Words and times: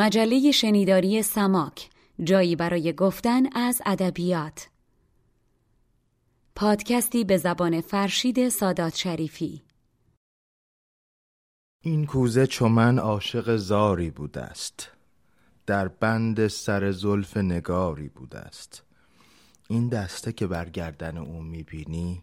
مجله 0.00 0.50
شنیداری 0.50 1.22
سماک 1.22 1.90
جایی 2.24 2.56
برای 2.56 2.92
گفتن 2.92 3.56
از 3.56 3.82
ادبیات. 3.86 4.68
پادکستی 6.56 7.24
به 7.24 7.36
زبان 7.36 7.80
فرشید 7.80 8.48
سادات 8.48 8.96
شریفی. 8.96 9.62
این 11.82 12.06
کوزه 12.06 12.46
چو 12.46 12.80
عاشق 12.98 13.56
زاری 13.56 14.10
بوده 14.10 14.40
است 14.40 14.90
در 15.66 15.88
بند 15.88 16.46
سر 16.46 16.92
زلف 16.92 17.36
نگاری 17.36 18.08
بوده 18.08 18.38
است 18.38 18.82
این 19.68 19.88
دسته 19.88 20.32
که 20.32 20.46
بر 20.46 20.68
گردن 20.68 21.18
او 21.18 21.42
می‌بینی 21.42 22.22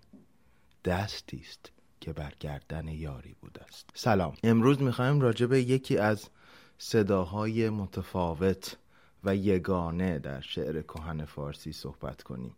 دستی 0.86 1.44
است 1.50 1.72
که 2.00 2.14
بر 2.14 2.34
گردن 2.40 2.88
یاری 2.88 3.36
بوده 3.42 3.64
است 3.64 3.90
سلام. 3.94 4.34
امروز 4.44 4.82
می‌خوایم 4.82 5.22
راجع 5.22 5.46
به 5.46 5.62
یکی 5.62 5.98
از 5.98 6.30
صداهای 6.78 7.70
متفاوت 7.70 8.78
و 9.24 9.36
یگانه 9.36 10.20
در 10.20 10.42
شعر 10.42 10.82
کهن 10.82 11.26
فارسی 11.26 11.72
صحبت 11.72 12.24
کنیم. 12.24 12.56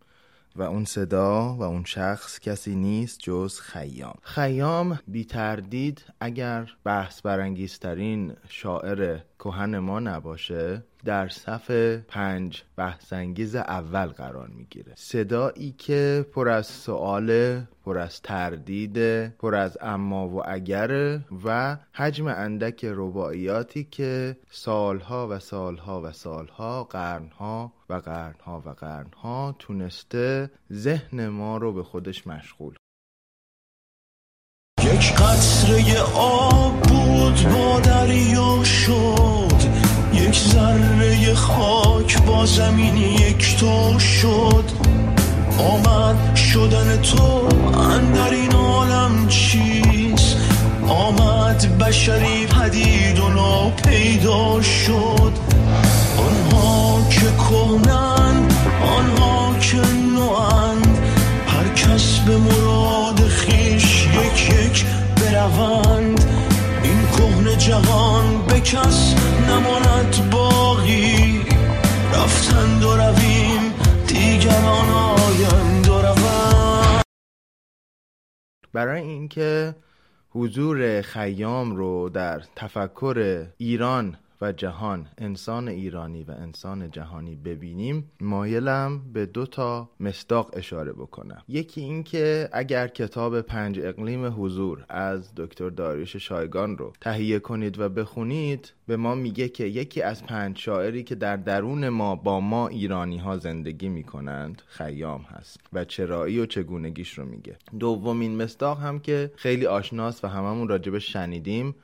و 0.56 0.62
اون 0.62 0.86
صدا 0.86 1.54
و 1.54 1.64
اون 1.64 1.84
شخص 1.84 2.40
کسی 2.40 2.76
نیست 2.76 3.20
جز 3.20 3.60
خیام. 3.60 4.16
خیام 4.22 5.00
بی 5.08 5.26
تردید 5.26 6.04
اگر 6.20 6.72
بحث 6.84 7.22
برانگیزترین 7.22 8.34
شاعر 8.50 9.20
کهن 9.40 9.80
ما 9.80 10.00
نباشه 10.00 10.84
در 11.06 11.28
صف 11.28 11.72
پنج 12.08 12.64
بحثانگیز 12.76 13.56
اول 13.56 14.06
قرار 14.06 14.48
می‌گیره. 14.48 14.94
صدایی 14.96 15.76
که 15.78 16.26
پر 16.34 16.50
از 16.50 16.68
سؤال 16.68 17.62
پر 17.86 17.98
از 17.98 18.22
تردید 18.22 19.28
پر 19.28 19.56
از 19.56 19.78
اما 19.82 20.30
و 20.30 20.50
اگر 20.50 21.20
و 21.46 21.78
حجم 21.94 22.28
اندک 22.28 22.86
رباعیاتی 22.86 23.84
که 23.84 24.38
سالها 24.50 25.28
و 25.28 25.40
سالها 25.40 26.02
و 26.02 26.12
سالها 26.12 26.84
قرنها 26.84 27.74
و 27.90 27.94
قرنها 27.94 28.64
و 28.66 28.70
قرنها 28.70 29.56
تونسته 29.60 30.52
ذهن 30.74 31.28
ما 31.28 31.58
رو 31.58 31.74
به 31.74 31.84
خودش 31.84 32.28
مشغول 32.28 32.76
یک 34.94 35.14
قطره 35.14 36.02
آب 36.16 36.82
بود 36.82 37.54
با 37.54 37.80
دریا 37.80 38.64
شد. 38.64 39.57
یک 40.18 40.40
ذره 40.40 41.34
خاک 41.34 42.22
با 42.22 42.46
زمین 42.46 42.98
یک 42.98 43.58
تو 43.60 44.00
شد. 44.00 44.64
آمد 45.58 46.36
شدن 46.36 47.02
تو 47.02 47.48
اندر 47.80 48.30
این 48.30 48.52
عالم 48.52 49.28
چیست؟ 49.28 50.38
آمد 50.88 51.78
بشری 51.80 52.46
پدید 52.46 53.20
و 53.20 53.30
ناپیدا 53.30 54.62
شد. 54.62 55.34
آنها 56.18 57.02
که 57.10 57.20
کهنن 57.20 58.48
آنها 58.98 59.56
که 59.60 59.78
نوند. 60.16 60.98
هر 61.48 61.68
کس 61.76 62.20
به 62.20 62.38
مراد 62.38 63.28
خیش 63.28 64.06
یک 64.06 64.50
یک 64.50 64.86
بروند. 65.16 66.26
کهن 67.28 67.58
جهان 67.58 68.46
به 68.48 68.60
کس 68.60 69.16
نماند 69.50 70.30
باقی. 70.32 71.42
رفتند 72.14 72.84
و 72.84 72.96
رویم 72.96 73.74
دیگران 74.08 74.90
آیند 74.90 75.88
و 75.88 76.02
روند. 76.02 77.04
برای 78.74 79.02
اینکه 79.02 79.76
حضور 80.30 81.02
خیام 81.02 81.76
رو 81.76 82.10
در 82.10 82.42
تفکر 82.56 83.46
ایران 83.58 84.18
و 84.42 84.52
جهان 84.52 85.08
انسان 85.18 85.68
ایرانی 85.68 86.24
و 86.24 86.32
انسان 86.32 86.92
جهانی 86.92 87.36
ببینیم 87.36 88.12
مایلم 88.22 89.02
به 89.14 89.26
دو 89.26 89.46
تا 89.46 89.90
مصداق 90.00 90.50
اشاره 90.54 90.94
بکنم. 90.94 91.44
یکی 91.48 91.82
اینکه 91.82 92.50
اگر 92.54 92.88
کتاب 92.88 93.42
پنج 93.42 93.80
اقلیم 93.80 94.26
حضور 94.44 94.86
از 94.90 95.36
دکتر 95.36 95.70
داریوش 95.70 96.16
شایگان 96.16 96.78
رو 96.78 96.94
تهیه 97.02 97.40
کنید 97.40 97.80
و 97.80 97.90
بخونید 97.90 98.74
به 98.88 98.98
ما 98.98 99.16
میگه 99.16 99.50
که 99.50 99.66
یکی 99.66 100.02
از 100.02 100.24
پنج 100.24 100.58
شاعری 100.58 101.04
که 101.04 101.16
در 101.16 101.38
درون 101.38 101.90
ما 101.90 102.16
با 102.16 102.40
ما 102.40 102.68
ایرانی 102.68 103.18
ها 103.18 103.38
زندگی 103.38 103.90
می‌کنند 103.90 104.62
خیام 104.68 105.22
هست 105.22 105.60
و 105.74 105.86
چرایی 105.86 106.40
و 106.40 106.46
چگونگیش 106.46 107.18
رو 107.18 107.26
میگه. 107.26 107.58
دومین 107.80 108.42
مصداق 108.42 108.80
هم 108.80 109.00
که 109.00 109.32
خیلی 109.36 109.66
آشناست 109.66 110.24
و 110.24 110.28
هممون 110.28 110.68
راجبش 110.68 111.14
شنیدیم 111.14 111.76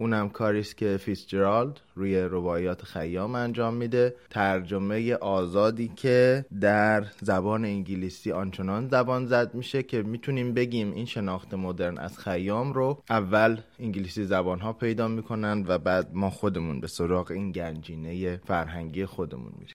اونم 0.00 0.28
کاریست 0.28 0.76
که 0.76 0.96
فیسجرالد 0.96 1.80
روی 1.94 2.20
روایات 2.20 2.82
خیام 2.82 3.34
انجام 3.34 3.74
میده. 3.74 4.14
ترجمه 4.30 5.14
آزادی 5.14 5.88
که 5.96 6.44
در 6.60 7.04
زبان 7.20 7.64
انگلیسی 7.64 8.32
آنچنان 8.32 8.88
زبان 8.88 9.26
زد 9.26 9.54
میشه 9.54 9.82
که 9.82 10.02
می‌تونیم 10.02 10.54
بگیم 10.54 10.92
این 10.92 11.06
شناخت 11.06 11.54
مدرن 11.54 11.98
از 11.98 12.18
خیام 12.18 12.72
رو 12.72 13.02
اول 13.10 13.56
انگلیسی 13.78 14.24
زبان 14.24 14.60
ها 14.60 14.72
پیدا 14.72 15.08
می‌کنن 15.08 15.64
و 15.68 15.78
بعد 15.78 16.10
ما 16.14 16.30
خودمون 16.30 16.80
به 16.80 16.86
سراغ 16.86 17.30
این 17.30 17.52
گنجینه 17.52 18.36
فرهنگی 18.36 19.06
خودمون 19.06 19.52
میریم. 19.58 19.74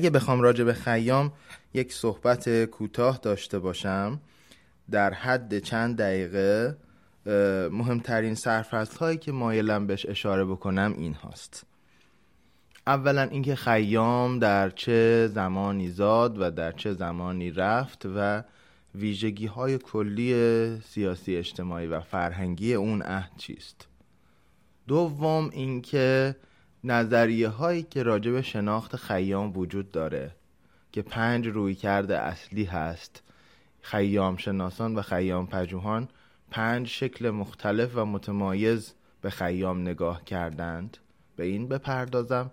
اگه 0.00 0.10
بخوام 0.10 0.40
راجع 0.40 0.64
به 0.64 0.72
خیام 0.72 1.32
یک 1.74 1.92
صحبت 1.92 2.64
کوتاه 2.64 3.18
داشته 3.22 3.58
باشم 3.58 4.20
در 4.90 5.14
حد 5.14 5.58
چند 5.58 5.96
دقیقه 5.96 6.76
مهمترین 7.70 8.34
سرفصل 8.34 8.98
هایی 8.98 9.18
که 9.18 9.32
مایلم 9.32 9.86
بهش 9.86 10.06
اشاره 10.06 10.44
بکنم 10.44 10.94
این 10.98 11.14
هاست. 11.14 11.66
اولا 12.86 13.22
اینکه 13.22 13.54
خیام 13.54 14.38
در 14.38 14.70
چه 14.70 15.28
زمانی 15.34 15.90
زاد 15.90 16.40
و 16.40 16.50
در 16.50 16.72
چه 16.72 16.92
زمانی 16.92 17.50
رفت 17.50 18.06
و 18.16 18.42
ویژگی 18.94 19.46
های 19.46 19.78
کلی 19.78 20.80
سیاسی 20.80 21.36
اجتماعی 21.36 21.86
و 21.86 22.00
فرهنگی 22.00 22.74
اون 22.74 23.02
عهد 23.02 23.30
چیست. 23.36 23.88
دوم 24.88 25.50
اینکه 25.52 26.36
نظریه 26.84 27.48
هایی 27.48 27.82
که 27.82 28.02
راجع 28.02 28.30
به 28.30 28.42
شناخت 28.42 28.96
خیام 28.96 29.58
وجود 29.58 29.90
داره 29.90 30.30
که 30.92 31.02
پنج 31.02 31.46
روی 31.46 31.74
کرده 31.74 32.18
اصلی 32.18 32.64
هست 32.64 33.22
خیام 33.80 34.36
شناسان 34.36 34.94
و 34.94 35.02
خیام 35.02 35.46
پژوهان 35.46 36.08
پنج 36.50 36.88
شکل 36.88 37.30
مختلف 37.30 37.96
و 37.96 38.04
متمایز 38.04 38.94
به 39.20 39.30
خیام 39.30 39.80
نگاه 39.80 40.24
کردند. 40.24 40.96
به 41.36 41.44
این 41.44 41.68
بپردازم 41.68 42.50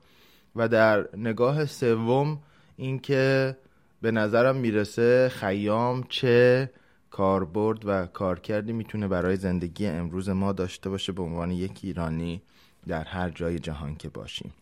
و 0.56 0.68
در 0.68 1.18
نگاه 1.18 1.66
سوم 1.66 2.40
اینکه 2.78 3.58
به 4.02 4.12
نظرم 4.12 4.56
می‌رسه 4.56 5.30
خیام 5.30 6.04
چه 6.10 6.70
کاربرد 7.12 7.86
و 7.86 8.06
کارکردی 8.06 8.74
می‌تونه 8.74 9.08
برای 9.08 9.36
زندگی 9.36 9.88
امروز 9.88 10.30
ما 10.30 10.52
داشته 10.52 10.90
باشه 10.90 11.12
به 11.12 11.24
عنوان 11.24 11.52
یک 11.52 11.80
ایرانی. 11.84 12.42
در 12.88 13.04
هر 13.04 13.30
جای 13.30 13.60
جهان 13.60 13.96
که 13.96 14.10
باشیم. 14.10 14.54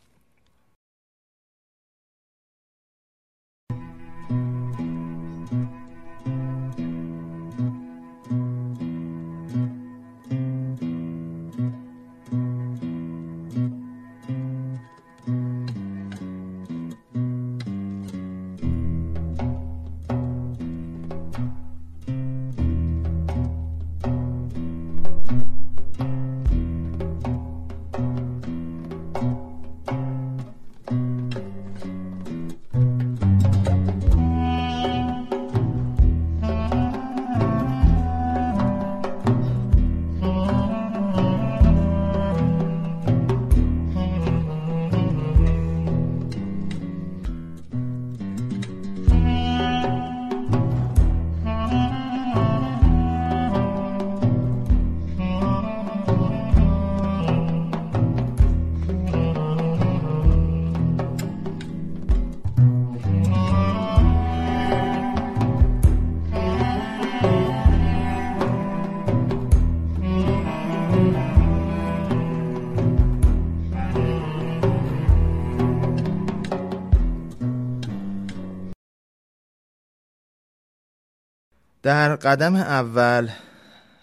در 81.86 82.16
قدم 82.16 82.56
اول 82.56 83.30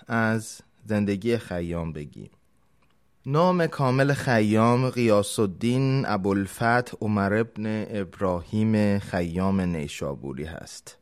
از 0.08 0.61
زندگی 0.84 1.38
خیام 1.38 1.93
بگیم. 1.93 2.31
نام 3.26 3.67
کامل 3.67 4.12
خیام 4.12 4.90
قیاس 4.90 5.38
الدین 5.38 6.06
ابوالفتح 6.06 6.96
عمر 7.00 7.34
ابن 7.34 7.87
ابراهیم 7.90 8.99
خیام 8.99 9.61
نیشابوری 9.61 10.44
هست. 10.44 10.99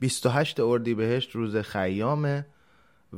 28 0.00 0.60
اردیبهشت 0.60 1.30
روز 1.30 1.56
خیامه 1.56 2.46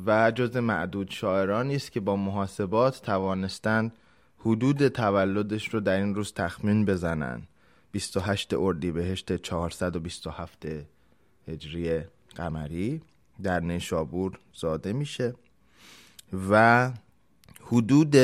و 0.06 0.31
جز 0.31 0.56
معدود 0.56 1.11
شاعرانی 1.11 1.77
است 1.77 1.93
که 1.93 2.01
با 2.01 2.17
محاسبات 2.17 3.03
توانستند 3.03 3.93
حدود 4.39 4.89
تولدش 4.89 5.69
رو 5.69 5.81
در 5.81 5.97
این 5.97 6.15
روز 6.15 6.33
تخمین 6.33 6.85
بزنن. 6.85 7.43
28 7.93 8.55
اردیبهشت 8.55 9.37
427 9.37 10.67
هجری 11.49 12.05
قمری 12.38 13.02
در 13.43 13.61
نیشابور 13.61 14.38
زاده 14.55 14.93
میشه 14.93 15.35
و 16.50 16.93
حدود 17.61 18.17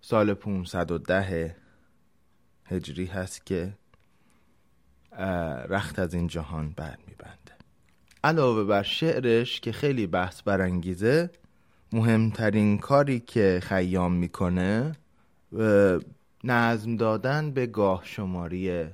سال 0.00 0.34
510 0.34 1.56
هجری 2.66 3.06
هست 3.06 3.46
که 3.46 3.72
رخت 5.68 5.98
از 5.98 6.14
این 6.14 6.26
جهان 6.26 6.70
بر 6.76 6.98
میبنده 7.08 7.54
علاوه 8.24 8.64
بر 8.64 8.82
شعرش 8.82 9.60
که 9.60 9.72
خیلی 9.72 10.06
بحث 10.06 10.42
برانگیزه 10.42 11.30
مهمترین 11.92 12.78
کاری 12.78 13.20
که 13.20 13.60
خیام 13.62 14.12
می‌کنه 14.12 14.92
نظم 16.44 16.96
دادن 16.96 17.50
به 17.50 17.66
گاه 17.66 18.00
شماری 18.04 18.86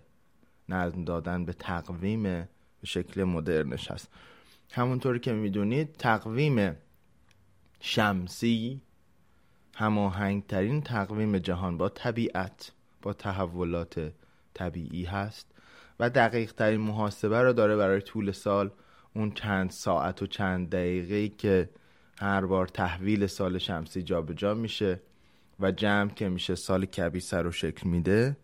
نظم 0.69 1.05
دادن 1.05 1.45
به 1.45 1.53
تقویم 1.53 2.49
به 2.81 2.87
شکل 2.87 3.25
مدرنش 3.25 3.91
هست. 3.91 4.09
همونطوری 4.73 5.19
که 5.19 5.33
می‌دونید 5.33 5.93
تقویم 5.93 6.77
شمسی 7.81 8.81
هماهنگترین 9.75 10.83
تقویم 10.83 11.39
جهان 11.39 11.79
با 11.79 11.89
طبیعت 11.89 12.73
با 13.03 13.13
تحولات 13.13 14.13
طبیعی 14.55 15.05
هست 15.05 15.47
و 16.01 16.11
دقیق 16.11 16.53
ترین 16.53 16.81
محاسبه 16.81 17.43
رو 17.43 17.53
داره 17.53 17.77
برای 17.77 18.01
طول 18.01 18.33
سال. 18.33 18.71
اون 19.15 19.31
چند 19.31 19.71
ساعت 19.71 20.23
و 20.23 20.27
چند 20.27 20.71
دقیقه 20.71 21.29
که 21.29 21.71
هر 22.21 22.47
بار 22.47 22.67
تحویل 22.67 23.27
سال 23.27 23.59
شمسی 23.59 24.03
جابجا 24.03 24.35
جا 24.35 24.55
میشه 24.55 25.01
و 25.61 25.73
جمع 25.73 26.11
که 26.11 26.29
میشه 26.29 26.55
سال 26.55 26.85
کبی 26.85 27.21
سر 27.21 27.51
شکل 27.51 27.89
میده 27.89 28.37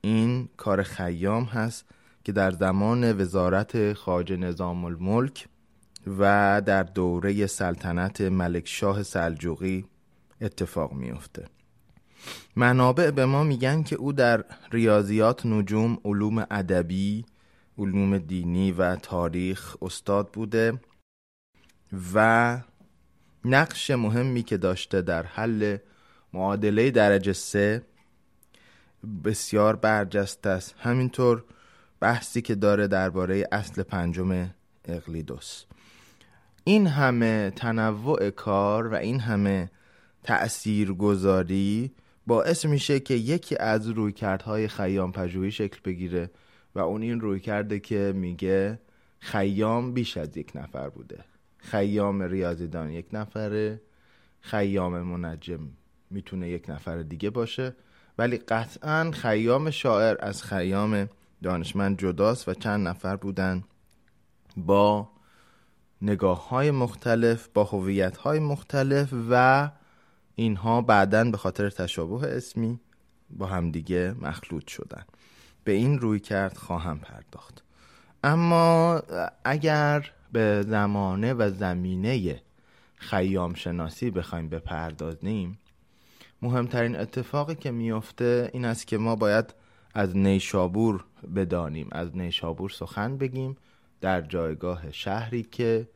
این 0.00 0.48
کار 0.56 0.82
خیام 0.82 1.44
هست. 1.44 1.84
که 2.24 2.32
در 2.32 2.50
زمان 2.50 3.20
وزارت 3.20 3.92
خاج 3.92 4.32
نظام 4.32 4.84
الملک 4.84 5.48
و 6.18 6.62
در 6.66 6.82
دوره 6.82 7.46
سلطنت 7.46 8.20
ملک 8.20 8.68
شاه 8.68 9.02
سلجوقی 9.02 9.84
اتفاق 10.40 10.92
میفته 10.92 11.44
منابع 12.56 13.10
به 13.10 13.26
ما 13.26 13.44
میگن 13.44 13.82
که 13.82 13.96
او 13.96 14.12
در 14.12 14.44
ریاضیات 14.72 15.46
نجوم 15.46 15.98
علوم 16.04 16.46
ادبی 16.50 17.24
علوم 17.78 18.18
دینی 18.18 18.72
و 18.72 18.96
تاریخ 18.96 19.76
استاد 19.82 20.30
بوده 20.32 20.80
و 22.14 22.58
نقش 23.44 23.90
مهمی 23.90 24.42
که 24.42 24.56
داشته 24.56 25.02
در 25.02 25.22
حل 25.22 25.76
معادله 26.32 26.90
درجه 26.90 27.32
سه 27.32 27.82
بسیار 29.24 29.76
برجسته 29.76 30.50
است. 30.50 30.74
همینطور 30.78 31.44
بحثی 32.02 32.42
که 32.42 32.54
داره 32.54 32.86
درباره 32.86 33.48
اصل 33.52 33.82
پنجم 33.82 34.50
اقلیدوس 34.84 35.64
این 36.64 36.86
همه 36.86 37.52
تنوع 37.56 38.30
کار 38.30 38.88
و 38.88 38.94
این 38.94 39.20
همه 39.20 39.70
تأثیر 40.22 40.92
گذاری 40.92 41.92
باعث 42.26 42.64
میشه 42.64 43.00
که 43.00 43.14
یکی 43.14 43.56
از 43.56 43.88
رویکردهای 43.88 44.68
خیام 44.68 45.12
پژوهی 45.12 45.50
شکل 45.50 45.78
بگیره 45.84 46.30
و 46.74 46.80
اون 46.80 47.02
این 47.02 47.20
روی 47.20 47.40
کرده 47.40 47.80
که 47.80 48.12
میگه 48.16 48.78
خیام 49.18 49.92
بیش 49.92 50.16
از 50.16 50.36
یک 50.36 50.52
نفر 50.54 50.88
بوده. 50.88 51.24
خیام 51.56 52.22
ریاضیدان 52.22 52.90
یک 52.90 53.06
نفره 53.12 53.80
خیام 54.40 55.02
منجم 55.02 55.60
می‌تونه 56.10 56.48
یک 56.48 56.70
نفر 56.70 57.02
دیگه 57.02 57.30
باشه 57.30 57.76
ولی 58.18 58.36
قطعا 58.36 59.10
خیام 59.10 59.70
شاعر 59.70 60.16
از 60.20 60.42
خیام 60.42 61.08
دانشمند 61.42 61.98
جداست 61.98 62.48
و 62.48 62.54
چند 62.54 62.88
نفر 62.88 63.16
بودن 63.16 63.64
با 64.56 65.08
نگاه 66.02 66.48
های 66.48 66.70
مختلف 66.70 67.48
با 67.54 67.64
هویت 67.64 68.16
های 68.16 68.38
مختلف 68.38 69.14
و 69.30 69.70
اینها 70.34 70.80
بعدا 70.80 71.24
به 71.24 71.36
خاطر 71.36 71.70
تشابه 71.70 72.36
اسمی 72.36 72.80
با 73.30 73.46
همدیگه 73.46 74.14
مخلوط 74.20 74.68
شدن. 74.68 75.04
به 75.64 75.72
این 75.72 75.98
روی 75.98 76.20
کرد 76.20 76.56
خواهم 76.56 76.98
پرداخت. 76.98 77.62
اما 78.24 79.02
اگر 79.44 80.10
به 80.32 80.64
زمانه 80.68 81.34
و 81.34 81.50
زمینه 81.50 82.42
خیام 82.96 83.54
شناسی 83.54 84.10
بخوایم 84.10 84.48
بپردازیم 84.48 85.58
مهمترین 86.42 86.96
اتفاقی 86.96 87.54
که 87.54 87.70
میفته 87.70 88.50
این 88.52 88.64
است 88.64 88.86
که 88.86 88.98
ما 88.98 89.16
باید 89.16 89.54
از 89.94 90.16
نیشابور 90.16 91.04
بدانیم. 91.34 91.88
از 91.92 92.16
نیشابور 92.16 92.70
سخن 92.70 93.16
بگیم. 93.16 93.56
در 94.00 94.20
جایگاه 94.20 94.92
شهری 94.92 95.42
که 95.42 95.88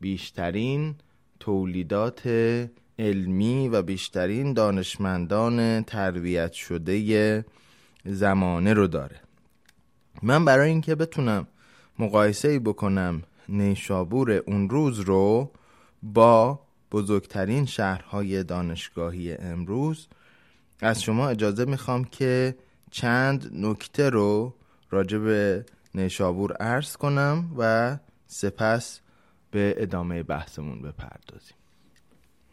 بیشترین 0.00 0.94
تولیدات 1.40 2.22
علمی 2.98 3.68
و 3.68 3.82
بیشترین 3.82 4.52
دانشمندان 4.52 5.82
تربیت 5.82 6.52
شده 6.52 7.44
زمانه 8.04 8.72
رو 8.72 8.86
داره. 8.86 9.20
من 10.22 10.44
برای 10.44 10.70
اینکه 10.70 10.94
بتونم 10.94 11.46
مقایسه 11.98 12.48
ای 12.48 12.58
بکنم 12.58 13.22
نیشابور 13.48 14.32
اون 14.32 14.70
روز 14.70 15.00
رو 15.00 15.50
با 16.02 16.60
بزرگترین 16.92 17.66
شهرهای 17.66 18.44
دانشگاهی 18.44 19.34
امروز 19.34 20.08
از 20.80 21.02
شما 21.02 21.28
اجازه 21.28 21.64
می‌خوام 21.64 22.04
که 22.04 22.56
چند 22.90 23.50
نکته 23.54 24.10
رو 24.10 24.54
راجع 24.92 25.18
به 25.18 25.64
نیشابور 25.94 26.52
عرض 26.52 26.96
کنم 26.96 27.54
و 27.58 27.96
سپس 28.26 29.00
به 29.50 29.74
ادامه 29.76 30.22
بحثمون 30.22 30.82
بپردازیم. 30.82 31.56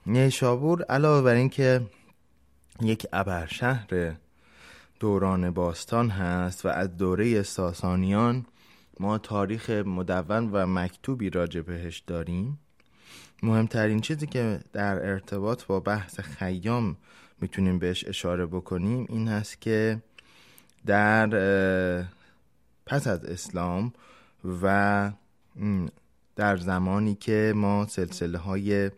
نیشابور 0.05 0.83
علاوه 0.83 1.21
بر 1.21 1.33
اینکه 1.33 1.81
یک 2.81 3.07
ابرشهر 3.13 4.15
دوران 4.99 5.51
باستان 5.51 6.09
هست 6.09 6.65
و 6.65 6.67
از 6.67 6.97
دوره 6.97 7.43
ساسانیان 7.43 8.45
ما 8.99 9.17
تاریخ 9.17 9.69
مدون 9.69 10.49
و 10.51 10.65
مکتوبی 10.65 11.29
راجع 11.29 11.61
بهش 11.61 11.99
داریم 11.99 12.59
مهمترین 13.43 13.99
چیزی 13.99 14.27
که 14.27 14.59
در 14.73 15.09
ارتباط 15.09 15.65
با 15.65 15.79
بحث 15.79 16.19
خیام 16.19 16.97
می‌تونیم 17.41 17.79
بهش 17.79 18.05
اشاره 18.07 18.45
بکنیم 18.45 19.05
این 19.09 19.27
هست 19.27 19.61
که 19.61 20.01
در 20.85 21.27
پس 22.89 23.07
از 23.07 23.25
اسلام 23.25 23.93
و 24.61 25.11
در 26.35 26.57
زمانی 26.57 27.15
که 27.15 27.53
ما 27.55 27.87
سلسله 27.87 28.37
های 28.37 28.91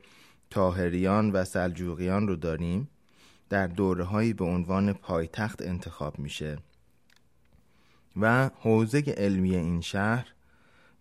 تاهریان 0.49 1.31
و 1.31 1.43
سلجوقیان 1.43 2.27
رو 2.27 2.35
داریم 2.35 2.89
در 3.49 3.67
دوره 3.67 4.03
هایی 4.03 4.33
به 4.33 4.45
عنوان 4.45 4.93
پایتخت 4.93 5.61
انتخاب 5.61 6.19
میشه. 6.19 6.57
و 8.21 8.49
حوزه 8.59 9.03
علمی 9.17 9.55
این 9.55 9.81
شهر 9.81 10.27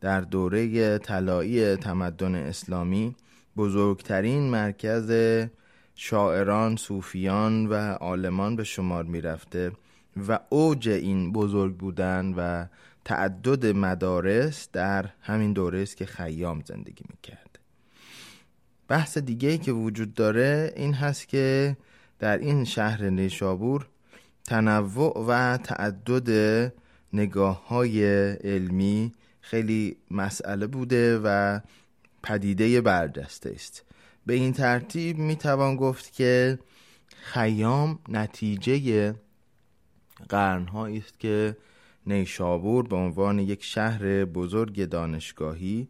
در 0.00 0.20
دوره 0.20 0.98
طلایی 0.98 1.76
تمدن 1.76 2.34
اسلامی 2.34 3.16
بزرگترین 3.56 4.50
مرکز 4.50 5.12
شاعران، 5.94 6.76
صوفیان 6.76 7.66
و 7.66 7.74
عالمان 7.92 8.56
به 8.56 8.64
شمار 8.64 9.04
می‌رفته. 9.04 9.72
و 10.28 10.38
اوج 10.48 10.88
این 10.88 11.32
بزرگ 11.32 11.76
بودن 11.76 12.34
و 12.36 12.66
تعدد 13.04 13.66
مدارس 13.66 14.68
در 14.72 15.10
همین 15.20 15.52
دوره 15.52 15.82
است 15.82 15.96
که 15.96 16.06
خیام 16.06 16.62
زندگی 16.66 17.04
می‌کرد. 17.10 17.58
بحث 18.88 19.18
دیگه 19.18 19.48
ای 19.48 19.58
که 19.58 19.72
وجود 19.72 20.14
داره 20.14 20.72
این 20.76 20.94
هست 20.94 21.28
که 21.28 21.76
در 22.18 22.38
این 22.38 22.64
شهر 22.64 23.10
نیشابور 23.10 23.88
تنوع 24.44 25.24
و 25.28 25.56
تعدد 25.56 26.72
نگاه 27.12 27.68
های 27.68 28.04
علمی 28.32 29.12
خیلی 29.40 29.96
مسئله 30.10 30.66
بوده 30.66 31.20
و 31.24 31.60
پدیده 32.22 32.80
برجسته 32.80 33.50
است. 33.54 33.84
به 34.26 34.34
این 34.34 34.52
ترتیب 34.52 35.18
می 35.18 35.36
توان 35.36 35.76
گفت 35.76 36.12
که 36.12 36.58
خیام 37.22 37.98
نتیجه 38.08 39.14
قرنهایی 40.28 40.98
است 40.98 41.20
که 41.20 41.56
نیشابور 42.06 42.88
به 42.88 42.96
عنوان 42.96 43.38
یک 43.38 43.64
شهر 43.64 44.24
بزرگ 44.24 44.84
دانشگاهی 44.84 45.88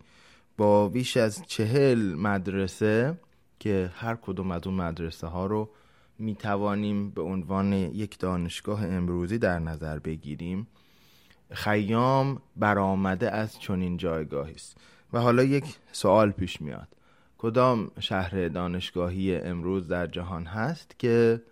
با 0.57 0.89
بیش 0.89 1.17
از 1.17 1.43
چهل 1.47 2.15
مدرسه 2.15 3.19
که 3.59 3.91
هر 3.95 4.15
کدوم 4.15 4.51
از 4.51 4.67
اون 4.67 4.77
مدرسه 4.77 5.27
ها 5.27 5.47
رو 5.47 5.71
می 6.19 6.35
توانیم 6.35 7.11
به 7.11 7.23
عنوان 7.23 7.73
یک 7.73 8.19
دانشگاه 8.19 8.87
امروزی 8.87 9.39
در 9.39 9.59
نظر 9.59 9.99
بگیریم 9.99 10.67
خیام 11.53 12.43
برآمده 12.57 13.31
از 13.31 13.61
چنین 13.61 13.97
جایگاهی 13.97 14.55
است. 14.55 14.77
و 15.13 15.21
حالا 15.21 15.43
یک 15.43 15.65
سوال 15.93 16.31
پیش 16.31 16.61
میاد. 16.61 16.89
کدام 17.39 17.91
شهر 18.01 18.49
دانشگاهی 18.49 19.37
امروز 19.37 19.89
در 19.89 20.07
جهان 20.07 20.47
هست 20.47 20.99
که 20.99 21.43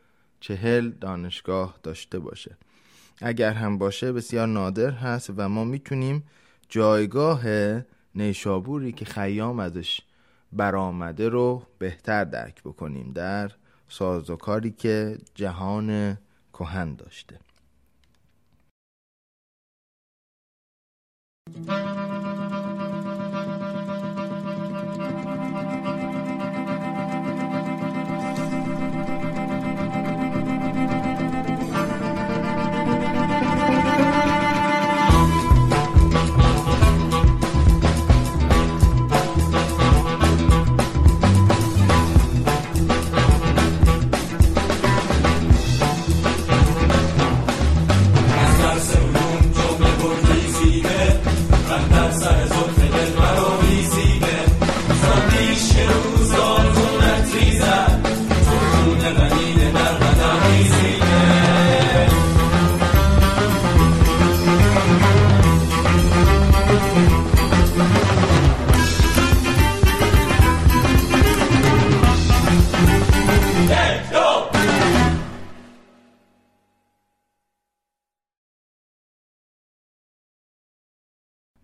چهل 0.40 0.90
دانشگاه 0.90 1.78
داشته 1.82 2.18
باشه؟ 2.18 2.56
اگر 3.22 3.52
هم 3.52 3.78
باشه 3.78 4.12
بسیار 4.12 4.46
نادر 4.46 4.90
هست 4.90 5.30
و 5.36 5.48
ما 5.48 5.64
می‌تونیم 5.64 6.24
جایگاه 6.68 7.42
نیشابوری 8.14 8.92
که 8.92 9.04
خیام 9.04 9.60
ازش 9.60 10.00
برآمده 10.52 11.28
رو 11.28 11.62
بهتر 11.78 12.24
درک 12.24 12.62
بکنیم 12.62 13.12
در 13.12 13.50
سازوکاری 13.88 14.70
که 14.70 15.18
جهان 15.34 16.18
کهن 16.52 16.94
داشته. 16.94 17.38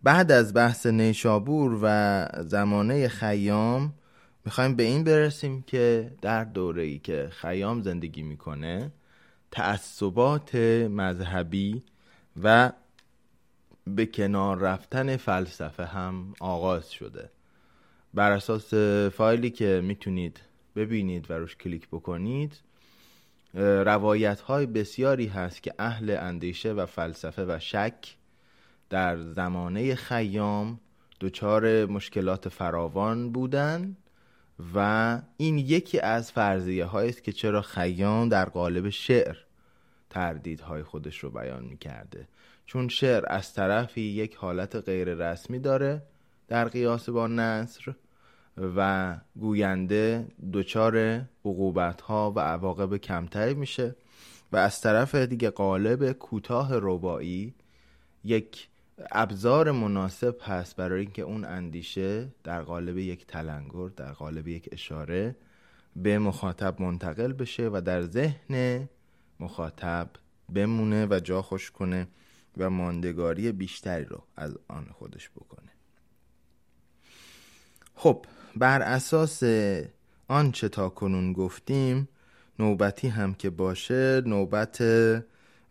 بعد 0.04 0.32
از 0.32 0.54
بحث 0.54 0.86
نیشابور 0.86 1.78
و 1.82 2.26
زمانه 2.42 3.08
خیام 3.08 3.94
می‌خوایم 4.44 4.76
به 4.76 4.82
این 4.82 5.04
برسیم 5.04 5.62
که 5.62 6.12
در 6.22 6.44
دوره 6.44 6.82
ای 6.82 6.98
که 6.98 7.28
خیام 7.32 7.82
زندگی 7.82 8.22
می‌کنه 8.22 8.92
تعصبات 9.50 10.54
مذهبی 10.90 11.82
و 12.42 12.72
به 13.86 14.06
کنار 14.06 14.58
رفتن 14.58 15.16
فلسفه 15.16 15.84
هم 15.84 16.34
آغاز 16.40 16.90
شده. 16.90 17.30
بر 18.14 18.32
اساس 18.32 18.74
فایلی 19.14 19.50
که 19.50 19.80
می‌تونید 19.84 20.40
ببینید 20.76 21.30
و 21.30 21.34
روش 21.34 21.56
کلیک 21.56 21.88
بکنید 21.88 22.60
روایت 23.54 24.40
های 24.40 24.66
بسیاری 24.66 25.26
هست 25.26 25.62
که 25.62 25.74
اهل 25.78 26.16
اندیشه 26.20 26.72
و 26.72 26.86
فلسفه 26.86 27.44
و 27.44 27.58
شک 27.58 28.16
در 28.90 29.18
زمانه 29.18 29.94
خیام 29.94 30.80
دچار 31.20 31.86
مشکلات 31.86 32.48
فراوان 32.48 33.32
بودن 33.32 33.96
و 34.74 35.20
این 35.36 35.58
یکی 35.58 36.00
از 36.00 36.32
فرضیه 36.32 36.96
است 36.96 37.24
که 37.24 37.32
چرا 37.32 37.62
خیام 37.62 38.28
در 38.28 38.44
قالب 38.44 38.88
شعر 38.88 39.36
تردیدهای 40.10 40.82
خودش 40.82 41.18
رو 41.18 41.30
بیان 41.30 41.64
می‌کرده. 41.64 42.28
چون 42.66 42.88
شعر 42.88 43.24
از 43.26 43.54
طرفی 43.54 44.00
یک 44.00 44.34
حالت 44.34 44.76
غیر 44.76 45.14
رسمی 45.14 45.58
داره 45.58 46.02
در 46.48 46.68
قیاس 46.68 47.08
با 47.08 47.26
نصر 47.26 47.94
و 48.76 49.16
گوینده 49.36 50.26
دچار 50.52 50.96
عقوبت 51.44 52.00
ها 52.00 52.32
و 52.36 52.40
عواقب 52.40 52.96
کمتری 52.96 53.54
میشه 53.54 53.96
و 54.52 54.56
از 54.56 54.80
طرف 54.80 55.14
دیگه 55.14 55.50
قالب 55.50 56.12
کوتاه 56.12 56.68
ربایی 56.72 57.54
یک 58.24 58.68
ابزار 59.10 59.70
مناسب 59.70 60.36
هست 60.42 60.76
برای 60.76 61.00
اینکه 61.00 61.22
اون 61.22 61.44
اندیشه 61.44 62.28
در 62.44 62.62
قالب 62.62 62.98
یک 62.98 63.26
تلنگر 63.26 63.88
در 63.96 64.12
قالب 64.12 64.48
یک 64.48 64.68
اشاره 64.72 65.36
به 65.96 66.18
مخاطب 66.18 66.82
منتقل 66.82 67.32
بشه 67.32 67.68
و 67.72 67.82
در 67.84 68.02
ذهن 68.02 68.88
مخاطب 69.40 70.10
بمونه 70.54 71.06
و 71.06 71.20
جا 71.24 71.42
خوش 71.42 71.70
کنه 71.70 72.08
و 72.56 72.70
ماندگاری 72.70 73.52
بیشتری 73.52 74.04
رو 74.04 74.22
از 74.36 74.58
آن 74.68 74.86
خودش 74.92 75.30
بکنه. 75.30 75.70
خب 77.94 78.24
بر 78.56 78.82
اساس 78.82 79.42
آنچه 80.28 80.68
تا 80.68 80.88
کنون 80.88 81.32
گفتیم 81.32 82.08
نوبتی 82.58 83.08
هم 83.08 83.34
که 83.34 83.50
باشه 83.50 84.22
نوبت 84.26 84.82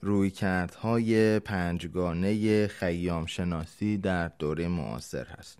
رویکردهای 0.03 1.39
پنجگانه 1.39 2.67
خیام 2.67 3.25
شناسی 3.25 3.97
در 3.97 4.31
دوره 4.39 4.67
معاصر 4.67 5.25
هست. 5.25 5.59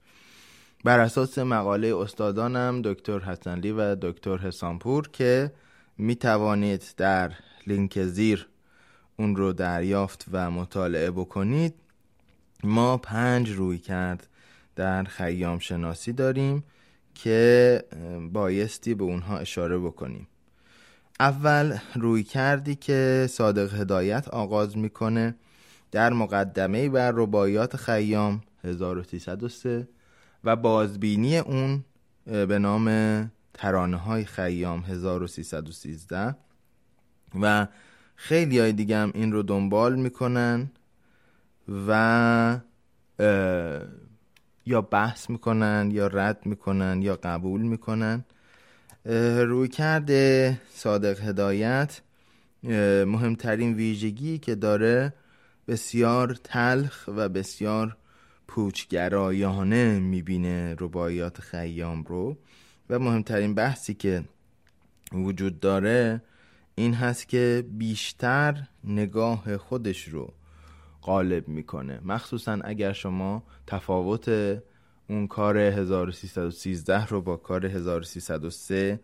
بر 0.84 1.00
اساس 1.00 1.38
مقاله 1.38 1.98
استادانم 1.98 2.82
دکتر 2.82 3.20
حسنلی 3.20 3.72
و 3.72 3.96
دکتر 3.96 4.38
حسانپور 4.38 5.10
که 5.10 5.52
می 5.98 6.16
توانید 6.16 6.84
در 6.98 7.32
لینک 7.68 8.04
زیر 8.04 8.48
اون 9.18 9.36
رو 9.36 9.54
دریافت 9.54 10.26
و 10.32 10.52
مطالعه 10.52 11.12
بکنید 11.12 11.74
ما 12.64 12.98
پنج 12.98 13.50
روی 13.52 13.78
کرد 13.78 14.28
در 14.76 15.04
خیام 15.04 15.60
شناسی 15.60 16.14
داریم 16.14 16.64
که 17.16 17.84
بایستی 18.34 18.94
به 18.94 19.04
اونها 19.04 19.38
اشاره 19.38 19.78
بکنیم. 19.78 20.28
اول 21.20 21.78
روی 21.96 22.24
کردی 22.24 22.76
که 22.76 23.28
صادق 23.30 23.74
هدایت 23.74 24.28
آغاز 24.28 24.78
می‌کنه 24.78 25.36
در 25.92 26.14
مقدمه 26.14 26.90
بر 26.90 27.12
رباعیات 27.16 27.76
خیام 27.76 28.42
1303 28.64 29.88
و 30.44 30.56
بازبینی 30.56 31.38
اون 31.38 31.84
به 32.26 32.60
نام 32.60 32.88
ترانه 33.54 33.98
های 33.98 34.26
خیام 34.26 34.84
1313 34.84 36.36
و 37.42 37.68
خیلی 38.16 38.60
های 38.60 38.74
دیگه 38.74 38.98
هم 38.98 39.12
این 39.14 39.32
رو 39.32 39.44
دنبال 39.44 39.96
می‌کنن 39.96 40.72
و 41.88 42.60
یا 44.66 44.82
بحث 44.82 45.30
می‌کنن 45.30 45.90
یا 45.92 46.08
رد 46.08 46.46
می‌کنن 46.46 47.02
یا 47.02 47.20
قبول 47.24 47.62
می‌کنن. 47.62 48.26
روی 49.06 49.68
کرده 49.68 50.62
صادق 50.70 51.22
هدایت. 51.22 52.02
مهمترین 53.06 53.74
ویژگی 53.74 54.38
که 54.38 54.56
داره 54.56 55.14
بسیار 55.68 56.38
تلخ 56.44 57.10
و 57.16 57.30
بسیار 57.30 57.98
پوچگرایانه 58.48 60.00
می‌بینه 60.00 60.76
رباعیات 60.80 61.42
خیام 61.42 62.04
رو. 62.04 62.38
و 62.90 63.00
مهمترین 63.00 63.56
بحثی 63.56 63.94
که 63.94 64.24
وجود 65.12 65.60
داره 65.60 66.22
این 66.76 66.94
هست 66.94 67.30
که 67.30 67.66
بیشتر 67.72 68.64
نگاه 68.84 69.58
خودش 69.58 70.08
رو 70.08 70.34
غالب 71.02 71.48
می‌کنه. 71.48 72.00
مخصوصا 72.04 72.60
اگر 72.64 72.94
شما 72.94 73.44
تفاوت 73.68 74.30
اون 75.08 75.28
کار 75.28 75.58
1313 75.58 77.06
رو 77.06 77.22
با 77.22 77.38
کار 77.38 77.66
1303 77.66 79.00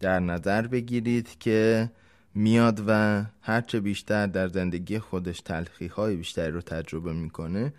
در 0.00 0.20
نظر 0.20 0.66
بگیرید 0.66 1.38
که 1.38 1.90
میاد 2.34 2.84
و 2.86 3.24
هرچه 3.40 3.80
بیشتر 3.80 4.26
در 4.26 4.48
زندگی 4.48 4.98
خودش 4.98 5.40
تلخی 5.40 5.86
های 5.86 6.16
بیشتری 6.16 6.50
رو 6.50 6.60
تجربه 6.60 7.12
می‌کنه 7.12 7.72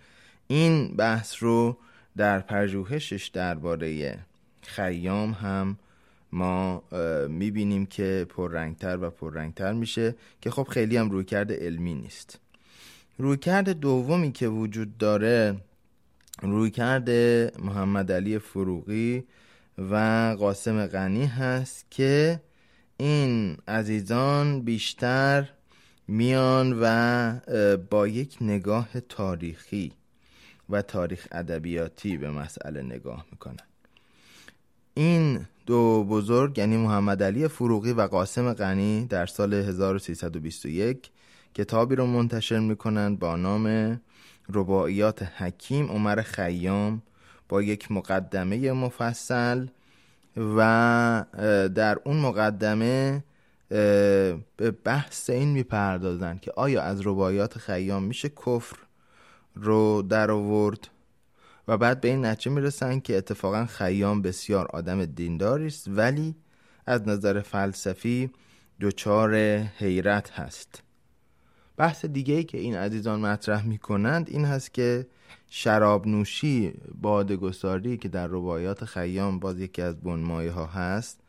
این 0.46 0.96
بحث 0.96 1.42
رو 1.42 1.76
در 2.16 2.40
پژوهشش 2.40 3.28
درباره 3.28 4.18
خیام 4.62 5.32
هم 5.32 5.78
ما 6.32 6.82
می‌بینیم 7.28 7.86
که 7.86 8.26
پررنگتر 8.28 8.98
و 9.00 9.10
پررنگتر 9.10 9.72
میشه 9.72 10.14
که 10.40 10.50
خب 10.50 10.66
خیلی 10.70 10.96
هم 10.96 11.10
رویکرد 11.10 11.52
علمی 11.52 11.94
نیست. 11.94 12.38
رویکرد 13.18 13.70
دومی 13.70 14.32
که 14.32 14.48
وجود 14.48 14.98
داره 14.98 15.56
رویکرد 16.42 17.10
محمد 17.62 18.12
علی 18.12 18.38
فروغی 18.38 19.24
و 19.78 19.96
قاسم 20.38 20.86
غنی 20.86 21.26
هست 21.26 21.90
که 21.90 22.40
این 22.96 23.56
عزیزان 23.68 24.60
بیشتر 24.60 25.48
میان 26.08 26.78
و 26.82 27.76
با 27.90 28.06
یک 28.08 28.36
نگاه 28.40 28.88
تاریخی 29.08 29.92
و 30.70 30.82
تاریخ 30.82 31.28
ادبیاتی 31.32 32.16
به 32.16 32.30
مسئله 32.30 32.82
نگاه 32.82 33.26
می‌کنن. 33.30 33.66
این 34.94 35.46
دو 35.66 36.04
بزرگ 36.04 36.58
یعنی 36.58 36.76
محمد 36.76 37.22
علی 37.22 37.48
فروغی 37.48 37.92
و 37.92 38.00
قاسم 38.02 38.52
غنی 38.52 39.06
در 39.06 39.26
سال 39.26 39.54
1321 39.54 41.10
کتابی 41.54 41.96
رو 41.96 42.06
منتشر 42.06 42.58
می‌کنند 42.58 43.18
با 43.18 43.36
نام 43.36 44.00
رباعیات 44.54 45.22
حکیم 45.22 45.86
عمر 45.86 46.22
خیام 46.22 47.02
با 47.48 47.62
یک 47.62 47.92
مقدمه 47.92 48.72
مفصل 48.72 49.66
و 50.36 51.24
در 51.74 51.98
اون 52.04 52.16
مقدمه 52.16 53.24
به 54.56 54.70
بحث 54.84 55.30
این 55.30 55.48
می‌پردازن 55.48 56.38
که 56.38 56.52
آیا 56.56 56.82
از 56.82 57.06
رباعیات 57.06 57.58
خیام 57.58 58.02
میشه 58.02 58.28
کفر 58.28 58.76
رو 59.54 60.02
در 60.02 60.30
آورد 60.30 60.88
و 61.68 61.78
بعد 61.78 62.00
به 62.00 62.08
این 62.08 62.24
نتیجه 62.24 62.50
می‌رسن 62.50 63.00
که 63.00 63.16
اتفاقا 63.16 63.66
خیام 63.66 64.22
بسیار 64.22 64.66
آدم 64.66 65.04
دینداری 65.04 65.66
است 65.66 65.88
ولی 65.88 66.34
از 66.86 67.08
نظر 67.08 67.40
فلسفی 67.40 68.30
دچار 68.80 69.34
حیرت 69.58 70.30
هست. 70.30 70.82
بحث 71.80 72.04
دیگه 72.04 72.34
ای 72.34 72.44
که 72.44 72.58
این 72.58 72.76
عزیزان 72.76 73.20
مطرح 73.20 73.66
می 73.66 73.78
کنند 73.78 74.28
این 74.30 74.44
هست 74.44 74.74
که 74.74 75.06
شراب 75.48 76.06
نوشی 76.06 76.72
بادگساری 77.00 77.96
که 77.96 78.08
در 78.08 78.26
روایات 78.26 78.84
خیام 78.84 79.38
باز 79.38 79.60
یکی 79.60 79.82
از 79.82 80.00
بنمایه 80.00 80.50
ها 80.50 80.66
هست 80.66 81.20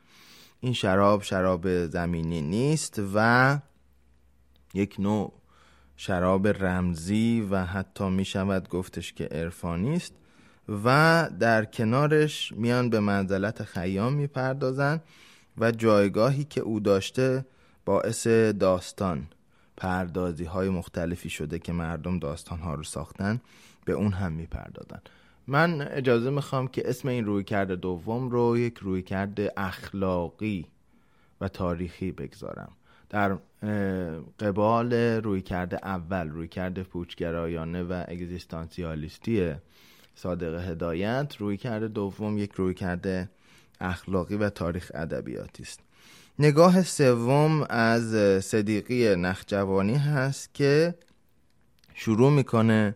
این 0.60 0.74
شراب 0.74 1.24
شراب 1.24 1.86
زمینی 1.86 2.42
نیست 2.42 3.02
و 3.16 3.60
یک 4.74 4.96
نوع 5.00 5.34
شراب 5.96 6.48
رمزی 6.48 7.48
و 7.52 7.66
حتی 7.66 8.10
می 8.10 8.26
شود 8.26 8.70
گفتش 8.70 9.14
که 9.14 9.26
عرفانی 9.26 9.96
است 9.96 10.14
و 10.86 11.30
در 11.40 11.66
کنارش 11.66 12.52
میان 12.52 12.90
به 12.90 13.00
منزلت 13.00 13.64
خیام 13.64 14.14
می‌پردازند 14.14 15.04
و 15.58 15.72
جایگاهی 15.72 16.44
که 16.44 16.62
او 16.62 16.80
داشته 16.80 17.46
باعث 17.86 18.28
داستان. 18.28 19.28
پردازی 19.82 20.46
های 20.46 20.70
مختلفی 20.70 21.30
شده 21.30 21.60
که 21.60 21.74
مردم 21.74 22.20
داستان 22.20 22.60
ها 22.60 22.76
رو 22.76 22.84
ساختن 22.84 23.42
به 23.86 23.94
اون 23.94 24.12
هم 24.12 24.32
می‌پردازن. 24.32 25.02
من 25.48 25.82
اجازه 25.82 26.30
می‌خوام 26.30 26.68
که 26.68 26.90
اسم 26.90 27.08
این 27.08 27.26
رویکرد 27.26 27.72
دوم 27.72 28.30
رو 28.30 28.58
یک 28.58 28.78
رویکرد 28.78 29.40
اخلاقی 29.58 30.66
و 31.42 31.48
تاریخی 31.48 32.12
بگذارم. 32.12 32.72
در 33.10 33.38
قبال 34.40 34.94
رویکرد 34.94 35.76
اول 35.76 36.30
رویکرد 36.30 36.84
پوچگرایانه 36.84 37.84
و 37.84 38.04
اگزیستانسیالیستی 38.08 39.54
صادق 40.16 40.70
هدایت 40.70 41.36
رویکرد 41.40 41.84
دوم 41.84 42.38
یک 42.38 42.52
رویکرد 42.52 43.30
اخلاقی 43.80 44.36
و 44.36 44.50
تاریخ 44.50 44.92
ادبیاتی 44.96 45.64
است. 45.64 45.80
نگاه 46.42 46.84
سوم 46.84 47.66
از 47.70 48.44
صدیقی 48.46 49.16
نخجوانی 49.16 49.96
هست 49.96 50.54
که 50.54 50.96
شروع 51.94 52.32
می‌کنه 52.32 52.96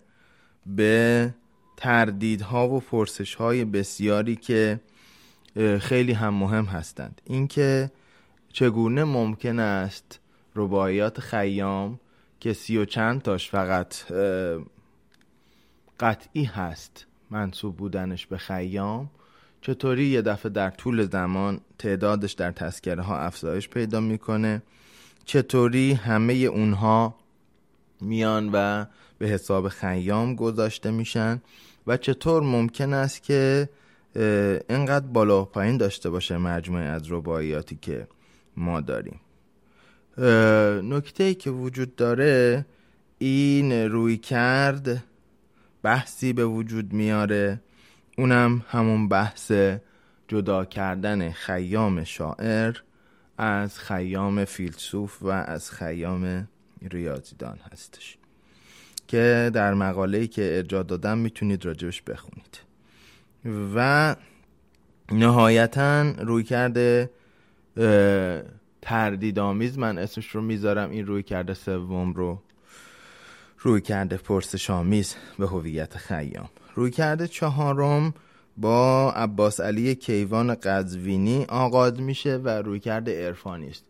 به 0.66 1.34
تردیدها 1.78 2.70
و 2.70 2.80
پرسشهای 2.80 3.66
بسیاری 3.66 4.36
که 4.36 4.80
خیلی 5.80 6.14
هم 6.14 6.34
مهم 6.34 6.66
هستند. 6.66 7.22
اینکه 7.26 7.92
چگونه 8.54 9.04
ممکن 9.04 9.60
است 9.60 10.20
رباعیات 10.56 11.20
خیام 11.20 12.00
که 12.40 12.54
سی 12.54 12.78
و 12.78 12.86
چند 12.86 13.22
تاش 13.22 13.50
فقط 13.50 13.96
قطعی 16.00 16.44
هست 16.44 17.06
منصوب 17.30 17.78
بودنش 17.78 18.26
به 18.26 18.38
خیام 18.38 19.10
چطوری 19.66 20.06
یه 20.06 20.22
دفعه 20.22 20.52
در 20.52 20.70
طول 20.70 21.06
زمان 21.06 21.60
تعدادش 21.80 22.32
در 22.34 22.52
تذکره 22.52 23.04
ها 23.04 23.18
افزایش 23.20 23.70
پیدا 23.70 24.00
می‌کنه؟ 24.00 24.62
چطوری 25.26 25.94
همه 25.94 26.34
اونها 26.34 27.16
میان 28.02 28.50
و 28.54 28.86
به 29.18 29.28
حساب 29.28 29.70
خیام 29.70 30.36
گذاشته 30.36 30.92
میشن؟ 30.92 31.42
و 31.88 31.98
چطور 31.98 32.44
ممکن 32.44 32.94
است 32.94 33.24
که 33.24 33.70
اینقدر 34.70 35.06
بالا 35.06 35.46
پایین 35.46 35.78
داشته 35.78 36.10
باشه 36.10 36.38
مجموعه 36.38 36.84
از 36.84 37.12
رباعیاتی 37.12 37.78
که 37.82 38.08
ما 38.58 38.82
داریم؟ 38.82 39.20
نکته 40.92 41.24
ای 41.24 41.36
که 41.36 41.50
وجود 41.50 41.96
داره 41.96 42.66
این 43.18 43.72
روی 43.72 44.18
کرد 44.18 45.04
بحثی 45.84 46.34
به 46.34 46.46
وجود 46.46 46.94
میاره 46.94 47.62
اونم 48.18 48.66
همون 48.70 49.08
بحث 49.08 49.52
جدا 50.28 50.66
کردن 50.66 51.32
خیام 51.32 52.04
شاعر 52.04 52.78
از 53.38 53.80
خیام 53.80 54.46
فیلسوف 54.46 55.22
و 55.22 55.28
از 55.28 55.72
خیام 55.72 56.48
ریاضیدان 56.92 57.60
هستش. 57.72 58.18
که 59.08 59.52
در 59.54 59.74
مقاله‌ای 59.74 60.28
که 60.28 60.58
ارجاع 60.58 60.84
دادم 60.84 61.18
می‌تونید 61.18 61.66
راجبش 61.66 62.02
بخونید. 62.02 62.60
و 63.76 64.16
نهایتا 65.12 66.02
روی 66.02 66.44
کرده 66.44 67.10
تردیدآمیز 68.82 69.78
من 69.78 69.98
اسمش 69.98 70.28
رو 70.28 70.42
می‌ذارم. 70.42 70.92
این 70.92 71.06
روی 71.06 71.24
کرده 71.24 71.54
سوم 71.54 72.14
رو 72.14 72.42
روی 73.60 73.82
کرده 73.82 74.18
پرسشامیز 74.18 75.16
به 75.40 75.48
هویت 75.48 75.98
خیام. 75.98 76.50
روی 76.76 76.92
کرده 76.92 77.28
چهارم 77.28 78.14
با 78.58 79.12
عباس 79.12 79.60
علی 79.60 79.96
کیوان 79.96 80.56
قزوینی 80.56 81.46
آغاز 81.50 82.02
میشه 82.02 82.38
و 82.38 82.50
روی 82.50 82.80
کرده 82.80 83.26
عرفانی 83.26 83.70
است. 83.70 83.84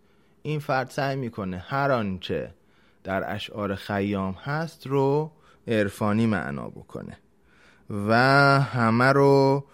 این 0.43 0.59
فرد 0.59 0.89
سعی 0.89 1.15
می‌کنه 1.15 1.57
هر 1.57 1.91
آنچه 1.91 2.53
در 3.03 3.35
اشعار 3.35 3.75
خیام 3.75 4.33
هست 4.33 4.87
رو 4.87 5.31
عرفانی 5.67 6.25
معنا 6.25 6.69
بکنه 6.69 7.17
و 7.89 8.13
همه 8.61 9.11
رو 9.11 9.65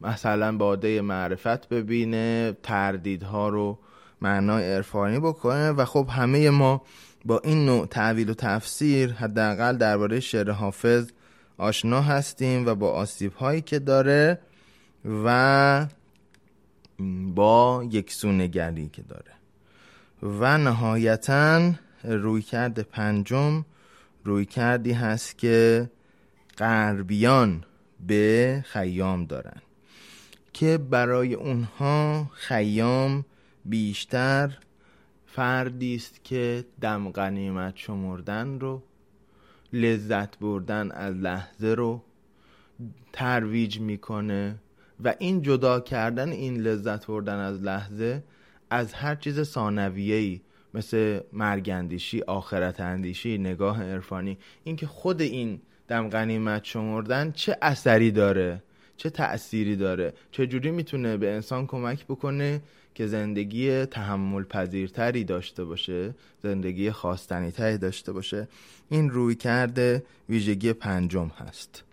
مثلا 0.00 0.56
باده 0.56 1.00
معرفت 1.00 1.68
ببینه 1.68 2.56
تردیدها 2.62 3.48
رو 3.48 3.78
معنای 4.20 4.74
عرفانی 4.74 5.18
بکنه 5.18 5.70
و 5.70 5.84
خب 5.84 6.08
همه 6.10 6.50
ما 6.50 6.82
با 7.24 7.40
این 7.44 7.66
نوع 7.66 7.86
تعویل 7.86 8.30
و 8.30 8.34
تفسیر 8.34 9.12
حداقل 9.12 9.76
درباره 9.76 10.20
شعر 10.20 10.50
حافظ 10.50 11.10
آشنا 11.58 12.02
هستیم 12.02 12.66
و 12.66 12.74
با 12.74 12.90
آسیب 12.90 13.32
هایی 13.32 13.60
که 13.60 13.78
داره 13.78 14.38
و 15.24 15.86
با 17.34 17.84
یک 17.90 18.12
سونگری 18.12 18.88
که 18.88 19.02
داره. 19.02 19.32
و 20.22 20.58
نهایتا 20.58 21.72
روی 22.04 22.42
کرد 22.42 22.78
پنجم 22.80 23.64
روی 24.24 24.44
کردی 24.44 24.92
هست 24.92 25.38
که 25.38 25.90
غربیان 26.58 27.64
به 28.06 28.64
خیام 28.66 29.24
دارن 29.24 29.62
که 30.52 30.78
برای 30.78 31.34
اونها 31.34 32.30
خیام 32.32 33.24
بیشتر 33.64 34.58
فردی 35.26 35.94
است 35.94 36.24
که 36.24 36.64
دم 36.80 37.10
غنیمت 37.10 37.76
شمردن 37.76 38.60
رو 38.60 38.82
لذت 39.72 40.38
بردن 40.38 40.90
از 40.90 41.14
لحظه 41.14 41.66
رو 41.68 42.02
ترویج 43.12 43.80
می‌کنه 43.80 44.56
و 45.04 45.14
این 45.18 45.42
جدا 45.42 45.80
کردن 45.80 46.28
این 46.28 46.60
لذت 46.60 47.06
بردن 47.06 47.38
از 47.38 47.62
لحظه 47.62 48.22
از 48.70 48.92
هر 48.92 49.14
چیز 49.14 49.42
ثانویه‌ای 49.42 50.40
مثل 50.74 51.20
مرگندیشی 51.32 52.22
آخرت 52.22 52.80
اندیشی 52.80 53.38
نگاه 53.38 53.84
عرفانی 53.84 54.38
اینکه 54.64 54.86
خود 54.86 55.20
این 55.20 55.60
دم 55.88 56.08
غنیمت 56.08 56.64
شمردن 56.64 57.32
چه 57.32 57.56
اثری 57.62 58.10
داره 58.10 58.62
چه 58.96 59.10
تأثیری 59.10 59.76
داره 59.76 60.12
چه 60.30 60.46
جوری 60.46 60.70
می‌تونه 60.70 61.16
به 61.16 61.34
انسان 61.34 61.66
کمک 61.66 62.04
بکنه 62.04 62.60
که 62.98 63.06
زندگی 63.06 63.86
تحمل 63.86 64.44
پذیرتری 64.44 65.24
داشته 65.24 65.64
باشه 65.64 66.14
زندگی 66.42 66.90
خواستنی 66.90 67.50
تری 67.50 67.78
داشته 67.78 68.12
باشه 68.12 68.48
این 68.88 69.10
روی 69.10 69.34
کرده 69.34 70.04
ویژگی 70.28 70.72
پنجم 70.72 71.28
هست. 71.28 71.84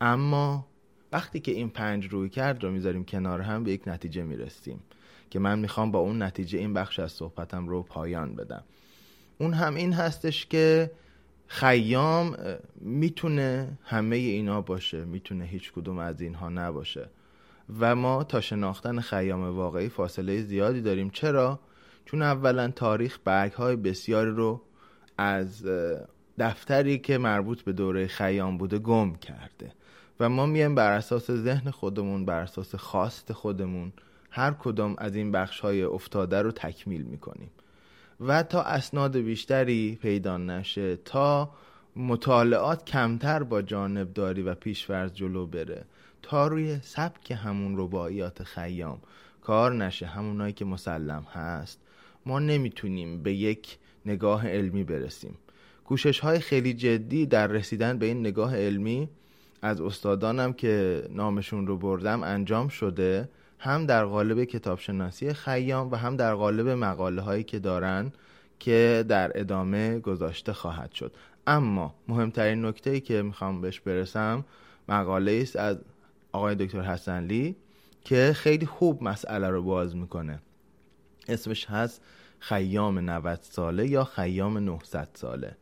اما 0.00 0.66
وقتی 1.12 1.40
که 1.40 1.52
این 1.52 1.68
پنج 1.68 2.06
روی 2.06 2.28
کرد 2.28 2.64
رو 2.64 2.70
می‌ذاریم 2.70 3.04
کنار 3.04 3.40
هم 3.40 3.64
به 3.64 3.70
یک 3.72 3.88
نتیجه 3.88 4.22
می‌رسیم 4.22 4.80
که 5.30 5.38
من 5.38 5.58
می‌خوام 5.58 5.90
با 5.90 5.98
اون 5.98 6.22
نتیجه 6.22 6.58
این 6.58 6.74
بخش 6.74 6.98
از 6.98 7.12
صحبتم 7.12 7.68
رو 7.68 7.82
پایان 7.82 8.34
بدم. 8.34 8.64
اون 9.38 9.52
هم 9.52 9.74
این 9.74 9.92
هستش 9.92 10.46
که 10.46 10.90
خیام 11.46 12.36
می‌تونه 12.80 13.78
همه 13.84 14.16
اینا 14.16 14.60
باشه 14.60 15.04
می‌تونه 15.04 15.44
هیچ 15.44 15.72
کدوم 15.72 15.98
از 15.98 16.20
اینها 16.20 16.48
نباشه. 16.48 17.08
و 17.80 17.96
ما 17.96 18.24
تا 18.24 18.40
شناختن 18.40 19.00
خیام 19.00 19.56
واقعی 19.56 19.88
فاصله 19.88 20.42
زیادی 20.42 20.80
داریم 20.82 21.10
چرا؟ 21.10 21.60
چون 22.04 22.22
اولا 22.22 22.68
تاریخ 22.68 23.18
برگ 23.24 23.52
های 23.52 23.76
بسیاری 23.76 24.30
رو 24.30 24.62
از 25.18 25.64
دفتری 26.38 26.98
که 26.98 27.18
مربوط 27.18 27.62
به 27.62 27.72
دوره 27.72 28.06
خیام 28.06 28.58
بوده 28.58 28.78
گم 28.78 29.14
کرده 29.14 29.72
و 30.20 30.28
ما 30.28 30.46
میایم 30.46 30.74
بر 30.74 30.92
اساس 30.92 31.30
ذهن 31.30 31.70
خودمون 31.70 32.24
بر 32.24 32.40
اساس 32.40 32.74
خواست 32.74 33.32
خودمون 33.32 33.92
هر 34.30 34.52
کدام 34.52 34.94
از 34.98 35.16
این 35.16 35.32
بخش 35.32 35.60
های 35.60 35.82
افتاده 35.82 36.42
رو 36.42 36.52
تکمیل 36.52 37.02
می‌کنیم 37.02 37.50
و 38.20 38.42
تا 38.42 38.62
اسناد 38.62 39.16
بیشتری 39.16 39.98
پیدا 40.02 40.36
نشه 40.36 40.96
تا 40.96 41.50
مطالعات 41.96 42.84
کمتر 42.84 43.42
با 43.42 43.62
جانبداری 43.62 44.42
و 44.42 44.54
پیشورز 44.54 45.12
جلو 45.12 45.46
بره 45.46 45.84
تا 46.28 46.46
روی 46.46 46.78
سبک 46.82 47.30
همون 47.30 47.74
رباعیات 47.78 48.42
خیام. 48.42 48.98
کار 49.42 49.74
نشه 49.74 50.06
همونایی 50.06 50.52
که 50.52 50.64
مسلم 50.64 51.26
هست. 51.32 51.80
ما 52.26 52.38
نمی‌تونیم 52.38 53.22
به 53.22 53.32
یک 53.32 53.78
نگاه 54.06 54.48
علمی 54.48 54.84
برسیم. 54.84 55.34
کوشش 55.84 56.20
های 56.20 56.38
خیلی 56.38 56.74
جدی 56.74 57.26
در 57.26 57.46
رسیدن 57.46 57.98
به 57.98 58.06
این 58.06 58.20
نگاه 58.20 58.56
علمی 58.56 59.08
از 59.62 59.80
استادانم 59.80 60.52
که 60.52 61.02
نامشون 61.10 61.66
رو 61.66 61.76
بردم 61.76 62.22
انجام 62.22 62.68
شده 62.68 63.28
هم 63.58 63.86
در 63.86 64.04
قالب 64.04 64.44
کتابشناسی 64.44 65.32
خیام 65.32 65.90
و 65.90 65.96
هم 65.96 66.16
در 66.16 66.34
قالب 66.34 66.68
مقاله 66.68 67.22
هایی 67.22 67.44
که 67.44 67.58
دارن 67.58 68.12
که 68.58 69.04
در 69.08 69.40
ادامه 69.40 69.98
گذاشته 69.98 70.52
خواهد 70.52 70.92
شد. 70.92 71.12
اما 71.46 71.94
مهمترین 72.08 72.64
نکته 72.64 72.90
ای 72.90 73.00
که 73.00 73.22
می‌خوام 73.22 73.60
بهش 73.60 73.80
برسم 73.80 74.44
مقاله 74.88 75.38
است 75.42 75.56
از 75.56 75.76
آقای 76.32 76.54
دکتر 76.54 76.80
حسنلی 76.82 77.56
که 78.04 78.32
خیلی 78.36 78.66
خوب 78.66 79.02
مسئله 79.02 79.48
رو 79.48 79.62
باز 79.62 79.96
می‌کنه. 79.96 80.38
اسمش 81.28 81.66
هست 81.66 82.02
خیام 82.38 82.98
90 82.98 83.38
ساله 83.42 83.88
یا 83.88 84.04
خیام 84.04 84.58
900 84.58 85.08
ساله. 85.14 85.56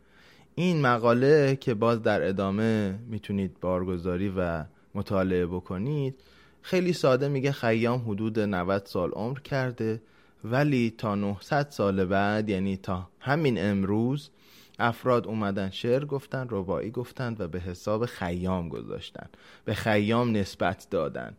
این 0.55 0.81
مقاله 0.81 1.57
که 1.57 1.75
باز 1.75 2.03
در 2.03 2.29
ادامه 2.29 2.99
می‌تونید 3.09 3.61
بارگذاری 3.61 4.33
و 4.37 4.65
مطالعه 4.95 5.47
بکنید 5.47 6.21
خیلی 6.63 6.93
ساده 6.93 7.29
میگه 7.29 7.53
خیام 7.53 8.11
حدود 8.11 8.41
90 8.41 8.87
سال 8.87 9.11
عمر 9.11 9.39
کرده 9.39 10.03
ولی 10.45 10.95
تا 10.99 11.15
900 11.15 11.71
سال 11.71 12.05
بعد 12.05 12.49
یعنی 12.49 12.77
تا 12.77 13.09
همین 13.21 13.59
امروز 13.59 14.31
افراد 14.79 15.27
اومدن 15.27 15.71
شعر 15.71 16.05
گفتن 16.05 16.47
ربایی 16.51 16.91
گفتن 16.91 17.37
و 17.39 17.49
به 17.49 17.61
حساب 17.61 18.07
خیام 18.07 18.69
گذاشتن. 18.69 19.27
به 19.65 19.75
خیام 19.75 20.37
نسبت 20.37 20.87
دادن. 20.91 21.37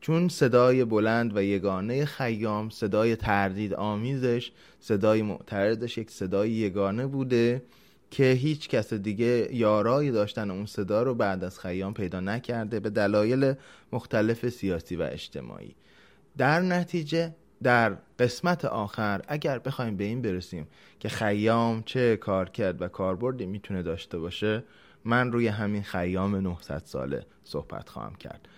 چون 0.00 0.28
صدای 0.28 0.84
بلند 0.84 1.36
و 1.36 1.42
یگانه 1.42 2.04
خیام 2.04 2.70
صدای 2.70 3.16
تردید 3.16 3.74
آمیزش 3.74 4.50
صدای 4.80 5.22
معترضش 5.22 5.98
یک 5.98 6.10
صدای 6.10 6.50
یگانه 6.50 7.06
بوده 7.06 7.62
که 8.10 8.32
هیچ 8.32 8.68
کس 8.68 8.92
دیگه 8.94 9.48
یارای 9.52 10.10
داشتن 10.10 10.50
اون 10.50 10.66
صدا 10.66 11.02
رو 11.02 11.14
بعد 11.14 11.44
از 11.44 11.58
خیام 11.58 11.94
پیدا 11.94 12.20
نکرده 12.20 12.80
به 12.80 12.90
دلایل 12.90 13.54
مختلف 13.92 14.48
سیاسی 14.48 14.96
و 14.96 15.02
اجتماعی. 15.02 15.74
در 16.38 16.60
نتیجه 16.60 17.34
در 17.62 17.96
قسمت 18.18 18.64
آخر 18.64 19.22
اگر 19.28 19.58
بخوایم 19.58 19.96
به 19.96 20.04
این 20.04 20.22
برسیم 20.22 20.66
که 21.00 21.08
خیام 21.08 21.82
چه 21.82 22.16
کار 22.16 22.48
کرد 22.48 22.82
و 22.82 22.88
کاربردی 22.88 23.46
می‌تونه 23.46 23.82
داشته 23.82 24.18
باشه 24.18 24.64
من 25.04 25.32
روی 25.32 25.48
همین 25.48 25.82
خیام 25.82 26.36
900 26.36 26.82
ساله 26.84 27.26
صحبت 27.44 27.88
خواهم 27.88 28.14
کرد. 28.14 28.48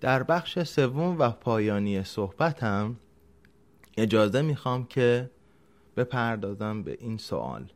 در 0.00 0.22
بخش 0.22 0.62
سوم 0.62 1.18
و 1.18 1.30
پایانی 1.30 2.04
صحبتم 2.04 2.96
اجازه 3.96 4.42
می‌خوام 4.42 4.86
که 4.86 5.30
بپردازم 5.96 6.82
به 6.82 6.96
این 7.00 7.18
سوال 7.18 7.72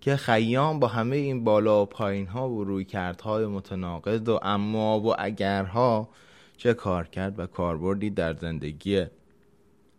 که 0.00 0.16
خیام 0.16 0.80
با 0.80 0.88
همه 0.88 1.16
این 1.16 1.44
بالا 1.44 1.82
و 1.82 1.86
پایین 1.86 2.26
ها 2.26 2.50
و 2.50 2.64
روی 2.64 2.84
کردهای 2.84 3.46
متناقض 3.46 4.28
و 4.28 4.38
اما 4.42 5.00
و 5.00 5.14
اگرها 5.18 6.08
چه 6.56 6.74
کار 6.74 7.08
کرد 7.08 7.38
و 7.38 7.46
کاربردی 7.46 8.10
در 8.10 8.34
زندگی 8.34 9.06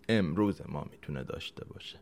امروز 0.10 0.62
ما 0.70 0.86
می‌تونه 0.92 1.24
داشته 1.24 1.66
باشه. 1.66 2.00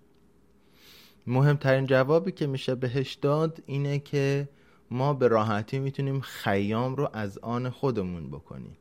مهمترین 1.27 1.85
جوابی 1.85 2.31
که 2.31 2.47
میشه 2.47 2.75
بهش 2.75 3.13
داد 3.13 3.63
اینه 3.65 3.99
که 3.99 4.49
ما 4.91 5.13
به 5.13 5.27
راحتی 5.27 5.79
می‌تونیم 5.79 6.19
خیام 6.19 6.95
رو 6.95 7.09
از 7.13 7.37
آن 7.37 7.69
خودمون 7.69 8.27
بکنیم. 8.27 8.77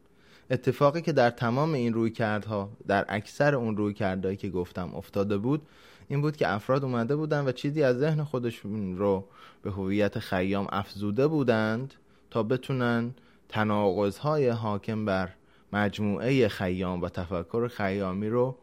اتفاقی 0.51 1.03
که 1.03 1.13
در 1.13 1.31
تمام 1.31 1.73
این 1.73 1.95
روی 1.95 2.11
کردها 2.11 2.71
در 2.87 3.05
اکثر 3.09 3.55
اون 3.55 3.77
روی 3.77 3.95
کردهایی 3.95 4.37
که 4.37 4.49
گفتم 4.49 4.95
افتاده 4.95 5.39
بود 5.39 5.63
این 6.09 6.21
بود 6.21 6.37
که 6.37 6.49
افراد 6.49 6.85
اومده 6.85 7.17
بودن 7.17 7.45
و 7.49 7.53
چیزی 7.53 7.83
از 7.83 7.99
ذهن 7.99 8.25
خودشون 8.25 8.99
رو 8.99 9.25
به 9.63 9.71
هویت 9.71 10.19
خیام 10.19 10.67
افزوده 10.73 11.27
بودند 11.27 11.95
تا 12.31 12.43
بتونن 12.43 13.15
تناقضهای 13.49 14.49
حاکم 14.49 15.05
بر 15.05 15.29
مجموعه 15.73 16.49
خیام 16.49 17.03
و 17.03 17.09
تفکر 17.09 17.69
خیامی 17.69 18.29
رو 18.29 18.57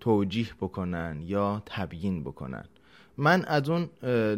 توجیح 0.00 0.52
بکنن 0.60 1.22
یا 1.22 1.62
تبیین 1.66 2.24
بکنن. 2.24 2.64
من 3.16 3.44
از 3.44 3.68
اون 3.68 3.88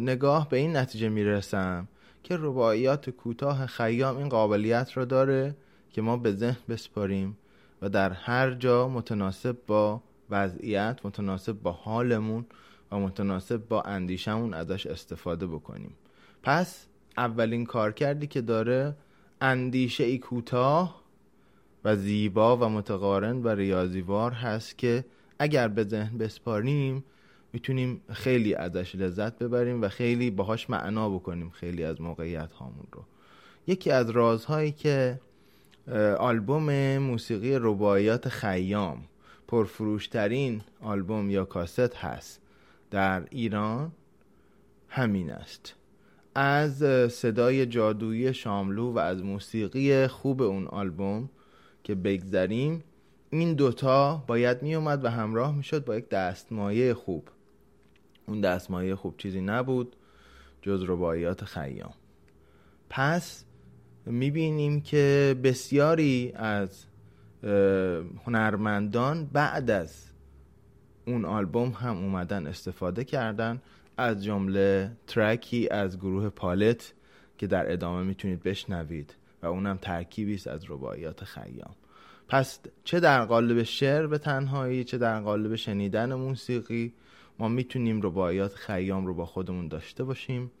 نگاه 0.01 0.49
به 0.49 0.57
این 0.57 0.75
نتیجه 0.77 1.09
می‌رسم 1.09 1.87
که 2.23 2.37
رباعیات 2.39 3.09
کوتاه 3.09 3.65
خیام 3.65 4.17
این 4.17 4.29
قابلیت 4.29 4.91
رو 4.91 5.05
داره 5.05 5.55
که 5.91 6.01
ما 6.01 6.17
به 6.17 6.31
ذهن 6.31 6.57
بسپاریم 6.69 7.37
و 7.81 7.89
در 7.89 8.11
هر 8.11 8.51
جا 8.51 8.87
متناسب 8.87 9.57
با 9.67 10.01
وضعیت 10.29 10.99
متناسب 11.03 11.53
با 11.53 11.71
حالمون 11.71 12.45
و 12.91 12.99
متناسب 12.99 13.67
با 13.67 13.81
اندیشمون 13.81 14.53
ازش 14.53 14.87
استفاده 14.87 15.47
بکنیم. 15.47 15.93
پس 16.43 16.85
اولین 17.17 17.65
کار 17.65 17.91
کردی 17.91 18.27
که 18.27 18.41
داره 18.41 18.95
اندیشه 19.41 20.03
ای 20.03 20.17
کوتاه 20.17 21.03
و 21.83 21.95
زیبا 21.95 22.57
و 22.57 22.69
متقارن 22.69 23.43
و 23.43 23.47
ریاضیوار 23.47 24.31
هست 24.31 24.77
که 24.77 25.05
اگر 25.39 25.67
به 25.67 25.83
ذهن 25.83 26.17
بسپاریم 26.17 27.03
می‌تونیم 27.53 28.01
خیلی 28.11 28.55
ازش 28.55 28.95
لذت 28.95 29.37
ببریم 29.37 29.81
و 29.81 29.89
خیلی 29.89 30.31
باهاش 30.31 30.69
معنا 30.69 31.09
بکنیم 31.09 31.49
خیلی 31.49 31.83
از 31.83 32.01
موقعیت 32.01 32.51
هامون 32.51 32.87
رو. 32.91 33.03
یکی 33.67 33.91
از 33.91 34.09
رازهایی 34.09 34.71
که 34.71 35.19
آلبوم 36.17 36.97
موسیقی 36.97 37.55
رباعیات 37.55 38.29
خیام. 38.29 39.03
پرفروشترین 39.47 40.61
آلبوم 40.81 41.29
یا 41.29 41.45
کاست 41.45 41.95
هست. 41.95 42.41
در 42.91 43.23
ایران 43.29 43.91
همین 44.87 45.31
است. 45.31 45.75
از 46.35 46.83
صدای 47.13 47.65
جادویی 47.65 48.33
شاملو 48.33 48.91
و 48.91 48.97
از 48.97 49.23
موسیقی 49.23 50.07
خوب 50.07 50.41
اون 50.41 50.67
آلبوم 50.67 51.29
که 51.83 51.95
بگذریم 51.95 52.83
این 53.29 53.53
دوتا 53.53 54.23
باید 54.27 54.61
می 54.61 54.75
اومد 54.75 55.05
و 55.05 55.09
همراه 55.09 55.55
می 55.55 55.63
شد 55.63 55.85
با 55.85 55.95
یک 55.95 56.09
دستمایه 56.09 56.93
خوب. 56.93 57.27
اون 58.27 58.41
دستمایه 58.41 58.95
خوب 58.95 59.17
چیزی 59.17 59.41
نبود 59.41 59.95
جز 60.61 60.83
رباعیات 60.87 61.45
خیام. 61.45 61.93
پس 62.89 63.45
می 64.05 64.31
بینیم 64.31 64.81
که 64.81 65.35
بسیاری 65.43 66.31
از 66.35 66.85
هنرمندان 68.25 69.25
بعد 69.25 69.69
از 69.69 70.05
اون 71.05 71.25
آلبوم 71.25 71.69
هم 71.69 71.97
اومدن 71.97 72.47
استفاده 72.47 73.03
کردن 73.03 73.61
از 73.97 74.23
جمله 74.23 74.91
ترکی 75.07 75.69
از 75.69 75.97
گروه 75.97 76.29
پالت 76.29 76.93
که 77.37 77.47
در 77.47 77.71
ادامه 77.71 78.03
می‌تونید 78.03 78.43
بشنوید 78.43 79.15
و 79.43 79.47
اونم 79.47 79.77
ترکیبی 79.77 80.35
است 80.35 80.47
از 80.47 80.71
رباعیات 80.71 81.23
خیام. 81.23 81.75
پس 82.27 82.59
چه 82.83 82.99
در 82.99 83.25
قالب 83.25 83.63
شعر 83.63 84.07
به 84.07 84.17
تنهایی 84.17 84.83
چه 84.83 84.97
در 84.97 85.19
قالب 85.19 85.55
شنیدن 85.55 86.13
موسیقی 86.13 86.93
ما 87.39 87.47
می‌تونیم 87.47 88.01
رباعیات 88.01 88.53
خیام 88.53 89.07
رو 89.07 89.13
با 89.13 89.25
خودمون 89.25 89.67
داشته 89.67 90.03
باشیم. 90.03 90.51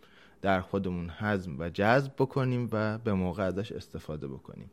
در 0.41 0.61
خودمون 0.61 1.09
حزم 1.09 1.55
و 1.59 1.69
جذب 1.69 2.11
بکنیم 2.17 2.69
و 2.71 2.97
به 2.97 3.13
موقع 3.13 3.43
ازش 3.43 3.71
استفاده 3.71 4.27
بکنیم. 4.27 4.71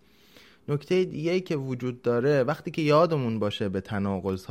نکته 0.68 1.05
دیگه 1.05 1.40
که 1.40 1.57
وجود 1.57 2.02
داره 2.02 2.42
وقتی 2.42 2.70
که 2.70 2.83
یادمون 2.83 3.38
باشه 3.38 3.68
به 3.68 3.81
تناقض 3.81 4.50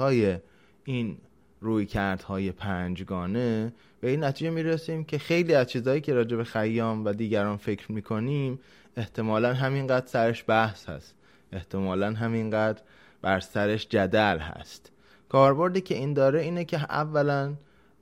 این 0.84 1.18
روی 1.62 1.86
کردهای 1.86 2.52
پنجگانه 2.52 3.74
به 4.02 4.10
این 4.10 4.24
نتیجه 4.24 4.50
می‌رسیم 4.50 5.04
که 5.04 5.18
خیلی 5.18 5.54
از 5.54 5.68
چیزهایی 5.68 6.02
که 6.02 6.14
راجع 6.14 6.38
به 6.38 6.44
خیام 6.44 7.06
و 7.06 7.14
دیگران 7.14 7.58
فکر 7.58 7.92
می‌کنیم 7.92 8.60
احتمالا 8.98 9.54
همینقدر 9.54 10.08
سرش 10.08 10.44
بحث 10.48 10.90
هست. 10.90 11.16
احتمالا 11.52 12.14
همینقدر 12.14 12.82
بر 13.22 13.40
سرش 13.40 13.88
جدل 13.88 14.40
هست. 14.40 14.92
کاربردی 15.30 15.82
که 15.82 15.96
این 15.96 16.14
داره 16.14 16.42
اینه 16.42 16.66
که 16.66 16.78
اولا 16.78 17.54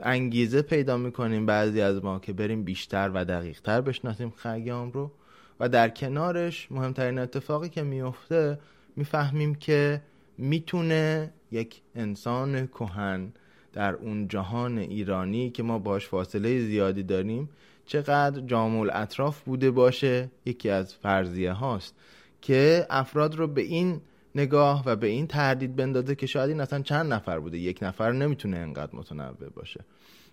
انگیزه 0.03 0.61
پیدا 0.61 0.97
می‌کنیم 0.97 1.45
بعضی 1.45 1.81
از 1.81 2.03
ما 2.03 2.19
که 2.19 2.33
بریم 2.33 2.63
بیشتر 2.63 3.11
و 3.13 3.25
دقیقتر 3.25 3.81
بشناسیم 3.81 4.33
خیام 4.37 4.91
رو 4.91 5.11
و 5.59 5.69
در 5.69 5.89
کنارش 5.89 6.67
مهمترین 6.71 7.19
اتفاقی 7.19 7.69
که 7.69 7.83
میفته 7.83 8.59
می‌فهمیم 8.95 9.55
که 9.55 10.01
می‌تونه 10.37 11.33
یک 11.51 11.81
انسان 11.95 12.67
کهن 12.67 13.33
در 13.73 13.93
اون 13.93 14.27
جهان 14.27 14.77
ایرانی 14.77 15.49
که 15.49 15.63
ما 15.63 15.79
باش 15.79 16.07
فاصله 16.07 16.59
زیادی 16.59 17.03
داریم 17.03 17.49
چقدر 17.85 18.41
جامع 18.41 18.89
اطراف 18.93 19.41
بوده 19.41 19.71
باشه 19.71 20.29
یکی 20.45 20.69
از 20.69 20.93
فرضیه 20.93 21.51
هاست 21.51 21.95
که 22.41 22.87
افراد 22.89 23.35
رو 23.35 23.47
به 23.47 23.61
این 23.61 24.01
نگاه 24.35 24.83
و 24.85 24.95
به 24.95 25.07
این 25.07 25.27
تردید 25.27 25.75
بندازه 25.75 26.15
که 26.15 26.27
شاید 26.27 26.49
این 26.49 26.61
اصلا 26.61 26.81
چند 26.81 27.13
نفر 27.13 27.39
بوده. 27.39 27.57
یک 27.57 27.79
نفر 27.81 28.11
نمی‌تونه 28.11 28.57
انقدر 28.57 28.95
متنوع 28.95 29.49
باشه. 29.55 29.85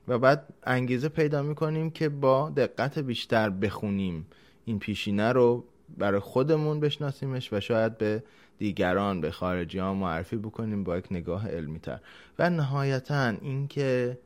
و 0.09 0.19
بعد 0.19 0.55
انگیزه 0.63 1.09
پیدا 1.09 1.43
می‌کنیم 1.43 1.91
که 1.91 2.09
با 2.09 2.51
دقت 2.51 2.99
بیشتر 2.99 3.51
بخونیم 3.51 4.27
این 4.65 4.79
پیشینه 4.79 5.33
رو 5.33 5.65
برای 5.99 6.21
خودمون 6.21 6.81
بشناسیمش 6.81 7.53
و 7.53 7.61
شاید 7.61 7.99
به 7.99 8.23
دیگران 8.59 9.21
به 9.21 9.31
خارجی 9.31 9.79
ها 9.79 9.95
معرفی 9.95 10.37
بکنیم 10.37 10.85
با 10.85 10.99
یک 10.99 11.07
نگاه 11.11 11.49
علمی 11.49 11.79
تر 11.79 12.01
و 12.39 12.51
نهایتا 12.51 13.29
اینکه 13.29 14.19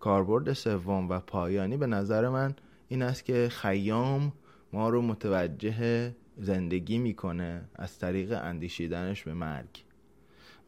کاربرد 0.00 0.52
سوم 0.52 1.08
و 1.08 1.18
پایانی 1.18 1.76
به 1.76 1.86
نظر 1.86 2.28
من 2.28 2.54
این 2.88 3.02
است 3.02 3.24
که 3.24 3.48
خیام 3.50 4.32
ما 4.72 4.88
رو 4.88 5.02
متوجه 5.02 6.12
زندگی 6.42 6.98
می‌کنه 6.98 7.62
از 7.74 7.98
طریق 7.98 8.32
اندیشیدنش 8.42 9.22
به 9.22 9.34
مرگ. 9.34 9.84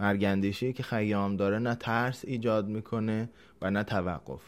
مرگ 0.00 0.24
اندیشی 0.24 0.72
که 0.72 0.82
خیام 0.82 1.37
داره 1.37 1.58
نه 1.58 1.74
ترس 1.74 2.24
ایجاد 2.24 2.68
می‌کنه 2.68 3.28
و 3.62 3.70
نه 3.70 3.82
توقف. 3.82 4.40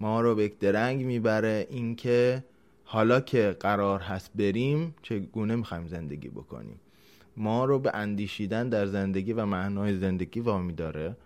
ما 0.00 0.20
رو 0.20 0.34
به 0.34 0.44
یک 0.44 0.58
درنگ 0.58 1.04
می‌بره 1.04 1.66
اینکه 1.70 2.44
حالا 2.84 3.20
که 3.20 3.56
قرار 3.60 4.00
هست 4.00 4.30
بریم 4.34 4.94
چگونه 5.02 5.56
می‌خوایم 5.56 5.86
زندگی 5.86 6.28
بکنیم؟ 6.28 6.80
ما 7.36 7.64
رو 7.64 7.78
به 7.78 7.90
اندیشیدن 7.94 8.68
در 8.68 8.86
زندگی 8.86 9.32
و 9.32 9.46
معنای 9.46 9.96
زندگی 9.96 10.40
وامی 10.40 10.72
داره 10.72 11.16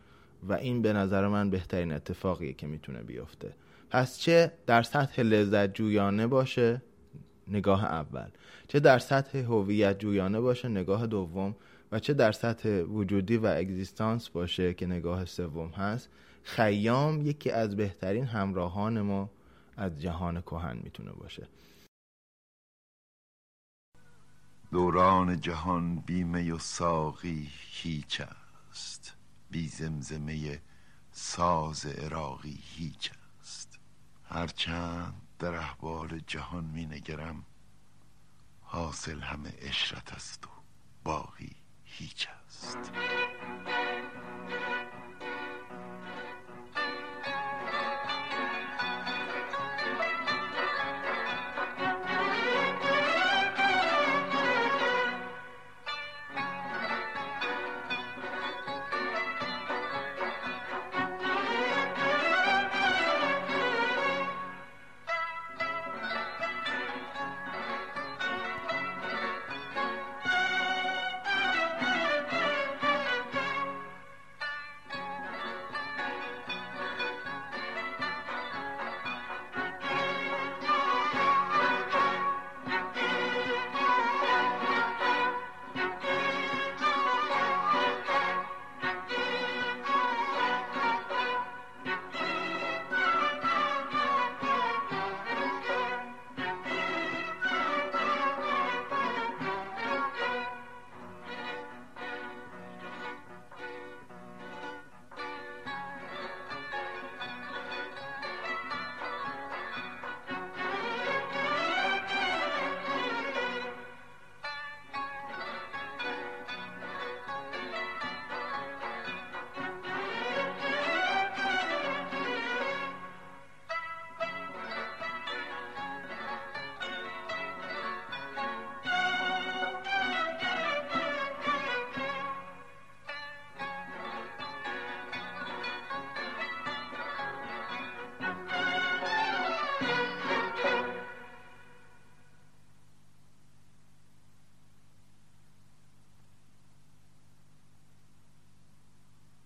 و 0.49 0.53
این 0.53 0.83
به 0.83 0.93
نظر 0.93 1.29
من 1.29 1.51
بهترین 1.51 1.93
اتفاقیه 1.93 2.53
که 2.53 2.67
می‌تونه 2.67 3.03
بیفته. 3.03 3.55
پس 3.91 4.19
چه 4.19 4.53
در 4.67 4.83
سطح 4.83 5.23
لذت 5.23 5.75
جویانه 5.75 6.27
باشه 6.27 6.83
نگاه 7.51 7.85
اول. 7.85 8.29
چه 8.69 8.81
در 8.81 8.99
سطح 8.99 9.39
هویت 9.39 9.99
جویانه 9.99 10.41
باشه 10.41 10.69
نگاه 10.69 11.07
دوم 11.07 11.57
و 11.93 11.99
چه 11.99 12.15
در 12.15 12.33
سطح 12.33 12.83
وجودی 12.83 13.37
و 13.37 13.47
اگزیستانس 13.47 14.29
باشه 14.29 14.75
که 14.75 14.87
نگاه 14.87 15.25
سوم 15.25 15.69
هست 15.69 16.09
خیام 16.43 17.27
یکی 17.27 17.51
از 17.51 17.77
بهترین 17.77 18.25
همراهان 18.25 19.01
ما 19.01 19.31
از 19.77 20.01
جهان 20.01 20.41
کهن 20.41 20.81
می‌تونه 20.83 21.13
باشه. 21.13 21.49
دوران 24.73 25.41
جهان 25.41 25.97
بیمه 25.97 26.53
و 26.53 26.59
ساقی 26.59 27.49
هیچ 27.71 28.23
است. 28.71 29.17
بی 29.51 29.69
زمزمه 29.69 30.61
ساز 31.13 31.87
عراقی 31.87 32.59
هیچ 32.63 33.11
است. 33.41 33.79
هرچند 34.25 35.30
در 35.41 35.55
احوال 35.55 36.21
جهان 36.27 36.65
می 36.65 36.87
نگرم 36.87 37.45
حاصل 38.63 39.21
همه 39.21 39.53
اشرت 39.59 40.13
است 40.13 40.47
و 40.47 40.51
باقی 41.05 41.57
هیچ 41.85 42.29
است. 42.47 42.93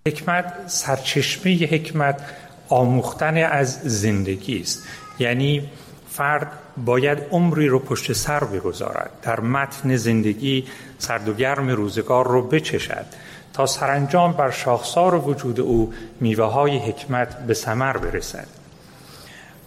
حکمت 0.08 0.54
سرچشمه 0.66 1.52
حکمت 1.52 2.20
آموختن 2.68 3.36
از 3.36 3.80
زندگی 3.82 4.60
است. 4.60 4.82
یعنی 5.18 5.68
فرد 6.08 6.52
باید 6.76 7.18
عمری 7.30 7.68
رو 7.68 7.78
پشت 7.78 8.12
سر 8.12 8.44
بگذارد 8.44 9.10
در 9.22 9.40
متن 9.40 9.96
زندگی 9.96 10.64
سرد 10.98 11.28
و 11.28 11.34
گرم 11.34 11.68
روزگار 11.68 12.28
رو 12.28 12.42
بچشد 12.42 13.06
تا 13.52 13.66
سرانجام 13.66 14.32
بر 14.32 14.50
شاخسار 14.50 15.14
وجود 15.14 15.60
او 15.60 15.92
میوه 16.20 16.44
های 16.44 16.78
حکمت 16.78 17.46
به 17.46 17.54
ثمر 17.54 17.96
برسد. 17.96 18.46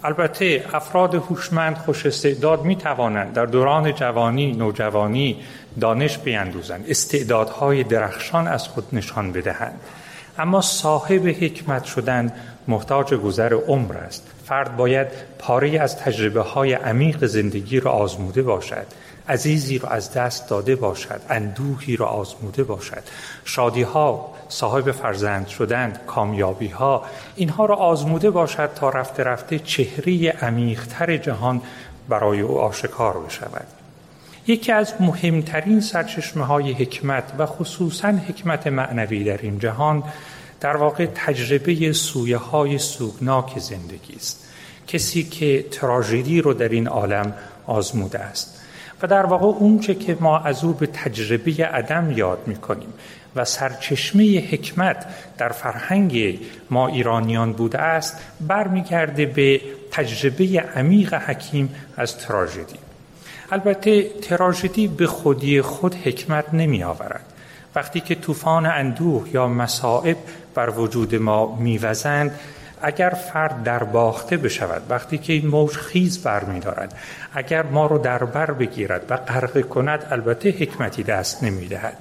البته 0.04 0.66
افراد 0.74 1.16
هوشمند 1.16 1.78
خوش 1.78 2.06
استعداد 2.06 2.64
می 2.64 2.76
توانند 2.76 3.34
در 3.34 3.46
دوران 3.46 3.94
جوانی 3.94 4.52
نوجوانی 4.52 5.44
دانش 5.80 6.18
بیندوزند 6.18 6.86
استعدادهای 6.90 7.84
درخشان 7.84 8.48
از 8.48 8.68
خود 8.68 8.88
نشان 8.94 9.32
بدهند. 9.32 9.80
اما 10.38 10.62
صاحب 10.62 11.28
حکمت 11.28 11.84
شدن 11.84 12.34
محتاج 12.68 13.14
گذر 13.14 13.54
عمر 13.54 13.98
است. 13.98 14.28
فرد 14.46 14.78
باید 14.78 15.08
پاره 15.40 15.80
از 15.80 15.98
تجربه 15.98 16.42
های 16.42 16.74
عمیق 16.74 17.26
زندگی 17.26 17.80
را 17.80 17.92
آزموده 17.92 18.42
باشد 18.42 18.86
عزیزی 19.30 19.78
را 19.78 19.90
از 19.90 20.14
دست 20.14 20.50
داده 20.50 20.76
باشد 20.76 21.22
اندوهی 21.30 21.96
را 21.96 22.06
آزموده 22.06 22.64
باشد. 22.64 23.04
شادی 23.46 23.82
ها 23.82 24.34
صاحب 24.50 24.92
فرزند 24.92 25.48
شدند 25.48 26.00
کامیابی 26.08 26.68
ها 26.68 27.04
اینها 27.36 27.66
را 27.66 27.76
آزموده 27.76 28.30
باشد 28.32 28.70
تا 28.76 28.90
رفته 28.90 29.24
رفته 29.24 29.60
چهره 29.60 30.30
عمیقتر 30.30 31.18
جهان 31.18 31.62
برای 32.10 32.42
او 32.42 32.60
آشکار 32.60 33.20
بشود. 33.20 33.77
یکی 34.48 34.72
از 34.72 34.94
مهمترین 35.00 35.82
سرچشمه 35.82 36.46
های 36.46 36.74
حکمت 36.74 37.24
و 37.38 37.46
خصوصا 37.46 38.08
حکمت 38.08 38.68
معنوی 38.68 39.24
در 39.24 39.38
این 39.42 39.60
جهان 39.60 40.04
در 40.60 40.78
واقع 40.78 41.06
تجربه 41.06 41.94
سویه 41.94 42.38
های 42.38 42.78
سوگناک 42.78 43.60
زندگی 43.60 44.16
است. 44.16 44.48
کسی 44.88 45.24
که 45.24 45.66
تراژدی 45.72 46.42
رو 46.42 46.54
در 46.54 46.70
این 46.70 46.88
عالم 46.88 47.34
آزموده 47.66 48.20
است 48.20 48.62
و 49.02 49.08
در 49.08 49.26
واقع 49.26 49.46
اونچه 49.46 49.96
که 49.96 50.18
ما 50.20 50.40
از 50.40 50.64
او 50.64 50.74
به 50.74 50.88
تجربه 50.88 51.66
عدم 51.66 52.12
یاد 52.12 52.40
می‌کنیم 52.48 52.94
و 53.36 53.46
سرچشمه 53.46 54.40
حکمت 54.52 55.06
در 55.38 55.50
فرهنگ 55.50 56.40
ما 56.70 56.88
ایرانیان 56.88 57.54
بوده 57.54 57.80
است 57.80 58.18
برمیگرده 58.42 59.26
به 59.26 59.62
تجربه 59.92 60.62
عمیق 60.76 61.14
حکیم 61.14 61.76
از 61.98 62.18
تراژدی. 62.18 62.87
البته 63.52 64.10
تراژدی 64.10 64.88
به 64.88 65.08
خودی 65.08 65.62
خود 65.62 65.96
حکمت 65.96 66.54
نمی 66.54 66.84
آورد 66.84 67.26
وقتی 67.76 68.00
که 68.00 68.16
طوفان 68.16 68.66
اندوه 68.66 69.30
یا 69.34 69.48
مصائب 69.48 70.18
بر 70.56 70.70
وجود 70.70 71.16
ما 71.16 71.56
میوزند 71.56 72.40
اگر 72.82 73.10
فرد 73.10 73.64
در 73.64 73.84
باخته 73.84 74.38
بشود 74.38 74.82
وقتی 74.90 75.18
که 75.18 75.34
این 75.34 75.48
موج 75.48 75.72
خیز 75.72 76.24
برمیدارد 76.24 76.94
اگر 77.34 77.64
ما 77.64 77.86
رو 77.86 77.98
در 77.98 78.24
بر 78.24 78.52
بگیرد 78.52 79.06
و 79.10 79.18
غرق 79.18 79.62
کند 79.62 80.08
البته 80.12 80.50
حکمتی 80.50 81.04
دست 81.04 81.44
نمی‌دهد. 81.44 81.98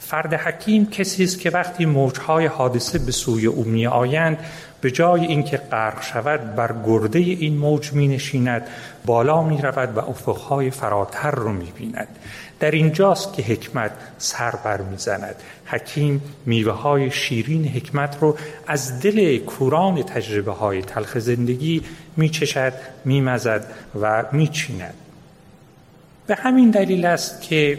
فرد 0.00 0.34
حکیم 0.34 0.90
کسی 0.90 1.24
است 1.24 1.40
که 1.40 1.50
وقتی 1.50 1.86
موجهای 1.86 2.46
حادثه 2.46 2.98
به 2.98 3.12
سوی 3.12 3.46
او 3.46 3.64
می 3.64 3.86
آیند 3.86 4.38
به 4.84 4.90
جای 4.90 5.26
اینکه 5.26 5.56
غرق 5.56 6.02
شود 6.02 6.54
بر 6.54 6.74
گرده 6.86 7.18
این 7.18 7.56
موج 7.56 7.92
می 7.92 8.08
نشیند 8.08 8.66
بالا 9.04 9.42
می 9.42 9.62
رود 9.62 9.96
و 9.96 10.00
افقهای 10.00 10.70
فراتر 10.70 11.30
رو 11.30 11.52
می 11.52 11.72
بیند 11.76 12.08
در 12.60 12.70
اینجاست 12.70 13.32
که 13.32 13.42
حکمت 13.42 13.90
سر 14.18 14.50
بر 14.50 14.80
می 14.80 14.96
زند 14.96 15.34
حکیم 15.66 16.22
میوه 16.46 16.72
های 16.72 17.10
شیرین 17.10 17.68
حکمت 17.68 18.16
رو 18.20 18.36
از 18.66 19.00
دل 19.00 19.38
کوران 19.38 20.02
تجربه 20.02 20.52
های 20.52 20.82
تلخ 20.82 21.18
زندگی 21.18 21.82
می 22.16 22.28
چشد 22.28 22.72
می 23.04 23.20
مزد 23.20 23.66
و 24.00 24.24
می 24.32 24.48
چیند 24.48 24.94
به 26.26 26.34
همین 26.34 26.70
دلیل 26.70 27.06
است 27.06 27.42
که 27.42 27.78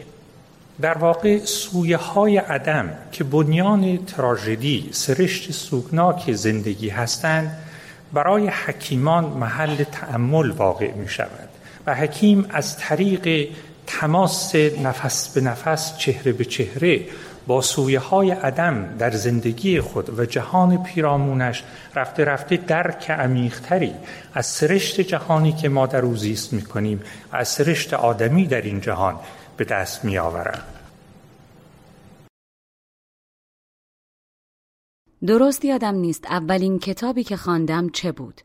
در 0.81 0.97
واقع 0.97 1.45
سویه 1.45 1.97
های 1.97 2.37
عدم 2.37 2.89
که 3.11 3.23
بنیان 3.23 4.05
تراژدی 4.05 4.89
سرشت 4.91 5.51
سوگناک 5.51 6.31
زندگی 6.31 6.89
هستند 6.89 7.57
برای 8.13 8.47
حکیمان 8.47 9.25
محل 9.25 9.83
تأمل 9.83 10.51
واقع 10.51 10.91
می 10.91 11.09
شود 11.09 11.49
و 11.87 11.95
حکیم 11.95 12.45
از 12.49 12.77
طریق 12.77 13.49
تماس 13.87 14.55
نفس 14.55 15.29
به 15.29 15.41
نفس 15.41 15.97
چهره 15.97 16.31
به 16.31 16.45
چهره 16.45 17.01
با 17.47 17.61
سویه 17.61 17.99
های 17.99 18.31
عدم 18.31 18.97
در 18.99 19.11
زندگی 19.11 19.81
خود 19.81 20.19
و 20.19 20.25
جهان 20.25 20.83
پیرامونش 20.83 21.63
رفته 21.95 22.25
رفته 22.25 22.57
درک 22.57 23.11
عمیقتری 23.11 23.93
از 24.33 24.45
سرشت 24.45 25.01
جهانی 25.01 25.53
که 25.53 25.69
ما 25.69 25.85
در 25.85 26.05
او 26.05 26.15
زیست 26.15 26.53
می 26.53 26.61
کنیم 26.61 27.01
و 27.33 27.35
از 27.35 27.47
سرشت 27.47 27.93
آدمی 27.93 28.47
در 28.47 28.61
این 28.61 28.81
جهان 28.81 29.15
به 29.57 29.65
دست 29.65 30.05
می 30.05 30.17
آورد. 30.17 30.75
درست 35.27 35.65
یادم 35.65 35.95
نیست 35.95 36.25
اولین 36.25 36.79
کتابی 36.79 37.23
که 37.23 37.37
خواندم 37.37 37.89
چه 37.89 38.11
بود 38.11 38.41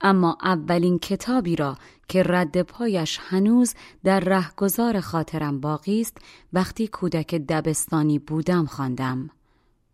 اما 0.00 0.38
اولین 0.42 0.98
کتابی 0.98 1.56
را 1.56 1.76
که 2.08 2.22
رد 2.22 2.62
پایش 2.62 3.20
هنوز 3.22 3.74
در 4.04 4.20
رهگذار 4.20 5.00
خاطرم 5.00 5.60
باقی 5.60 6.00
است 6.00 6.16
وقتی 6.52 6.88
کودک 6.88 7.34
دبستانی 7.34 8.18
بودم 8.18 8.66
خواندم 8.66 9.30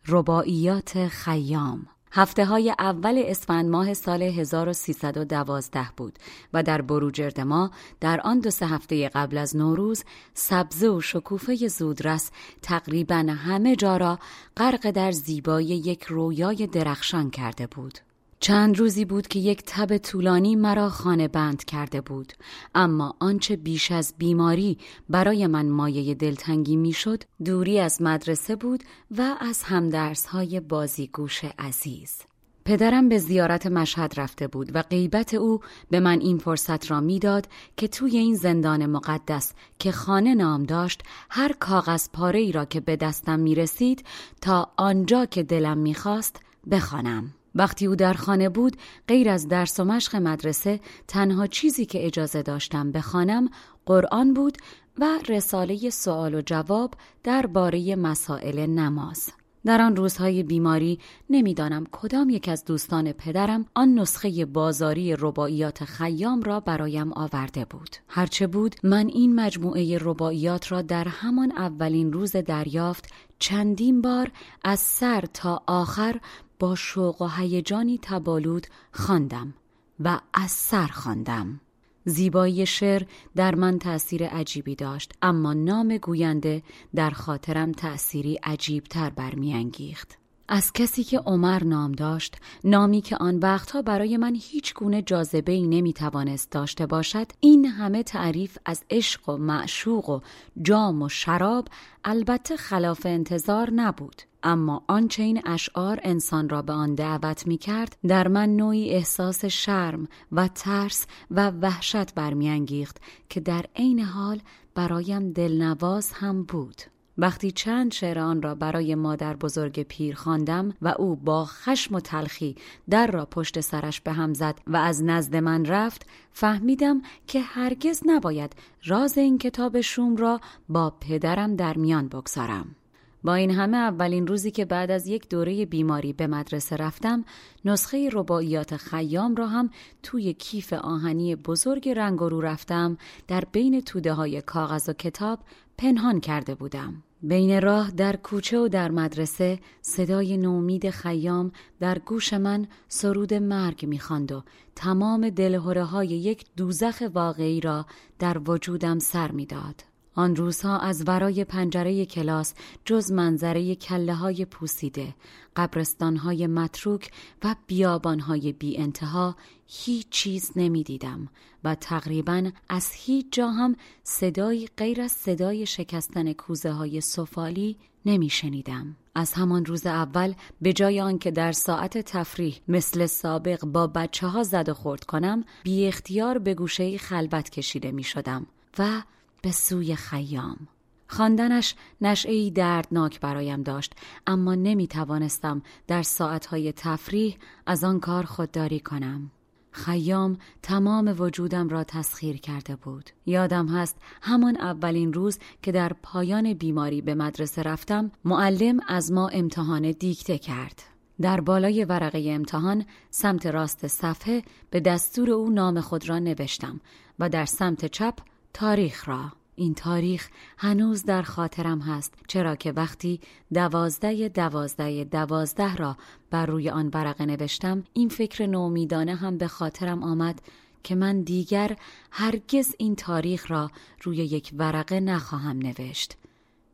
رباعیات 0.09 1.09
خیام 1.09 1.87
هفته 2.13 2.45
های 2.45 2.75
اول 2.79 3.23
اسفند 3.27 3.71
ماه 3.71 3.95
سال 3.95 4.23
1312 4.23 5.87
بود 5.97 6.19
و 6.53 6.63
در 6.63 6.83
بروجرد 6.83 7.41
ما 7.41 7.71
در 8.01 8.21
آن 8.21 8.41
دو 8.41 8.51
سه 8.51 8.67
هفته 8.67 9.09
قبل 9.09 9.39
از 9.39 9.57
نوروز 9.57 10.05
سبزه 10.35 10.89
و 10.89 11.01
شکوفه 11.01 11.69
زودرس 11.69 12.31
تقریبا 12.63 13.17
همه 13.17 13.77
جا 13.77 13.97
را 13.97 14.19
غرق 14.57 14.91
در 14.91 15.13
زیبایی 15.13 15.69
یک 15.69 16.05
رویای 16.05 16.67
درخشان 16.67 17.31
کرده 17.31 17.67
بود. 17.67 17.99
چند 18.43 18.79
روزی 18.79 19.05
بود 19.05 19.29
که 19.29 19.39
یک 19.39 19.63
تب 19.67 19.97
طولانی 19.97 20.57
مرا 20.57 20.89
خانه 20.89 21.29
بند 21.29 21.65
کرده 21.65 22.01
بود 22.01 22.33
اما 22.75 23.15
آنچه 23.21 23.57
بیش 23.57 23.93
از 23.93 24.15
بیماری 24.19 24.79
برای 25.09 25.47
من 25.47 25.69
مایه 25.69 26.15
دلتنگی 26.15 26.77
می‌شد 26.77 27.23
دوری 27.45 27.79
از 27.81 28.03
مدرسه 28.03 28.57
بود 28.57 28.85
و 29.19 29.37
از 29.41 29.63
همدرس 29.63 30.27
های 30.27 30.61
بازیگوش 30.61 31.45
عزیز 31.59 32.19
پدرم 32.65 33.09
به 33.09 33.19
زیارت 33.19 33.67
مشهد 33.67 34.21
رفته 34.21 34.47
بود 34.47 34.71
و 34.75 34.83
غیبت 34.83 35.35
او 35.35 35.61
به 35.91 36.01
من 36.01 36.21
این 36.21 36.39
فرصت 36.39 36.91
را 36.91 37.01
می‌داد 37.01 37.49
که 37.77 37.89
توی 37.89 38.17
این 38.17 38.35
زندان 38.35 38.87
مقدس 38.87 39.53
که 39.79 39.93
خانه 39.93 40.35
نام 40.35 40.63
داشت 40.63 41.03
هر 41.31 41.53
کاغذ 41.53 42.09
پاره 42.13 42.41
ای 42.41 42.53
را 42.53 42.65
که 42.65 42.81
به 42.81 42.97
دستم 42.97 43.41
می 43.41 43.55
رسید 43.55 44.05
تا 44.41 44.71
آنجا 44.77 45.27
که 45.27 45.43
دلم 45.43 45.79
می‌خواست 45.79 46.43
بخوانم. 46.71 47.35
وقتی 47.55 47.87
او 47.87 47.97
در 47.97 48.13
خانه 48.13 48.49
بود 48.49 48.77
غیر 49.09 49.29
از 49.29 49.49
درس 49.49 49.81
و 49.81 49.85
مشق 49.85 50.17
مدرسه 50.17 50.81
تنها 51.09 51.47
چیزی 51.47 51.87
که 51.87 52.07
اجازه 52.07 52.43
داشتم 52.43 52.93
بخوانم 52.93 53.49
قرآن 53.87 54.35
بود 54.35 54.59
و 54.99 55.19
رساله 55.29 55.91
سوال 55.91 56.35
و 56.35 56.43
جواب 56.47 56.95
درباره 57.25 57.97
مسائل 57.97 58.67
نماز. 58.67 59.33
در 59.65 59.83
آن 59.83 59.97
روزهای 59.97 60.43
بیماری 60.43 60.99
نمی‌دانم 61.31 61.87
کدام 61.93 62.31
یک 62.31 62.49
از 62.49 62.65
دوستان 62.65 63.13
پدرم 63.13 63.67
آن 63.75 63.95
نسخه 63.95 64.45
بازاری 64.45 65.17
رباعیات 65.19 65.85
خیام 65.85 66.43
را 66.43 66.61
برایم 66.61 67.13
آورده 67.13 67.65
بود. 67.65 67.97
هرچه 68.09 68.47
بود 68.47 68.77
من 68.83 69.07
این 69.07 69.35
مجموعه 69.35 69.99
رباعیات 70.01 70.73
را 70.73 70.83
در 70.83 71.09
همان 71.09 71.53
اولین 71.53 72.13
روز 72.13 72.37
دریافت 72.37 73.09
چندین 73.39 74.03
بار 74.03 74.31
از 74.65 74.81
سر 74.81 75.25
تا 75.35 75.63
آخر 75.67 76.21
با 76.61 76.75
شوق 76.75 77.23
و 77.23 77.29
هیجانی 77.29 77.99
تبالود 78.03 78.67
خواندم 78.93 79.55
و 80.01 80.21
از 80.35 80.51
سر 80.51 80.87
خواندم. 80.87 81.61
زیبایی 82.05 82.67
شعر 82.67 83.03
در 83.37 83.55
من 83.55 83.79
تأثیر 83.79 84.27
عجیبی 84.27 84.75
داشت 84.75 85.13
اما 85.23 85.53
نام 85.53 85.97
گوینده 85.97 86.63
در 86.95 87.11
خاطرم 87.11 87.73
تأثیری 87.73 88.39
عجیبتر 88.43 89.11
برمیانگیخت. 89.11 90.19
از 90.53 90.73
کسی 90.73 91.05
که 91.05 91.19
عمر 91.19 91.65
نام 91.65 91.93
داشت 91.93 92.37
نامی 92.65 93.01
که 93.01 93.17
آن 93.17 93.39
وقتها 93.39 93.83
برای 93.83 94.17
من 94.17 94.35
هیچ 94.35 94.75
گونه 94.75 95.03
جاذبه 95.03 95.53
ای 95.53 95.67
نمی 95.67 95.93
توانست 95.93 96.51
داشته 96.51 96.87
باشد 96.87 97.27
این 97.41 97.67
همه 97.67 98.03
تعریف 98.03 98.59
از 98.65 98.85
عشق 98.91 99.29
و 99.29 99.37
معشوق 99.37 100.09
و 100.09 100.21
جام 100.63 101.03
و 101.03 101.09
شراب 101.09 101.69
البته 102.05 102.57
خلاف 102.57 103.07
انتظار 103.07 103.71
نبود. 103.71 104.23
اما 104.43 104.85
آنچه 104.89 105.23
این 105.23 105.43
اشعار 105.47 106.01
انسان 106.03 106.49
را 106.49 106.63
به 106.63 106.73
آن 106.73 106.95
دعوت 106.95 107.47
می 107.47 107.59
کرد 107.59 107.97
در 108.07 108.29
من 108.29 108.57
نوعی 108.57 108.91
احساس 108.91 109.45
شرم 109.45 110.09
و 110.33 110.49
ترس 110.49 111.07
و 111.31 111.51
وحشت 111.51 112.15
برمیانگیخت 112.15 112.97
که 113.29 113.41
در 113.41 113.65
عین 113.77 114.01
حال 114.01 114.41
برایم 114.75 115.33
دلنواز 115.33 116.13
هم 116.13 116.43
بود. 116.43 116.83
وقتی 117.21 117.51
چند 117.51 117.93
شعر 117.93 118.19
آن 118.19 118.43
را 118.43 118.55
برای 118.55 118.95
مادر 118.95 119.37
بزرگ 119.37 119.83
پیر 119.83 120.15
خواندم 120.15 120.75
و 120.83 120.95
او 120.99 121.17
با 121.17 121.45
خشم 121.45 121.95
و 121.95 122.01
تلخی 122.01 122.57
در 122.91 123.07
را 123.07 123.27
پشت 123.27 123.61
سرش 123.61 124.01
به 124.01 124.13
هم 124.13 124.35
زد 124.35 124.61
و 124.67 124.77
از 124.77 125.03
نزد 125.05 125.37
من 125.37 125.65
رفت 125.65 126.07
فهمیدم 126.33 127.03
که 127.27 127.41
هرگز 127.41 128.03
نباید 128.07 128.53
راز 128.85 129.19
این 129.19 129.39
کتاب 129.39 129.81
شوم 129.81 130.17
را 130.17 130.41
با 130.69 130.91
پدرم 131.01 131.57
در 131.57 131.77
میان 131.77 132.09
بگذارم. 132.09 132.77
با 133.25 133.35
این 133.35 133.51
همه 133.51 133.77
اولین 133.77 134.27
روزی 134.27 134.51
که 134.51 134.65
بعد 134.65 134.91
از 134.91 135.07
یک 135.07 135.29
دوره 135.29 135.67
بیماری 135.67 136.13
به 136.13 136.27
مدرسه 136.27 136.77
رفتم 136.77 137.25
نسخه 137.65 138.09
رباعیات 138.13 138.77
خیام 138.77 139.35
را 139.35 139.47
هم 139.47 139.71
توی 140.03 140.33
کیف 140.33 140.73
آهنی 140.73 141.37
بزرگ 141.37 141.89
رنگ 141.89 142.19
رو 142.19 142.41
رفتم 142.41 142.99
در 143.29 143.45
بین 143.53 143.81
توده 143.81 144.13
های 144.13 144.43
کاغذ 144.43 144.89
و 144.89 144.93
کتاب 144.93 145.39
پنهان 145.79 146.21
کرده 146.21 146.55
بودم. 146.55 147.03
بین 147.23 147.61
راه 147.61 147.91
در 147.91 148.17
کوچه 148.17 148.59
و 148.59 148.69
در 148.69 148.91
مدرسه 148.91 149.59
صدای 149.83 150.37
نومید 150.37 150.91
خیام 150.91 151.53
در 151.81 151.99
گوش 151.99 152.33
من 152.33 152.67
سرود 152.89 153.35
مرگ 153.35 153.87
می‌خواند 153.87 154.33
و 154.33 154.43
تمام 154.77 155.31
دلهوره 155.31 155.85
های 155.85 156.09
یک 156.09 156.45
دوزخ 156.57 157.03
واقعی 157.15 157.61
را 157.61 157.87
در 158.19 158.41
وجودم 158.47 158.99
سر 158.99 159.31
می‌داد. 159.31 159.90
آن 160.15 160.37
روزها 160.37 160.79
از 160.79 161.03
ورای 161.07 161.45
پنجره 161.45 162.07
کلاس 162.07 162.55
جز 162.85 163.13
منظره 163.13 163.75
کله 163.75 164.15
های 164.15 164.45
پوسیده، 164.45 165.15
قبرستان 165.57 166.17
های 166.17 166.47
متروک 166.47 167.11
و 167.45 167.57
بیابان 167.67 168.21
های 168.21 168.53
بی 168.53 168.79
انتها 168.79 169.37
هیچ 169.67 170.09
چیز 170.11 170.53
نمی 170.57 170.83
دیدم 170.83 171.29
و 171.65 171.75
تقریبا 171.75 172.51
از 172.69 172.91
هیچ 172.93 173.27
جا 173.31 173.51
هم 173.51 173.77
صدایی 174.03 174.69
غیر 174.77 175.01
از 175.01 175.13
صدای 175.13 175.67
شکستن 175.67 176.33
کوزه 176.33 176.71
های 176.71 177.01
سفالی 177.01 177.77
نمی 178.07 178.29
شنیدم. 178.29 178.97
از 179.15 179.33
همان 179.33 179.65
روز 179.65 179.87
اول 179.87 180.35
به 180.63 180.73
جای 180.73 181.01
آنکه 181.01 181.31
در 181.31 181.53
ساعت 181.53 181.99
تفریح 181.99 182.61
مثل 182.69 183.07
سابق 183.07 183.65
با 183.65 183.87
بچه 183.87 184.27
ها 184.27 184.43
زد 184.43 184.69
و 184.69 184.75
خورد 184.75 185.05
کنم 185.05 185.45
بی 185.63 185.87
اختیار 185.87 186.39
به 186.39 186.55
گوشه 186.55 186.99
خلوت 186.99 187.51
کشیده 187.51 187.93
می 187.93 188.03
شدم 188.03 188.47
و 188.79 189.03
به 189.43 189.53
سوی 189.53 189.97
خیام. 189.97 190.69
خواندنش 191.07 191.75
نشعی 192.01 192.51
دردناک 192.51 193.21
برایم 193.21 193.63
داشت 193.63 193.93
اما 194.27 194.55
نمی 194.55 194.87
توانستم 194.87 195.63
در 195.87 196.03
ساعتهای 196.03 196.73
تفریح 196.73 197.37
از 197.67 197.85
آن 197.85 198.01
کار 198.01 198.25
خودداری 198.25 198.81
کنم. 198.81 199.31
خیام 199.73 200.39
تمام 200.63 201.15
وجودم 201.19 201.69
را 201.69 201.85
تسخیر 201.85 202.37
کرده 202.37 202.77
بود. 202.77 203.11
یادم 203.27 203.69
هست 203.69 203.97
همان 204.23 204.57
اولین 204.57 205.13
روز 205.13 205.39
که 205.63 205.73
در 205.73 205.93
پایان 206.03 206.55
بیماری 206.55 207.01
به 207.01 207.15
مدرسه 207.15 207.63
رفتم 207.63 208.11
معلم 208.25 208.81
از 208.89 209.13
ما 209.13 209.29
امتحان 209.29 209.91
دیکته 209.91 210.39
کرد. 210.39 210.83
در 211.21 211.41
بالای 211.41 211.85
ورقه 211.85 212.25
امتحان 212.27 212.85
سمت 213.11 213.47
راست 213.47 213.87
صفحه 213.87 214.43
به 214.71 214.81
دستور 214.81 215.31
او 215.31 215.51
نام 215.51 215.81
خود 215.81 216.09
را 216.09 216.19
نوشتم 216.19 216.81
و 217.19 217.29
در 217.29 217.45
سمت 217.45 217.87
چپ 217.87 218.15
تاریخ 218.53 219.09
را. 219.09 219.33
این 219.57 219.75
تاریخ 219.75 220.29
هنوز 220.59 221.05
در 221.05 221.23
خاطرم 221.23 221.81
هست 221.81 222.15
چرا 222.29 222.57
که 222.57 222.73
وقتی 222.73 223.21
دوازده 223.55 224.29
دوازده 224.29 225.05
دوازده 225.05 225.77
را 225.77 225.97
بر 226.31 226.47
روی 226.47 226.71
آن 226.71 226.91
ورقه 226.95 227.27
نوشتم 227.27 227.85
این 227.93 228.09
فکر 228.09 228.47
نومیدانه 228.47 229.15
هم 229.15 229.39
به 229.39 229.49
خاطرم 229.49 230.03
آمد 230.03 230.43
که 230.83 230.95
من 230.95 231.21
دیگر 231.21 231.77
هرگز 232.11 232.75
این 232.79 232.97
تاریخ 232.97 233.51
را 233.51 233.71
روی 234.03 234.17
یک 234.17 234.51
ورقه 234.57 235.01
نخواهم 235.01 235.59
نوشت. 235.59 236.17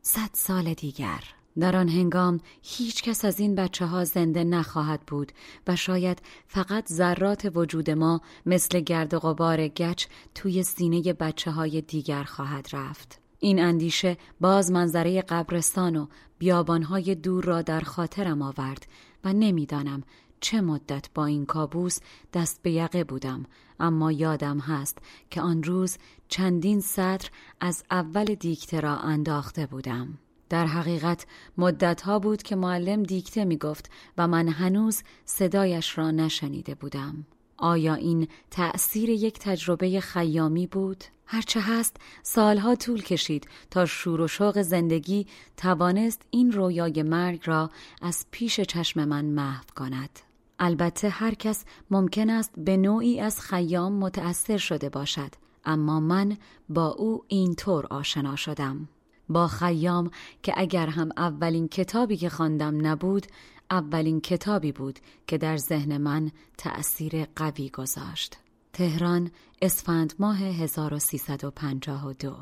صد 0.02 0.30
سال 0.32 0.74
دیگر. 0.74 1.20
در 1.58 1.76
آن 1.76 1.88
هنگام 1.88 2.40
هیچ 2.62 3.02
کس 3.02 3.24
از 3.24 3.40
این 3.40 3.54
بچه 3.54 3.86
ها 3.86 4.04
زنده 4.04 4.44
نخواهد 4.44 5.00
بود 5.06 5.32
و 5.66 5.76
شاید 5.76 6.22
فقط 6.46 6.88
ذرات 6.88 7.50
وجود 7.54 7.90
ما 7.90 8.20
مثل 8.46 8.80
گرد 8.80 9.14
و 9.14 9.18
غبار 9.18 9.68
گچ 9.68 10.06
توی 10.34 10.62
سینه 10.62 11.12
بچه 11.12 11.50
های 11.50 11.80
دیگر 11.80 12.22
خواهد 12.22 12.68
رفت. 12.72 13.20
این 13.38 13.60
اندیشه 13.60 14.16
باز 14.40 14.70
منظره 14.70 15.22
قبرستان 15.22 15.96
و 15.96 16.06
بیابانهای 16.38 17.14
دور 17.14 17.44
را 17.44 17.62
در 17.62 17.80
خاطرم 17.80 18.42
آورد 18.42 18.86
و 19.24 19.32
نمی‌دانم 19.32 20.02
چه 20.40 20.60
مدت 20.60 21.08
با 21.14 21.26
این 21.26 21.46
کابوس 21.46 21.98
دست 22.32 22.62
به 22.62 22.70
یقه 22.70 23.04
بودم 23.04 23.46
اما 23.80 24.12
یادم 24.12 24.58
هست 24.58 24.98
که 25.30 25.40
آن 25.40 25.62
روز 25.62 25.98
چندین 26.28 26.80
سطر 26.80 27.30
از 27.60 27.84
اول 27.90 28.24
دیکته 28.24 28.80
را 28.80 28.96
انداخته 28.96 29.66
بودم. 29.66 30.18
در 30.48 30.66
حقیقت 30.66 31.26
مدتها 31.58 32.18
بود 32.18 32.42
که 32.42 32.56
معلم 32.56 33.02
دیکته 33.02 33.44
می 33.44 33.56
گفت 33.56 33.90
و 34.18 34.26
من 34.26 34.48
هنوز 34.48 35.02
صدایش 35.24 35.98
را 35.98 36.10
نشنیده 36.10 36.74
بودم. 36.74 37.26
آیا 37.58 37.94
این 37.94 38.28
تأثیر 38.50 39.10
یک 39.10 39.38
تجربه 39.38 40.00
خیامی 40.00 40.66
بود؟ 40.66 41.04
هرچه 41.26 41.60
هست 41.60 41.96
سالها 42.22 42.74
طول 42.74 43.02
کشید 43.02 43.48
تا 43.70 43.86
شور 43.86 44.20
و 44.20 44.28
شوق 44.28 44.62
زندگی 44.62 45.26
توانست 45.56 46.22
این 46.30 46.52
رویای 46.52 47.02
مرگ 47.02 47.40
را 47.44 47.70
از 48.02 48.26
پیش 48.30 48.60
چشم 48.60 49.04
من 49.04 49.24
محو 49.24 49.64
کند. 49.76 50.20
البته 50.58 51.08
هر 51.08 51.34
کس 51.34 51.64
ممکن 51.90 52.30
است 52.30 52.52
به 52.56 52.76
نوعی 52.76 53.20
از 53.20 53.40
خیام 53.40 53.92
متأثر 53.92 54.58
شده 54.58 54.88
باشد 54.88 55.30
اما 55.64 56.00
من 56.00 56.36
با 56.68 56.86
او 56.86 57.24
اینطور 57.28 57.86
آشنا 57.86 58.36
شدم. 58.36 58.88
با 59.28 59.46
خیام 59.48 60.10
که 60.42 60.54
اگر 60.56 60.86
هم 60.86 61.08
اولین 61.16 61.68
کتابی 61.68 62.16
که 62.16 62.28
خواندم 62.28 62.86
نبود 62.86 63.26
اولین 63.70 64.20
کتابی 64.20 64.72
بود 64.72 64.98
که 65.26 65.38
در 65.38 65.56
ذهن 65.56 65.96
من 65.96 66.30
تأثیر 66.58 67.26
قوی 67.36 67.68
گذاشت. 67.68 68.36
تهران 68.72 69.30
اسفند 69.62 70.14
ماه 70.18 70.38
1352 70.38 72.36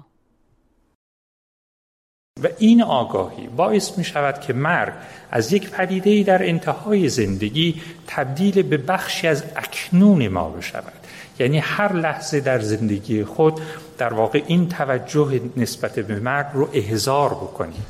و 2.43 2.49
این 2.59 2.83
آگاهی 2.83 3.49
باعث 3.49 3.99
می 3.99 4.05
شود 4.05 4.41
که 4.41 4.53
مرگ 4.53 4.93
از 5.31 5.53
یک 5.53 5.71
پدیده 5.71 6.23
در 6.23 6.49
انتهای 6.49 7.09
زندگی 7.09 7.83
تبدیل 8.07 8.63
به 8.63 8.77
بخشی 8.77 9.27
از 9.27 9.45
اکنون 9.57 10.29
ما 10.29 10.49
بشود. 10.49 10.93
یعنی 11.39 11.59
هر 11.59 11.93
لحظه 11.93 12.41
در 12.41 12.61
زندگی 12.61 13.25
خود 13.25 13.61
در 13.99 14.15
واقع 14.15 14.43
این 14.47 14.69
توجه 14.69 15.41
نسبت 15.57 15.99
به 15.99 16.21
مرگ 16.21 16.47
رو 16.55 16.69
احضار 16.73 17.31
بکنیم 17.31 17.87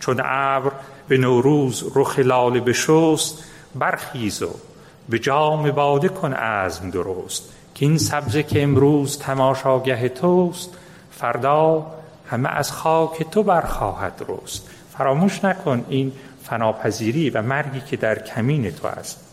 چون 0.00 0.20
ابر 0.24 0.72
به 1.08 1.18
نوروز 1.18 1.84
رخ 1.94 2.18
لاله 2.18 2.60
بشست 2.60 3.44
برخیز 3.74 4.42
و 4.42 4.54
به 5.08 5.18
جام 5.18 5.70
باده 5.70 6.08
کن 6.08 6.32
عزم 6.32 6.90
درست. 6.90 7.42
که 7.74 7.86
این 7.86 7.98
سبزه 7.98 8.42
که 8.42 8.62
امروز 8.62 9.18
تماشاگه 9.18 10.08
توست 10.08 10.70
فردا 11.10 11.86
همه 12.30 12.48
از 12.48 12.72
خاک 12.72 13.30
تو 13.30 13.42
برخواهد 13.42 14.26
رست. 14.28 14.70
فراموش 14.98 15.44
نکن 15.44 15.84
این 15.88 16.12
فناپذیری 16.44 17.30
و 17.30 17.42
مرگی 17.42 17.80
که 17.80 17.96
در 17.96 18.18
کمین 18.18 18.70
تو 18.70 18.86
است. 18.86 19.31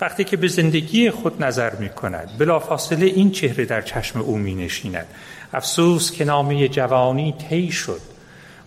وقتی 0.00 0.24
که 0.24 0.36
به 0.36 0.48
زندگی 0.48 1.10
خود 1.10 1.44
نظر 1.44 1.74
می 1.74 1.88
کند 1.88 2.38
بلافاصله 2.38 3.06
این 3.06 3.30
چهره 3.30 3.64
در 3.64 3.82
چشم 3.82 4.20
او 4.20 4.38
می 4.38 4.54
نشیند 4.54 5.06
افسوس 5.52 6.12
که 6.12 6.24
نامه 6.24 6.68
جوانی 6.68 7.34
طی 7.48 7.72
شد. 7.72 8.00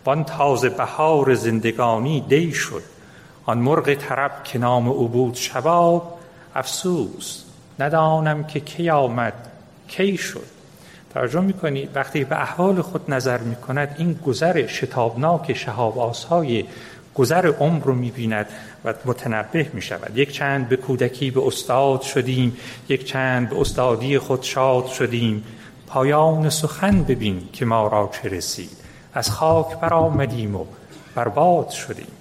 وان 0.06 0.24
تازه 0.24 0.70
بهار 0.70 1.36
زندگانی 1.36 2.26
دی 2.30 2.52
شد. 2.52 2.84
آن 3.46 3.58
مرغ 3.58 3.94
طرب 3.94 4.44
که 4.44 4.60
نام 4.60 4.88
او 4.88 5.08
بود 5.08 5.36
شباب 5.36 6.20
افسوس 6.56 7.44
ندانم 7.80 8.44
که 8.44 8.60
کی 8.60 8.90
آمد 8.90 9.34
کی 9.88 10.18
شد. 10.18 10.58
توجه 11.14 11.42
می‌کنی 11.42 11.90
وقتی 11.96 12.24
به 12.24 12.42
احوال 12.42 12.82
خود 12.82 13.12
نظر 13.12 13.38
می 13.38 13.56
کند 13.56 13.96
این 13.98 14.14
گذر 14.14 14.68
شتابناک 14.68 15.54
شهاب 15.54 16.00
آسای 16.00 16.66
گذر 17.18 17.48
عمر 17.48 17.84
رو 17.84 17.96
می‌بیند 17.96 18.46
و 18.86 18.94
متنبه 19.06 19.70
می 19.74 19.82
شود 19.82 20.18
یک 20.18 20.32
چند 20.32 20.70
به 20.70 20.76
کودکی 20.76 21.32
به 21.32 21.48
استاد 21.48 22.02
شدیم. 22.02 22.58
یک 22.90 23.06
چند 23.06 23.50
به 23.50 23.60
استادی 23.60 24.20
خود 24.20 24.44
شاد 24.44 24.86
شدیم. 24.86 25.44
پایان 25.88 26.50
سخن 26.50 27.04
ببین 27.04 27.50
که 27.54 27.66
ما 27.66 27.88
را 27.88 28.10
چه 28.22 28.30
رسید. 28.30 28.70
از 29.14 29.30
خاک 29.30 29.80
برآمدیم 29.80 30.56
و 30.56 30.66
برباد 31.16 31.70
شدیم. 31.70 32.12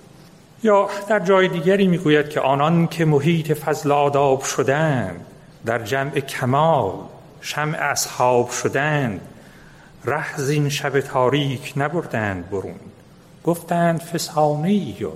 یا 0.63 0.89
در 1.09 1.21
جای 1.21 1.49
دیگری 1.49 1.87
می‌گوید 1.87 2.29
که 2.29 2.41
آنان 2.41 2.87
که 2.87 3.05
محیط 3.05 3.53
فضل 3.53 3.93
آداب 3.93 4.43
شدند 4.43 5.27
در 5.67 5.79
جمع 5.85 6.21
کمال 6.21 6.93
شمع 7.41 7.79
اصحاب 7.79 8.51
شدند 8.51 9.21
ره 10.05 10.49
این 10.49 10.69
شب 10.69 11.01
تاریک 11.01 11.73
نبردند 11.77 12.51
برون. 12.51 12.81
گفتند 13.47 14.01
فسانه 14.01 14.69
ای 14.69 15.05
و 15.05 15.11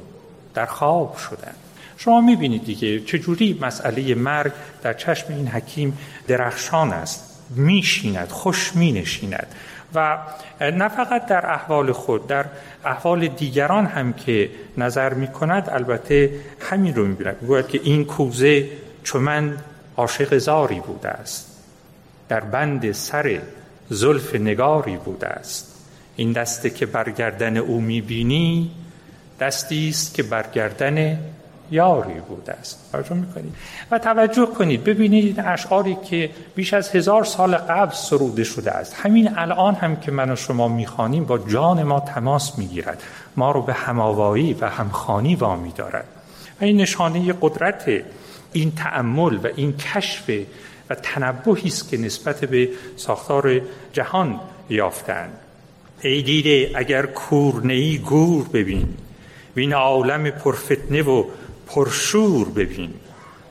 در 0.55 0.67
خواب 0.67 1.17
شدند 1.17 1.57
شما 1.97 2.21
می‌بینید 2.21 2.65
دیگه 2.65 3.01
چجوری 3.01 3.59
مسئله 3.61 4.15
مرگ 4.15 4.53
در 4.83 4.93
چشم 4.93 5.33
این 5.33 5.49
حکیم 5.49 5.99
درخشان 6.29 6.93
است. 6.93 7.31
میشیند 7.57 8.29
خوش 8.29 8.77
مینشیند. 8.77 9.47
و 9.95 10.19
نه 10.61 10.89
فقط 10.89 11.27
در 11.27 11.47
احوال 11.47 11.93
خود 11.93 12.27
در 12.27 12.45
احوال 12.85 13.29
دیگران 13.29 13.87
هم 13.87 14.13
که 14.13 14.51
نظر 14.77 15.15
می 15.15 15.29
کند 15.29 15.71
البته 15.71 16.31
همین 16.61 16.95
رو 16.95 17.07
می 17.07 17.15
بیند 17.15 17.69
که 17.69 17.81
این 17.83 18.05
کوزه 18.05 18.69
چو 19.05 19.19
من 19.19 19.57
عاشق 19.97 20.39
زاری 20.39 20.81
بوده 20.81 21.09
است. 21.09 21.47
در 22.29 22.41
بند 22.41 22.93
سر 22.93 23.41
زلف 23.89 24.35
نگاری 24.35 24.97
بوده 24.97 25.27
است. 25.27 25.70
این 26.21 26.33
دسته 26.33 26.71
که 26.71 26.87
برگردن 26.87 27.57
او 27.57 27.81
می‌بینی 27.81 28.71
دستی 29.41 29.89
است 29.89 30.15
که 30.15 30.23
برگردن 30.23 31.19
یاری 31.71 32.21
بوده 32.29 32.53
است. 32.53 32.93
توجه 32.93 33.15
می‌کنید؟ 33.15 33.55
و 33.91 33.99
توجه 33.99 34.47
کنید 34.47 34.85
ببینید 34.85 35.41
اشعاری 35.41 35.97
که 36.05 36.31
بیش 36.55 36.75
از 36.75 36.91
هزار 36.91 37.25
سال 37.25 37.55
قبل 37.55 37.95
سروده 37.95 38.45
شده 38.45 38.71
است. 38.71 38.97
همین 39.03 39.39
الان 39.39 39.75
هم 39.75 39.97
که 39.97 40.11
من 40.13 40.31
و 40.31 40.37
شما 40.37 40.69
می‌خوانیم 40.69 41.25
با 41.25 41.39
جان 41.39 41.83
ما 41.83 42.01
تماس 42.01 42.59
می‌گیرد. 42.59 43.03
ما 43.37 43.51
رو 43.51 43.63
به 43.63 43.73
هماوایی 43.73 44.53
و 44.61 44.69
همخانی 44.69 45.35
وامی 45.35 45.73
دارد. 45.73 46.07
و 46.61 46.65
این 46.65 46.77
نشانه 46.77 47.35
قدرت 47.41 47.85
این 48.53 48.73
تأمل 48.75 49.37
و 49.37 49.49
این 49.57 49.77
کشف 49.77 50.31
و 50.91 50.95
تنبهی 50.95 51.69
است 51.69 51.89
که 51.91 51.97
نسبت 51.97 52.45
به 52.45 52.69
ساختار 52.97 53.61
جهان 53.93 54.41
یافتند. 54.71 55.33
ای 56.03 56.23
دیده 56.23 56.71
اگر 56.75 57.07
کور 57.07 57.67
ای 57.69 57.99
گور 57.99 58.49
ببین. 58.49 58.89
و 59.57 59.61
این 59.61 59.73
عالم 59.73 60.31
پرفتنه 60.31 61.03
و 61.03 61.25
پرشور 61.67 62.49
ببین. 62.49 62.95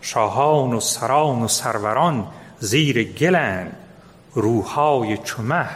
شاهان 0.02 0.74
و 0.74 0.80
سران 0.80 1.42
و 1.42 1.48
سروران 1.48 2.28
زیر 2.60 3.04
گلند 3.04 3.78
روحای 4.34 5.18
چمه 5.18 5.70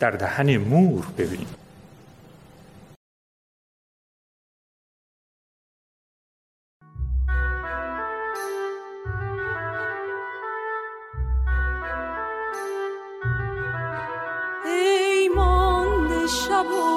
در 0.00 0.10
دهن 0.10 0.56
مور 0.56 1.04
ببین. 1.18 1.46
trouble. 16.62 16.91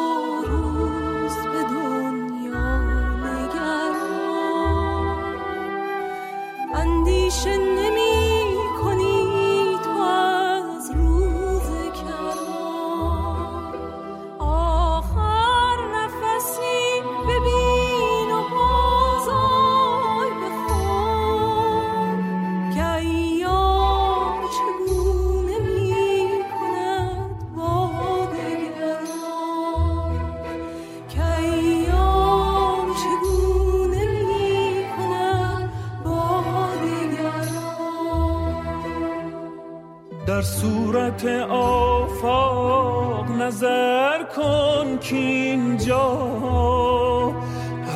صورت 41.18 41.50
آفاق 41.50 43.32
نظر 43.32 44.24
کن 44.24 44.98
که 45.02 45.16
اینجا. 45.16 46.18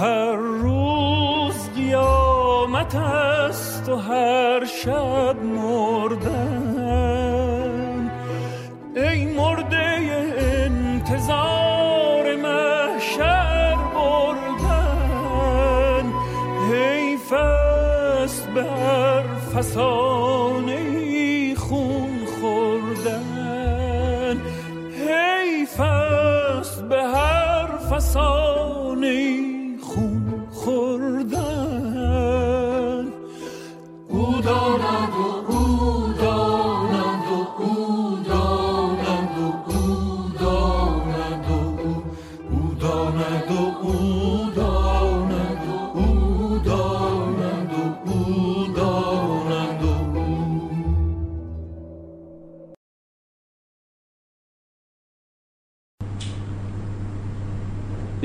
هر 0.01 0.35
روز 0.35 1.69
قیامت 1.75 2.95
است 2.95 3.89
و 3.89 3.95
هر 3.95 4.65
شب 4.65 5.35
مردن. 5.43 6.91
ای 8.95 9.25
مرده 9.25 9.97
انتظار 10.37 12.35
محشر 12.35 13.75
بردن. 13.95 15.33
حیف 16.71 17.33
است 17.33 18.47
به 18.47 18.63
هر 18.63 19.23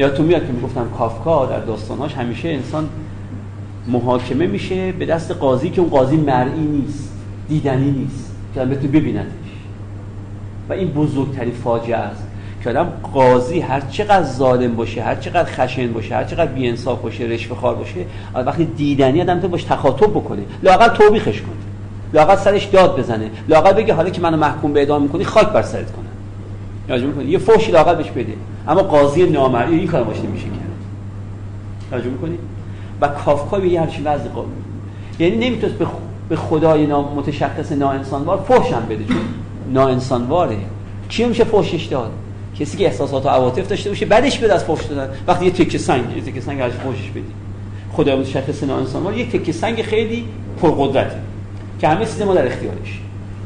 یادتون 0.05 0.27
میاد 0.27 0.47
که 0.47 0.53
می‌گفتم 0.53 0.87
کافکا 0.99 1.47
در 1.47 1.61
داستانهاش 1.61 2.15
همیشه 2.15 2.49
انسان 2.49 2.89
محاکمه 3.87 4.47
میشه 4.47 4.93
به 4.93 5.07
دست 5.07 5.31
قاضی 5.31 5.71
که 5.71 5.81
اون 5.81 5.91
قاضی 5.91 6.17
مرئی 6.17 6.61
نیست 6.61 7.13
دیدنی 7.49 7.91
نیست 7.91 8.33
که 8.55 8.61
آدم 8.61 8.71
بتونه 8.71 8.89
ببیندش. 8.89 9.27
و 10.69 10.73
این 10.73 10.89
بزرگترین 10.89 11.55
فاجعه 11.55 11.97
است 11.97 12.23
که 12.65 12.71
آدم 12.71 12.93
قاضی 13.15 13.61
هر 13.61 13.81
چقدر 13.81 14.23
ظالم 14.23 14.75
باشه 14.75 15.03
هر 15.03 15.15
چقدر 15.15 15.51
خشن 15.53 15.93
باشه 15.93 16.15
هر 16.15 16.25
چقدر 16.25 16.53
بی‌انصاف 16.53 17.01
باشه 17.01 17.25
رشوه 17.25 17.57
خار 17.57 17.75
باشه 17.75 18.05
وقتی 18.35 18.65
دیدنی 18.65 19.21
آدم 19.21 19.41
تو 19.41 19.49
باش 19.49 19.65
تخاطب 19.65 20.11
بکنه 20.11 20.43
لاقل 20.63 20.89
توبیخش 20.89 21.41
کنه 21.41 21.55
لاقل 22.13 22.37
سرش 22.37 22.65
داد 22.65 22.99
بزنه 22.99 23.31
لاقل 23.49 23.73
بگه 23.73 23.95
حالا 23.95 24.11
که 24.11 24.21
منو 24.21 24.37
محکوم 24.37 24.73
به 24.73 24.81
اعدام 24.81 25.03
می‌کنی 25.03 25.25
خاک 25.25 25.49
بر 25.49 25.63
سرت 25.63 25.93
کنم 25.93 26.04
توجه 26.89 27.07
می‌کنی. 27.07 27.25
یه 27.25 27.39
فوشی 27.39 27.73
لاقل 27.73 27.95
بهش 27.95 28.11
بده. 28.11 28.33
اما 28.69 28.83
قاضی 28.83 29.27
نامرئی 29.27 29.79
این 29.79 29.87
کار 29.87 30.05
باش 30.05 30.17
نمیشه 30.17 30.45
کرد. 30.45 30.55
توجه 31.91 32.11
می‌کنی؟ 32.11 32.39
و 33.01 33.09
کافکا 33.09 33.59
به 33.59 33.69
یه 33.69 33.81
همچین 33.81 34.05
وضع 34.07 34.29
قابل 34.29 34.49
یعنی 35.19 35.37
نمی‌تونست 35.37 35.79
به. 35.79 35.87
به 36.29 36.37
خدای 36.37 36.87
نام 36.87 37.15
متشخص 37.15 37.73
ناانسانوار 37.73 38.45
فحش 38.49 38.73
هم 38.73 38.87
بده. 38.87 39.05
چون 39.05 39.17
ناانسانواره. 39.73 40.57
کی 41.09 41.25
میشه 41.25 41.45
فحشش 41.45 41.85
داد؟ 41.85 42.11
کسی 42.61 42.77
که 42.77 42.87
احساسات 42.87 43.27
و 43.27 43.29
عواطف 43.29 43.69
داشته 43.69 43.91
باشه 43.91 44.07
بعدش 44.07 44.39
بیاد 44.39 44.51
از 44.51 44.65
فحش 44.65 44.85
دادن. 44.85 45.15
وقتی 45.27 45.45
یه 45.45 45.51
تکه 45.51 45.79
سنگ 45.79 46.05
یه 46.17 46.23
تکه 46.23 46.41
سنگ 46.41 46.61
ازش 46.61 46.75
فحشش 46.75 47.11
بدی. 47.11 47.25
خدای 47.93 48.17
متشخص 48.17 48.63
ناانسانوار 48.63 49.19
یه 49.19 49.27
تکه 49.27 49.53
سنگ 49.53 49.83
خیلی 49.83 50.25
پرقدرته. 50.63 51.17
که 51.81 51.89
همه 51.89 52.05
چیز 52.05 52.23
ما 52.23 52.35
در 52.35 52.47
اختیارش. 52.47 53.01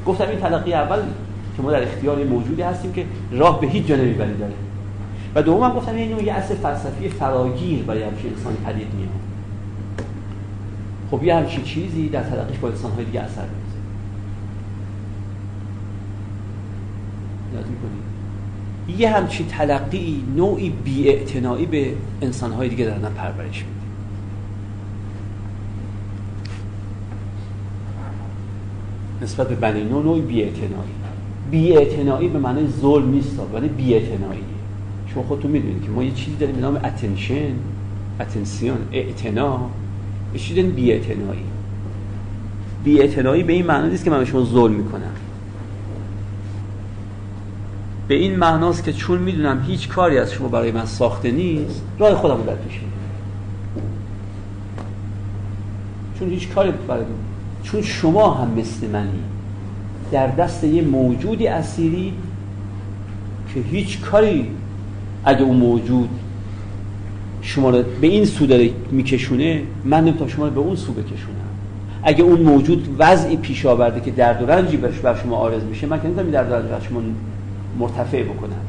گفتم 0.07 0.28
این 0.28 0.39
تلقی 0.39 0.72
اول 0.72 0.99
که 1.59 1.63
ما 1.63 1.73
در 1.73 1.83
اختیار 1.83 2.25
موجودی 2.25 2.63
هستیم 2.63 2.93
که 2.93 3.05
راه 3.33 3.61
به 3.61 3.67
هیچ 3.67 3.87
جا 3.87 3.97
نمی‌بری 3.97 4.37
داره 4.37 4.53
و 5.35 5.43
دوم 5.43 5.73
گفتم 5.73 5.95
این 5.95 6.19
یه 6.27 6.33
اصل 6.33 6.55
فلسفی 6.55 7.09
فراگیر 7.09 7.83
برای 7.83 8.03
همچین 8.03 8.31
انسانی 8.31 8.57
پدید 8.57 8.95
میاد 8.95 9.09
خب 11.11 11.25
یه 11.25 11.35
همچین 11.35 11.65
چیزی 11.65 12.09
در 12.09 12.23
تلقیش 12.23 12.59
با 12.59 12.69
انسان‌های 12.69 13.05
دیگه 13.05 13.21
اثر 13.21 13.43
می‌ذاره. 13.43 13.83
یاد 17.55 17.67
می‌کنید 17.67 19.01
یه 19.01 19.11
همچین 19.17 19.47
تلقی 19.47 20.25
نوعی 20.37 20.71
بی‌اعتنایی 20.71 21.67
به 21.67 21.93
انسان‌های 22.23 22.69
دیگه 22.69 22.85
دارن 22.85 23.01
پرورش 23.01 23.65
میده 23.65 23.79
نسبت 29.23 29.49
به 29.49 29.55
بنی 29.55 29.85
نوع 29.85 30.05
نوعی 30.05 30.21
بی‌اعتنایی. 30.21 30.91
بی‌اعتنایی 31.51 32.28
به 32.28 32.38
معنای 32.38 32.66
ظلم 32.80 33.11
نیست 33.11 33.36
ولی 33.55 33.68
بی‌اعتنایی. 33.68 34.44
چون 35.14 35.22
خودتون 35.22 35.51
می‌دونید 35.51 35.82
که 35.82 35.90
ما 35.90 36.05
یه 36.05 36.11
چیزی 36.11 36.36
داریم 36.36 36.55
به 36.55 36.61
نام 36.61 36.76
اتنشن 36.76 37.53
اتنسیون 38.20 38.78
اعتنا. 38.92 39.61
یه 40.34 40.40
چیزی 40.40 40.55
داریم 40.55 40.70
بی‌اعتنایی. 40.74 41.44
بی‌اعتنایی 42.84 43.42
به 43.42 43.53
این 43.53 43.66
معنی 43.66 43.90
نیست 43.90 44.05
که 44.05 44.11
من 44.11 44.18
به 44.18 44.24
شما 44.24 44.44
ظلم 44.44 44.74
می‌کنم. 44.74 45.12
به 48.09 48.14
این 48.14 48.36
معناست 48.36 48.84
که 48.84 48.92
چون 48.92 49.18
می‌دونم 49.18 49.64
هیچ 49.66 49.88
کاری 49.88 50.18
از 50.18 50.32
شما 50.32 50.49
برای 50.49 50.72
من 50.72 50.86
ساخته 50.86 51.30
نیست 51.30 51.82
راه 51.99 52.14
خودم 52.14 52.36
رو 52.36 52.42
در 52.42 52.55
پیش 52.55 52.80
چون 56.18 56.30
هیچ 56.30 56.49
کاری 56.49 56.72
برای 56.88 57.05
چون 57.62 57.82
شما 57.82 58.34
هم 58.34 58.51
مثل 58.51 58.90
منی 58.90 59.22
در 60.13 60.27
دست 60.27 60.65
یه 60.65 60.83
موجودی 60.83 61.47
اسیری 61.47 62.13
که 63.55 63.61
هیچ 63.61 64.01
کاری 64.01 64.51
اگه 65.25 65.43
اون 65.43 65.57
موجود 65.57 66.09
شما 67.43 67.71
رو 67.71 67.83
به 68.01 68.07
این 68.07 68.25
سو 68.25 68.47
داره 68.47 68.71
میکشونه 68.91 69.63
من 69.85 70.05
نمی‌تونم 70.05 70.31
شما 70.31 70.45
رو 70.45 70.51
به 70.51 70.61
اون 70.61 70.77
سو 70.77 70.93
بکشونم. 70.93 71.35
اگه 72.03 72.25
اون 72.25 72.41
موجود 72.41 72.97
وضعی 72.99 73.37
پیش 73.37 73.67
آورده 73.67 74.01
که 74.01 74.11
درد 74.11 74.43
و 74.43 74.47
رنجی 74.47 74.77
بر 74.77 75.15
شما 75.23 75.37
آرز 75.37 75.63
میشه 75.63 75.87
من 75.87 76.01
که 76.01 76.09
نمی‌تونم 76.09 76.31
درد 76.31 76.51
و 76.51 76.55
رنج 76.55 76.83
شما 76.89 77.01
مرتفع 77.79 78.23
بکنم. 78.23 78.61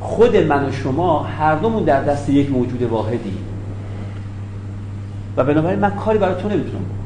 خود 0.00 0.36
من 0.36 0.68
و 0.68 0.72
شما 0.72 1.22
هر 1.22 1.54
دومون 1.54 1.84
در 1.84 2.04
دست 2.04 2.28
یک 2.28 2.50
موجود 2.50 2.82
واحدی. 2.82 3.32
و 5.36 5.44
بنابراین 5.44 5.78
من 5.78 5.90
کاری 5.90 6.18
برای 6.18 6.42
تو 6.42 6.48
نمی‌تونم 6.48 6.84
بکنم. 6.84 7.03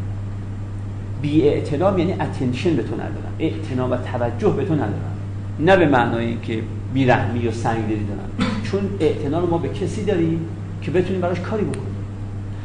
بی 1.22 1.28
یعنی 1.28 2.12
اتنشن 2.12 2.76
به 2.76 2.82
تو 2.82 2.94
ندارم. 2.94 3.34
اعتنا 3.38 3.88
و 3.88 3.96
توجه 3.96 4.50
به 4.50 4.64
تو 4.64 4.74
ندارم. 4.74 5.16
نه 5.60 5.76
به 5.76 5.86
معنایی 5.86 6.38
که 6.42 6.62
بیرحمی 6.94 7.48
و 7.48 7.52
سنگدلی 7.52 8.04
دارم 8.04 8.50
چون 8.62 8.80
اعتنا 9.00 9.40
رو 9.40 9.50
ما 9.50 9.58
به 9.58 9.68
کسی 9.68 10.04
داریم 10.04 10.40
که 10.82 10.90
بتونیم 10.90 11.20
براش 11.20 11.40
کاری 11.40 11.64
بکنیم. 11.64 11.94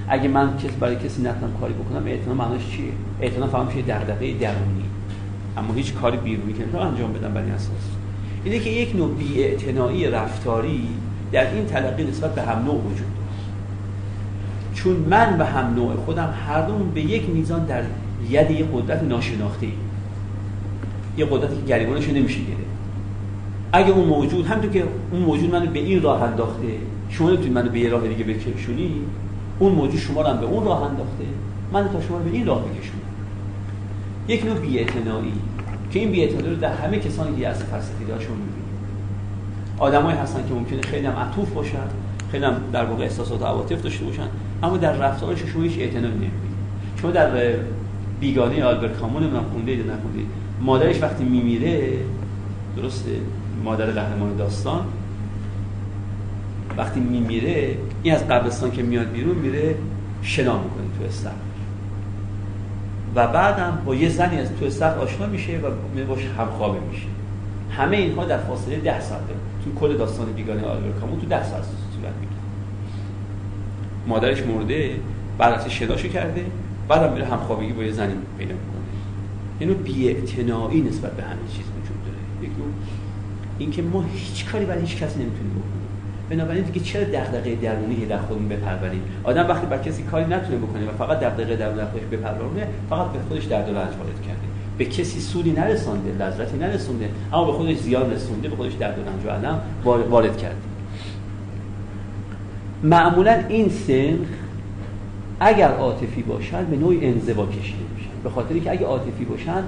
اگه 0.07 0.27
من 0.27 0.57
کسی 0.57 0.75
برای 0.79 0.95
کسی 0.95 1.21
نتونم 1.21 1.53
کاری 1.59 1.73
بکنم 1.73 2.07
اعتنا 2.07 2.33
معناش 2.33 2.61
چیه؟ 2.71 2.91
اعتنا 3.21 3.47
فهم 3.47 3.65
میشه 3.65 3.81
دغدغه 3.81 4.33
درونی. 4.33 4.83
اما 5.57 5.73
هیچ 5.73 5.93
کاری 5.93 6.17
بیرونی 6.17 6.53
که 6.53 6.79
انجام 6.79 7.13
بدم 7.13 7.33
بر 7.33 7.41
اساس. 7.41 7.69
اینه 8.43 8.59
که 8.59 8.69
یک 8.69 8.95
نوع 8.95 9.11
بی‌اعتنایی 9.15 10.07
رفتاری 10.07 10.87
در 11.31 11.53
این 11.53 11.65
تلقی 11.65 12.03
نسبت 12.03 12.35
به 12.35 12.41
هم 12.41 12.65
نوع 12.65 12.75
وجود 12.75 12.97
داره. 12.97 13.23
چون 14.73 14.95
من 14.95 15.39
و 15.39 15.43
هم 15.43 15.73
نوع 15.73 15.95
خودم 15.95 16.33
هر 16.47 16.61
دوم 16.61 16.91
به 16.93 17.01
یک 17.01 17.29
میزان 17.29 17.65
در 17.65 17.83
ید 18.29 18.51
یک 18.51 18.65
قدرت 18.73 19.03
ناشناخته 19.03 19.67
یه 21.17 21.25
قدرتی 21.25 21.55
که 21.55 21.61
گریبانش 21.61 22.09
نمیشه 22.09 22.39
گرفت. 22.39 22.63
اگه 23.73 23.89
اون 23.89 24.07
موجود 24.07 24.45
همونطور 24.45 24.71
که 24.71 24.83
اون 25.11 25.21
موجود 25.21 25.51
منو 25.51 25.71
به 25.71 25.79
این 25.79 26.01
راه 26.01 26.23
انداخته 26.23 26.67
شما 27.09 27.27
نمی‌تونید 27.27 27.53
منو 27.53 27.69
به 27.69 27.79
یه 27.79 27.89
راه 27.89 28.07
دیگه 28.07 28.23
بکشونی 28.23 28.91
اون 29.59 29.71
موجود 29.71 29.99
شما 29.99 30.21
رو 30.21 30.27
هم 30.27 30.37
به 30.37 30.45
اون 30.45 30.65
راه 30.65 30.83
انداخته 30.83 31.25
من 31.73 31.89
تا 31.89 32.01
شما 32.01 32.17
رو 32.17 32.23
به 32.23 32.29
این 32.31 32.45
راه 32.45 32.61
بکشونم. 32.61 33.01
یک 34.27 34.45
نوع 34.45 34.55
بی‌اعتنایی 34.55 35.33
که 35.91 35.99
این 35.99 36.11
بی‌اعتنایی 36.11 36.49
رو 36.49 36.55
در 36.55 36.73
همه 36.73 36.99
کسانی 36.99 37.41
که 37.41 37.47
از 37.47 37.63
فلسفی 37.63 38.05
داشون 38.05 38.35
می‌بینید 38.35 38.63
آدمایی 39.79 40.17
هستن 40.17 40.47
که 40.47 40.53
ممکنه 40.53 40.81
خیلی 40.81 41.05
هم 41.05 41.13
عطوف 41.13 41.49
باشن 41.49 41.77
خیلی 42.31 42.45
هم 42.45 42.55
در 42.73 42.85
واقع 42.85 43.03
احساسات 43.03 43.41
و 43.41 43.45
عواطف 43.45 43.81
داشته 43.81 44.05
باشن 44.05 44.27
اما 44.63 44.77
در 44.77 44.93
رفتارش 44.93 45.39
شما 45.53 45.63
هیچ 45.63 45.79
اعتنایی 45.79 46.13
نمی‌بینید. 46.13 46.53
شما 47.01 47.11
در 47.11 47.55
بیگانه 48.23 48.63
آلبرت 48.63 48.97
کامون 48.97 49.23
من 49.23 49.43
خونده 49.43 49.75
نخوندید 49.75 50.27
مادرش 50.61 51.01
وقتی 51.01 51.23
میمیره 51.23 51.93
درسته 52.77 53.11
مادر 53.63 53.85
قهرمان 53.85 54.35
داستان 54.35 54.85
وقتی 56.77 56.99
میمیره 56.99 57.77
این 58.03 58.15
از 58.15 58.27
قبرستان 58.27 58.71
که 58.71 58.83
میاد 58.83 59.11
بیرون 59.11 59.35
میره 59.35 59.75
شنا 60.21 60.57
می‌کنه 60.57 60.83
تو 60.99 61.05
استخر. 61.05 61.33
و 63.15 63.27
بعدم 63.27 63.77
با 63.85 63.95
یه 63.95 64.09
زنی 64.09 64.39
از 64.39 64.49
تو 64.59 64.65
استخر 64.65 64.97
آشنا 64.97 65.27
میشه 65.27 65.57
و 65.57 66.05
باش 66.05 66.25
همخوابه 66.37 66.79
میشه. 66.91 67.07
همه 67.71 67.97
اینها 67.97 68.25
در 68.25 68.37
فاصله 68.37 68.75
ده 68.75 69.01
ساعته. 69.01 69.33
تو 69.65 69.79
کل 69.79 69.97
داستان 69.97 70.33
بیگانه 70.33 70.65
آلیور 70.65 70.91
کامون 70.91 71.19
تو 71.19 71.25
ده 71.25 71.43
ساعت 71.43 71.63
صورت 71.63 72.13
می‌گیره. 72.21 72.41
مادرش 74.07 74.41
مرده 74.41 74.95
بعد 75.37 75.53
از 75.53 75.69
شناشو 75.69 76.07
کرده. 76.07 76.45
بعدم 76.87 77.13
میره 77.13 77.25
همخوابگی 77.25 77.73
با 77.73 77.83
یه 77.83 77.91
زنی 77.91 78.13
پیدا 78.37 78.53
می‌کنه. 78.53 78.83
اینو 79.59 79.73
بی‌اعتنایی 79.73 80.81
نسبت 80.81 81.11
به 81.11 81.23
همه 81.23 81.39
چیز 81.51 81.65
وجود 81.65 81.97
داره. 82.05 82.17
یک 82.41 82.51
اینکه 83.57 83.81
ما 83.81 84.03
هیچ 84.13 84.45
کاری 84.45 84.65
برای 84.65 84.81
هیچ 84.81 84.97
کسی 84.97 85.19
نمی‌تونیم 85.19 85.51
بکنیم. 85.51 85.73
بنابراین 86.29 86.63
دیگه 86.63 86.85
چرا 86.85 87.03
دغدغه 87.03 87.55
درونی 87.55 88.05
در 88.05 88.17
خودمون 88.17 88.49
بپروریم؟ 88.49 89.01
آدم 89.23 89.47
وقتی 89.47 89.65
بر 89.65 89.77
کسی 89.77 90.03
کاری 90.03 90.25
نتونه 90.25 90.57
بکنه 90.57 90.85
و 90.85 90.91
فقط 90.97 91.19
دغدغه 91.19 91.55
درونی 91.55 91.77
در 91.77 91.85
خودش 91.85 92.03
بپرورونه 92.11 92.67
فقط 92.89 93.11
به 93.11 93.19
خودش 93.29 93.43
درد 93.43 93.69
و 93.69 93.71
رنج 93.71 93.95
وارد 93.95 94.21
کرده. 94.27 94.47
به 94.77 94.85
کسی 94.85 95.19
سودی 95.19 95.51
نرسونده 95.51 96.25
لذتی 96.25 96.57
نرسونده 96.57 97.09
اما 97.33 97.45
به 97.45 97.51
خودش 97.51 97.77
زیان 97.77 98.11
رسونده 98.11 98.47
به 98.47 98.55
خودش 98.55 98.73
درد 98.73 98.99
و 98.99 99.01
رنج 99.01 99.43
وارد 100.09 100.37
کرده. 100.37 100.55
معمولا 102.83 103.43
این 103.49 103.69
سن 103.69 104.17
اگر 105.39 105.71
عاطفی 105.71 106.21
باشن 106.21 106.65
به 106.65 106.77
نوعی 106.77 107.05
انزوا 107.05 107.45
کشیده 107.45 107.83
میشن. 107.95 108.09
به 108.23 108.29
خاطری 108.29 108.59
که 108.59 108.71
اگه 108.71 108.85
عاطفی 108.85 109.25
باشن 109.25 109.63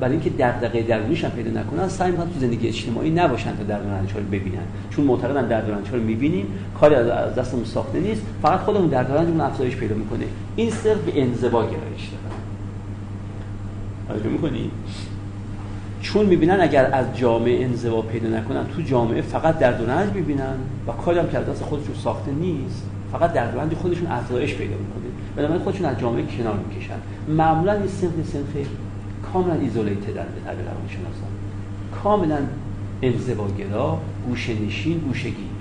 برای 0.00 0.12
اینکه 0.12 0.30
دغدغه 0.30 0.82
درونیش 0.82 1.24
هم 1.24 1.30
پیدا 1.30 1.60
نکنن 1.60 1.88
سعی 1.88 2.10
می‌کنن 2.10 2.26
تو 2.26 2.40
زندگی 2.40 2.68
اجتماعی 2.68 3.10
نباشن 3.10 3.56
تا 3.56 3.62
درد 3.62 3.86
و 3.86 3.90
رنج 3.90 4.12
رو 4.12 4.20
ببینن. 4.20 4.62
چون 4.90 5.04
معتقدن 5.04 5.48
درد 5.48 5.68
و 5.68 5.96
رو 5.96 6.02
می‌بینیم 6.02 6.46
کاری 6.80 6.94
از 6.94 7.34
دستمون 7.34 7.64
ساخته 7.64 8.00
نیست 8.00 8.22
فقط 8.42 8.60
خودمون 8.60 8.88
درد 8.88 9.10
و 9.10 9.14
رنجمون 9.14 9.40
افزایش 9.40 9.76
پیدا 9.76 9.94
می‌کنه. 9.94 10.24
این 10.56 10.70
صرف 10.70 10.98
به 10.98 11.22
انزوا 11.22 11.62
گرایش 11.62 12.08
داره. 12.08 12.34
توجه 14.08 14.30
می‌کنی؟ 14.30 14.70
چون 16.00 16.26
می‌بینن 16.26 16.60
اگر 16.60 16.90
از 16.92 17.06
جامعه 17.16 17.64
انزوا 17.64 18.02
پیدا 18.02 18.28
نکنن 18.28 18.66
تو 18.76 18.82
جامعه 18.82 19.22
فقط 19.22 19.58
درد 19.58 19.80
و 19.80 19.86
رنج 19.86 20.12
می‌بینن 20.12 20.54
و 20.86 20.92
کاری 20.92 21.18
هم 21.18 21.28
که 21.28 21.38
از 21.38 21.46
دست 21.46 21.62
خودشون 21.62 21.94
ساخته 21.94 22.30
نیست. 22.30 22.86
فقط 23.12 23.30
و 23.30 23.60
رنج 23.60 23.74
خودشون 23.74 24.06
افزایش 24.06 24.54
پیدا 24.54 24.74
می‌کنه. 24.76 25.12
بنابراین 25.36 25.62
خودشون 25.62 25.86
از 25.86 26.00
جامعه 26.00 26.24
کنار 26.38 26.58
می‌کشن. 26.68 26.94
معمولا 27.28 27.72
این 27.72 27.86
سنف 27.86 28.12
سنف 28.32 28.66
کاملا 29.32 29.54
ایزولیتد 29.54 30.14
در 30.14 30.22
به 30.22 30.40
تعبیر 30.44 30.64
روانشناسان. 30.64 31.30
کاملا 32.02 32.38
انزواگرا 33.02 33.98
گوشه 34.28 34.52
نشین 34.66 34.98
گوشه 34.98 35.28
گیر 35.28 35.58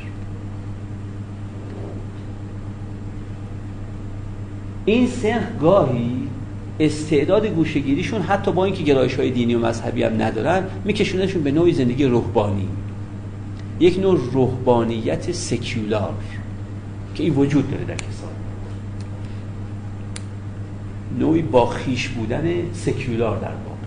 این 4.86 5.08
سنخ 5.08 5.44
گاهی 5.62 6.28
استعداد 6.80 7.48
گوشهگیریشون 7.48 8.22
حتی 8.22 8.52
با 8.52 8.66
اینکه 8.66 8.84
گرایش 8.84 9.16
های 9.16 9.32
دینی 9.32 9.56
و 9.56 9.66
مذهبی 9.66 10.04
هم 10.04 10.22
ندارن 10.22 10.64
میکشونشون 10.86 11.44
به 11.44 11.52
نوعی 11.52 11.74
زندگی 11.74 12.06
روحانی. 12.06 12.68
یک 13.80 14.00
نوع 14.00 14.20
روحانیت 14.32 15.32
سکیولار 15.32 16.14
که 17.18 17.24
این 17.24 17.36
وجود 17.36 17.72
داره 17.72 17.84
در 17.84 17.96
کسان. 17.96 18.30
نوعی 21.20 21.42
با 21.42 21.66
خیش 21.66 22.08
بودن 22.08 22.74
سکیولار 22.74 23.38
در 23.38 23.48
واقع. 23.48 23.78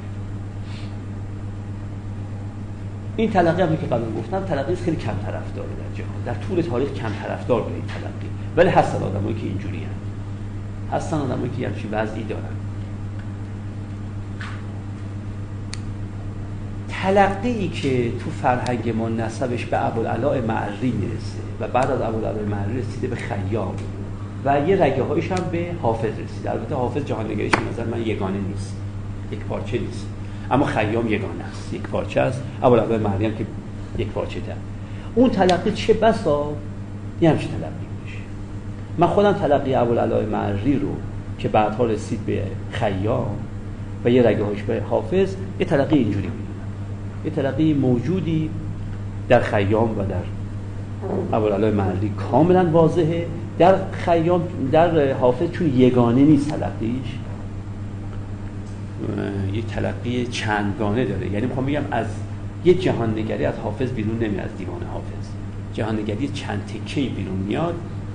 این 3.17 3.31
تلقی 3.31 3.63
هم 3.63 3.77
که 3.77 3.87
قبل 3.87 4.05
گفتم 4.19 4.45
تلقی 4.45 4.75
خیلی 4.75 4.97
کم 4.97 5.15
طرفدار 5.27 5.67
در 5.67 5.97
جهان. 5.97 6.23
در 6.27 6.35
طول 6.35 6.61
تاریخ 6.61 6.93
کم 6.93 7.13
طرفدار 7.23 7.63
به 7.63 7.75
این 7.75 7.85
تلقی. 7.87 8.31
ولی 8.57 8.69
هستن 8.69 9.03
آدمایی 9.03 9.35
که 9.35 9.47
اینجوری 9.47 9.79
هستن. 9.79 10.97
هستن 10.97 11.17
آدمایی 11.17 11.51
که 11.59 11.69
همچین 11.69 11.91
وضعی 11.93 12.25
دارن. 12.25 12.60
تلقی 17.03 17.69
که 17.69 18.11
تو 18.11 18.31
فرهنگ 18.31 18.89
ما 18.89 19.09
نسبش 19.09 19.65
به 19.65 19.87
ابوالعلاء 19.87 20.41
معری 20.41 20.91
می‌رسه 20.91 21.39
و 21.61 21.69
بعد 21.69 21.91
از 21.91 22.01
ابوالعلاء 22.01 22.45
معری 22.51 22.79
رسیده 22.79 23.07
به 23.07 23.17
خیام. 23.17 23.75
و 24.45 24.61
یه 24.69 24.85
رگه 24.85 25.03
هایش 25.03 25.33
هم 25.33 25.45
به 25.53 25.67
حافظ 25.83 26.13
رسید 26.13 26.47
البته 26.47 26.75
حافظ 26.75 27.05
جهان 27.05 27.27
نگریش 27.27 27.53
نظر 27.73 27.85
من 27.85 28.03
یگانه 28.03 28.39
نیست. 28.49 28.77
یک 29.33 29.39
پارچه 29.39 29.79
نیست. 29.79 30.07
اما 30.51 30.67
خیام 30.67 31.07
یگانه 31.07 31.45
است. 31.51 31.75
یک 31.75 31.83
پارچه 31.83 32.21
است 32.21 32.43
ابوالعلاء 32.63 32.99
مریم 32.99 33.35
که 33.35 33.47
یک 33.99 34.09
پارچه 34.09 34.41
تر. 34.41 34.55
اون 35.15 35.31
تلقی 35.31 35.73
چه 35.73 35.95
بسا؟ 35.95 36.53
یه 37.21 37.31
همچه 37.31 37.47
تلقی 37.47 37.87
باشه 38.05 38.19
من 38.99 39.07
خودم 39.07 39.33
تلقی 39.33 39.75
ابوالعلاء 39.75 40.27
معری 40.27 40.79
رو 40.79 40.97
که 41.39 41.49
بعدها 41.49 41.85
رسید 41.85 42.27
به 42.27 42.43
خیام 42.71 43.37
و 44.05 44.11
یه 44.11 44.29
رگه 44.29 44.45
هایش 44.45 44.63
به 44.63 44.83
حافظ 44.91 45.35
یه 45.61 45.67
تلقی 45.67 45.97
اینجوری 45.97 46.27
می‌دونم 46.27 46.50
یه 47.25 47.31
تلقی 47.31 47.75
موجودی 47.75 48.51
در 49.29 49.41
خیام 49.41 49.99
و 49.99 50.03
در 50.03 50.17
ابوالعلاء 51.37 51.71
معری 51.71 52.13
کاملا 52.31 52.71
واضحه. 52.71 53.27
در 53.59 53.75
خیام 53.93 54.43
در 54.73 55.13
حافظ 55.13 55.51
چون 55.51 55.79
یگانه 55.79 56.23
نیست 56.23 56.49
تلقیش. 56.49 57.19
یک 59.53 59.67
تلقی 59.67 60.27
چندگانه 60.27 61.05
داره. 61.05 61.33
یعنی 61.33 61.47
می‌خوام 61.47 61.67
بگم 61.67 61.83
از 61.91 62.07
یه 62.65 62.75
جهان 62.75 63.19
نگری 63.19 63.45
از 63.45 63.55
حافظ 63.55 63.91
بیرون 63.91 64.17
نمیاد 64.17 64.45
از 64.45 64.57
دیوان 64.59 64.83
حافظ. 64.93 65.29
جهان 65.75 65.99
نگری 65.99 66.29
چند 66.29 66.63
تکه 66.67 67.01
بیرون 67.01 67.37
میاد. 67.49 67.75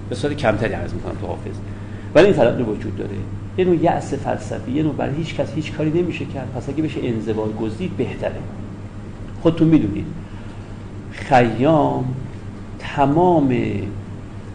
به 0.10 0.16
صورت 0.16 0.38
کمتری 0.38 0.74
عرض 0.74 0.94
می‌کنم 0.94 1.16
تو 1.22 1.28
حافظ. 1.28 1.56
ولی 2.16 2.26
این 2.26 2.36
تلقی 2.36 2.64
وجود 2.64 2.98
داره. 2.98 3.16
یه 3.58 3.66
نوع 3.66 3.76
یأس 3.76 4.14
فلسفی 4.14 4.72
یه 4.72 4.84
نوع 4.84 4.94
برای 4.94 5.16
هیچ 5.16 5.36
کس 5.36 5.54
هیچ 5.54 5.74
کاری 5.74 6.02
نمیشه 6.02 6.26
کرد. 6.26 6.48
پس 6.56 6.70
اگه 6.70 6.84
بشه 6.84 7.00
انزوا 7.04 7.48
گزید 7.48 7.98
بهتره. 7.98 8.40
خودتون 9.46 9.68
می‌دونید. 9.68 10.06
خیام 11.12 12.16
تمام 12.80 13.56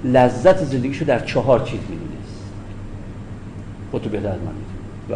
لذت 0.05 0.65
زندگیشو 0.65 1.05
در 1.05 1.21
چهار 1.21 1.61
چیز 1.61 1.81
می‌دونست. 1.81 2.45
خودتو 3.91 4.11
بهتر 4.11 4.29
از 4.29 4.39
من 4.41 4.53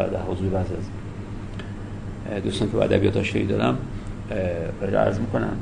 و 0.01 0.09
در 0.09 0.21
حضور 0.21 0.49
بعض 0.49 0.65
از 0.65 2.43
دوستان 2.43 2.71
که 2.71 2.77
ادبیات 2.77 3.17
آشنایی 3.17 3.47
دارم 3.47 3.77
عرض 4.81 5.19
می‌کنم. 5.19 5.57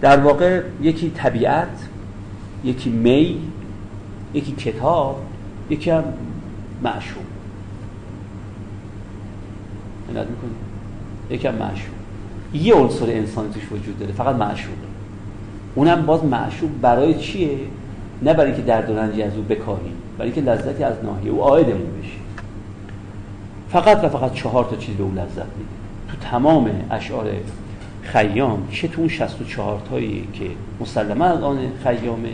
در 0.00 0.20
واقع 0.20 0.62
یکی 0.82 1.10
طبیعت 1.10 1.88
یکی 2.64 2.90
می 2.90 3.38
یکی 4.34 4.52
کتاب 4.52 5.22
یکی 5.70 5.90
هم 5.90 6.04
معشوق. 6.82 7.24
عنایت 10.10 10.26
می‌کنید 10.28 10.56
یکی 11.30 11.48
هم 11.48 11.54
معشوق. 11.54 11.94
یه 12.54 12.74
عنصر 12.74 13.06
انسانی 13.06 13.52
توش 13.52 13.72
وجود 13.72 13.98
داره 13.98 14.12
فقط 14.12 14.36
معشوقه 14.36 14.76
اونم 15.74 16.06
باز 16.06 16.24
معشوق 16.24 16.70
برای 16.82 17.14
چیه؟ 17.14 17.58
نه 18.22 18.34
برای 18.34 18.46
اینکه 18.46 18.62
درد 18.62 18.90
و 18.90 18.96
رنجی 18.96 19.22
از 19.22 19.36
او 19.36 19.42
بکاهیم 19.42 19.92
برای 20.18 20.32
اینکه 20.32 20.50
لذتی 20.50 20.84
از 20.84 20.94
ناحیه 21.04 21.30
او 21.30 21.40
عایدمون 21.40 22.00
بشه 22.00 22.18
فقط 23.68 24.04
و 24.04 24.08
فقط 24.08 24.32
چهار 24.32 24.64
تا 24.64 24.76
چیز 24.76 24.94
به 24.96 25.02
اون 25.02 25.14
لذت 25.14 25.28
میده. 25.36 25.70
تو 26.08 26.16
تمام 26.30 26.70
اشعار 26.90 27.30
خیام 28.02 28.68
چه 28.70 28.88
تو 28.88 29.00
اون 29.00 29.08
64 29.08 29.80
تایی 29.90 30.28
که 30.32 30.44
مسلما 30.80 31.24
از 31.24 31.42
آن 31.42 31.58
خیامه 31.82 32.30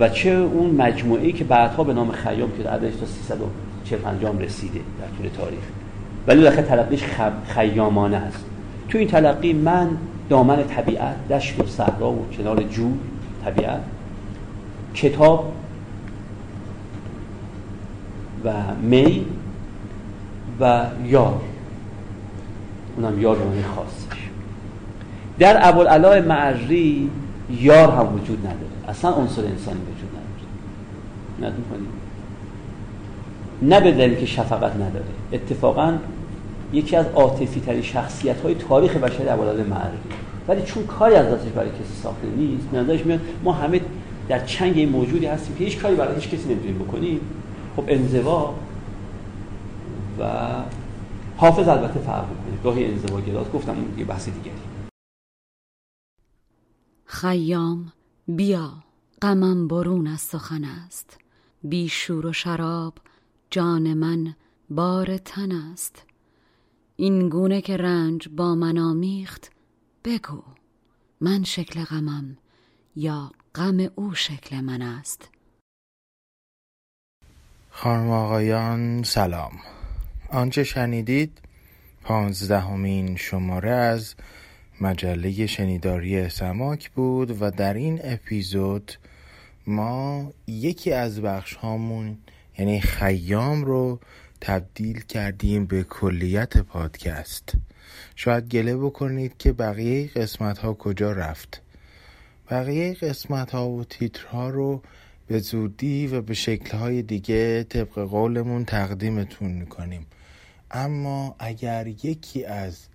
و 0.00 0.08
چه 0.08 0.30
اون 0.30 0.70
مجموعه 0.70 1.32
که 1.32 1.44
بعدها 1.44 1.84
به 1.84 1.94
نام 1.94 2.12
خیام 2.12 2.50
که 2.58 2.68
عددش 2.68 2.96
تا 2.96 3.06
345 3.06 4.42
رسیده 4.42 4.78
در 4.78 5.16
طول 5.16 5.28
تاریخ. 5.36 5.62
ولی 6.26 6.40
لخه 6.40 6.62
تلقیش 6.62 7.02
خیامانه 7.48 8.16
است. 8.16 8.44
تو 8.88 8.98
این 8.98 9.08
تلقی 9.08 9.52
من 9.52 9.88
دامن 10.28 10.64
طبیعت 10.64 11.28
دشت 11.28 11.60
و 11.60 11.66
صحرا 11.66 12.10
و 12.10 12.26
کنار 12.36 12.62
جو 12.62 12.90
طبیعت 13.44 13.80
کتاب 14.94 15.52
و 18.44 18.52
می 18.82 19.26
و 20.60 20.86
یار. 21.04 21.40
اونم 22.96 23.20
یار 23.20 23.36
به 23.36 23.62
خاصش. 23.62 24.18
در 25.38 25.56
علا 25.56 26.20
معری 26.20 27.10
یار 27.50 27.90
هم 27.90 28.14
وجود 28.14 28.38
نداره. 28.38 28.88
اصلا 28.88 29.10
عنصر 29.10 29.42
انسانی 29.42 29.80
وجود 29.80 30.10
نداره. 31.38 31.52
ند 31.52 31.64
نه 33.62 33.80
به 33.80 34.16
که 34.16 34.26
شفقت 34.26 34.74
نداره. 34.74 35.04
اتفاقا 35.32 35.94
یکی 36.72 36.96
از 36.96 37.06
عاطفی 37.06 37.60
ترین 37.60 37.82
شخصیت 37.82 38.40
های 38.40 38.54
تاریخ 38.54 38.96
بشر 38.96 39.24
در 39.24 39.36
معری 39.36 39.98
ولی 40.48 40.62
چون 40.62 40.86
کاری 40.86 41.14
از 41.14 41.26
دستش 41.26 41.50
برای 41.50 41.70
کسی 41.70 42.02
ساخته 42.02 42.26
نیست 42.26 42.74
نظرش 42.74 43.06
میاد 43.06 43.20
ما 43.44 43.52
همه 43.52 43.80
در 44.28 44.46
چنگ 44.46 44.76
این 44.76 44.88
موجودی 44.88 45.26
هستیم 45.26 45.56
که 45.56 45.64
هیچ 45.64 45.78
کاری 45.78 45.96
برای 45.96 46.14
هیچ 46.14 46.28
کسی 46.28 46.48
نمی‌تونیم 46.48 46.78
بکنیم. 46.78 47.20
خب 47.76 47.84
انزوا 47.88 48.54
و 50.18 50.24
حافظ 51.36 51.68
البته 51.68 52.00
فرق 52.00 52.28
می‌کنه. 52.28 52.62
گاهی 52.64 52.84
انزوا 52.84 53.20
گراز 53.20 53.52
گفتم 53.52 53.72
اون 53.72 53.98
یه 53.98 54.04
بحث 54.04 54.24
دیگری. 54.24 54.54
خیام 57.04 57.92
بیا 58.28 58.72
غمم 59.22 59.68
برون 59.68 60.06
از 60.06 60.20
سخن 60.20 60.64
است. 60.64 61.18
بی 61.62 61.88
شور 61.88 62.26
و 62.26 62.32
شراب 62.32 62.94
جان 63.50 63.94
من 63.94 64.34
بار 64.70 65.18
تن 65.18 65.52
است. 65.52 66.05
این 66.96 67.28
گونه 67.28 67.60
که 67.60 67.76
رنج 67.76 68.28
با 68.28 68.54
من 68.54 68.78
آمیخت 68.78 69.50
بگو 70.04 70.42
من 71.20 71.44
شکل 71.44 71.84
غمم 71.84 72.36
یا 72.96 73.30
غم 73.54 73.88
او 73.94 74.14
شکل 74.14 74.60
من 74.60 74.82
است. 74.82 75.28
خانم 77.70 78.10
آقایان 78.10 79.02
سلام. 79.02 79.52
آنچه 80.30 80.64
شنیدید 80.64 81.38
پانزدهمین 82.02 83.16
شماره 83.16 83.70
از 83.70 84.14
مجله 84.80 85.46
شنیداری 85.46 86.28
سماک 86.28 86.90
بود 86.90 87.42
و 87.42 87.50
در 87.50 87.74
این 87.74 88.00
اپیزود 88.04 88.92
ما 89.66 90.32
یکی 90.46 90.92
از 90.92 91.22
بخش 91.22 91.54
هامون 91.54 92.18
یعنی 92.58 92.80
خیام 92.80 93.64
رو 93.64 94.00
تبدیل 94.40 95.00
کردیم 95.00 95.66
به 95.66 95.82
کلیت 95.82 96.58
پادکست. 96.58 97.52
شاید 98.16 98.48
گله 98.48 98.76
بکنید 98.76 99.36
که 99.38 99.52
بقیه 99.52 100.08
قسمت 100.08 100.58
ها 100.58 100.74
کجا 100.74 101.12
رفت. 101.12 101.62
بقیه 102.50 102.94
قسمت 102.94 103.50
ها 103.50 103.68
و 103.68 103.84
تیترها 103.84 104.50
رو 104.50 104.82
به 105.26 105.38
زودی 105.38 106.06
و 106.06 106.20
به 106.20 106.34
شکل 106.34 106.76
های 106.76 107.02
دیگه 107.02 107.64
طبق 107.64 107.98
قولمون 107.98 108.64
تقدیمتون 108.64 109.50
می‌کنیم. 109.50 110.06
اما 110.70 111.36
اگر 111.38 111.86
یکی 111.86 112.44
از 112.44 112.86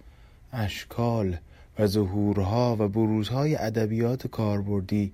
اشکال 0.53 1.37
و 1.79 1.87
ظهورها 1.87 2.75
و 2.79 2.87
بروزهای 2.87 3.55
ادبیات 3.55 4.27
کاربردی 4.27 5.13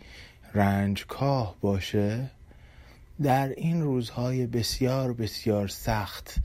رنجکاه 0.54 1.56
باشه 1.62 2.30
در 3.24 3.50
این 3.50 3.82
روزهای 3.82 4.48
بسیار 4.48 5.14
بسیار 5.14 5.68
سخت 5.68 6.36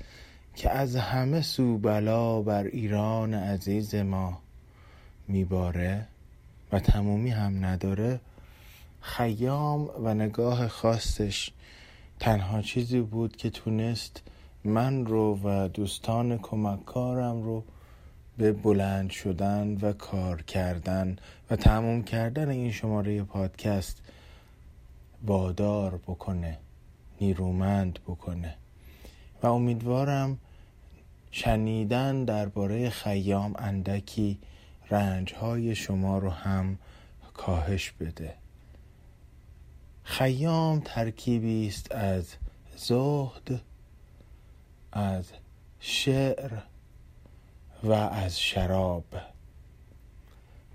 که 0.55 0.71
از 0.71 0.97
همه 0.97 1.41
سو 1.43 1.79
بلا 1.79 2.43
بر 2.43 2.65
ایران 2.65 3.35
عزیز 3.35 3.95
ما 3.95 4.41
میباره 5.29 6.07
و 6.73 6.81
تمومی 6.81 7.31
هم 7.31 7.65
نداره 7.65 8.21
خیام 9.01 9.91
و 10.05 10.15
نگاه 10.15 10.69
خاصش 10.69 11.51
تنها 12.21 12.63
چیزی 12.63 13.01
بود 13.01 13.37
که 13.37 13.51
تونست 13.51 14.23
من 14.65 15.07
رو 15.07 15.39
و 15.45 15.69
دوستان 15.69 16.39
کمککارم 16.39 17.43
رو 17.43 17.65
به 18.39 18.53
بلند 18.53 19.11
شدن 19.11 19.79
و 19.83 19.93
کار 19.93 20.43
کردن 20.43 21.17
و 21.51 21.57
تموم 21.57 22.03
کردن 22.03 22.49
این 22.49 22.73
شماره 22.73 23.23
پادکست 23.23 24.02
وادار 25.23 25.97
بکنه 25.97 26.59
نیرومند 27.21 27.99
بکنه. 28.07 28.57
و 29.43 29.47
امیدوارم 29.47 30.39
شنیدن 31.31 32.25
درباره 32.25 32.91
خیام 32.91 33.55
اندکی 33.59 34.39
رنجهای 34.91 35.75
شما 35.75 36.19
رو 36.19 36.31
هم 36.31 36.79
کاهش 37.35 37.91
بده. 37.91 38.35
خیام 40.05 40.81
ترکیبی 40.85 41.69
است 41.69 41.93
از 41.93 42.35
زهد 42.77 43.63
از 44.93 45.33
شعر 45.81 46.53
و 47.85 47.93
از 47.93 48.41
شراب. 48.41 49.05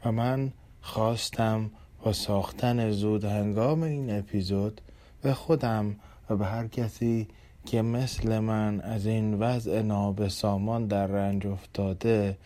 و 0.06 0.12
من 0.12 0.54
خواستم 0.82 1.72
ساختن 2.14 2.92
زود 2.92 3.24
هنگام 3.24 3.84
این 3.84 4.20
اپیزود 4.20 4.82
به 5.22 5.34
خودم 5.34 5.96
و 6.30 6.36
به 6.36 6.46
هر 6.46 6.68
کسی 6.68 7.28
که 7.66 7.82
مثل 7.82 8.40
من 8.40 8.82
از 8.82 9.06
این 9.06 9.34
وضع 9.34 9.82
نابسامان 9.82 10.88
در 10.88 11.08
رنج 11.08 11.48
افتاده 11.48 12.38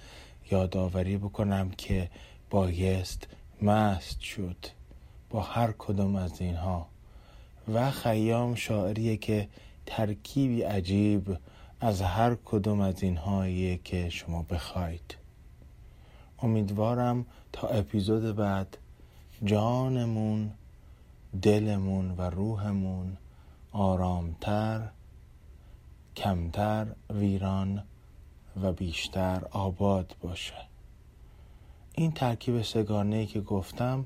یادآوری 0.52 1.18
بکنم 1.18 1.70
که 1.70 2.10
بایست 2.50 3.28
مست 3.62 4.22
شد 4.22 4.66
با 5.30 5.42
هر 5.42 5.74
کدوم 5.78 6.16
از 6.16 6.42
اینها 6.42 6.88
و 7.74 7.92
خیام 7.92 8.56
شاعریه 8.56 9.18
که 9.18 9.48
ترکیبی 9.86 10.62
عجیب 10.62 11.38
از 11.80 12.02
هر 12.02 12.36
کدوم 12.46 12.82
از 12.82 13.04
اینهایی 13.04 13.78
که 13.84 14.10
شما 14.10 14.46
بخواید. 14.50 15.16
امیدوارم 16.42 17.26
تا 17.54 17.68
اپیزود 17.68 18.36
بعد 18.36 18.78
جانمون 19.44 20.52
دلمون 21.42 22.12
و 22.12 22.22
روحمون 22.22 23.18
آرامتر 23.72 24.90
کمتر 26.16 26.88
ویران 27.10 27.84
و 28.62 28.72
بیشتر 28.72 29.44
آباد 29.52 30.16
باشه. 30.22 30.54
این 31.94 32.12
ترکیب 32.12 32.62
سگانه 32.62 33.26
که 33.26 33.42
گفتم 33.42 34.06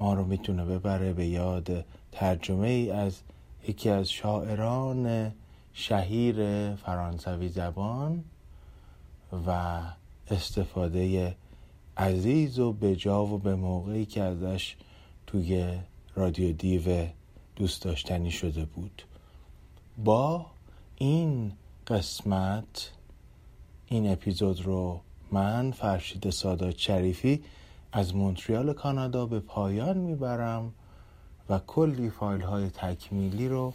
ما 0.00 0.14
رو 0.14 0.24
می‌تونه 0.24 0.64
ببره 0.64 1.12
به 1.12 1.26
یاد 1.26 1.84
ترجمه 2.12 2.68
ای 2.68 2.90
از 2.90 3.20
یکی 3.68 3.90
از 3.90 4.10
شاعران 4.10 5.32
شهیر 5.72 6.74
فرانسوی 6.74 7.48
زبان 7.48 8.24
و 9.46 9.80
استفاده 10.30 11.36
عزیز 11.98 12.58
و 12.58 12.72
بجا 12.72 13.26
و 13.26 13.38
به 13.38 13.54
موقعی 13.54 14.06
که 14.06 14.22
ازش 14.22 14.76
توی 15.26 15.78
رادیو 16.14 16.52
دیو 16.52 17.06
دوست 17.56 17.82
داشتنی 17.82 18.30
شده 18.30 18.64
بود. 18.64 19.02
با 20.04 20.46
این 20.96 21.52
قسمت 21.86 22.92
این 23.86 24.12
اپیزود 24.12 24.60
رو 24.60 25.00
من 25.32 25.70
فرشید 25.70 26.30
سادات 26.30 26.78
شریفی 26.78 27.42
از 27.92 28.16
مونتریال 28.16 28.72
کانادا 28.72 29.26
به 29.26 29.40
پایان 29.40 29.98
می‌برم 29.98 30.72
و 31.48 31.58
کلی 31.66 32.10
فایل 32.10 32.40
های 32.40 32.70
تکمیلی 32.70 33.48
رو 33.48 33.74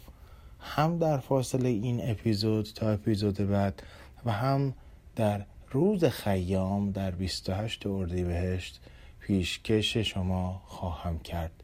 هم 0.60 0.98
در 0.98 1.18
فاصله 1.18 1.68
این 1.68 2.10
اپیزود 2.10 2.64
تا 2.74 2.90
اپیزود 2.90 3.36
بعد 3.36 3.82
و 4.24 4.32
هم 4.32 4.74
در 5.16 5.46
روز 5.74 6.04
خیام 6.04 6.90
در 6.90 7.10
28 7.10 7.86
اردیبهشت 7.86 8.80
پیشکش 9.20 9.96
شما 9.96 10.62
خواهم 10.66 11.18
کرد. 11.18 11.62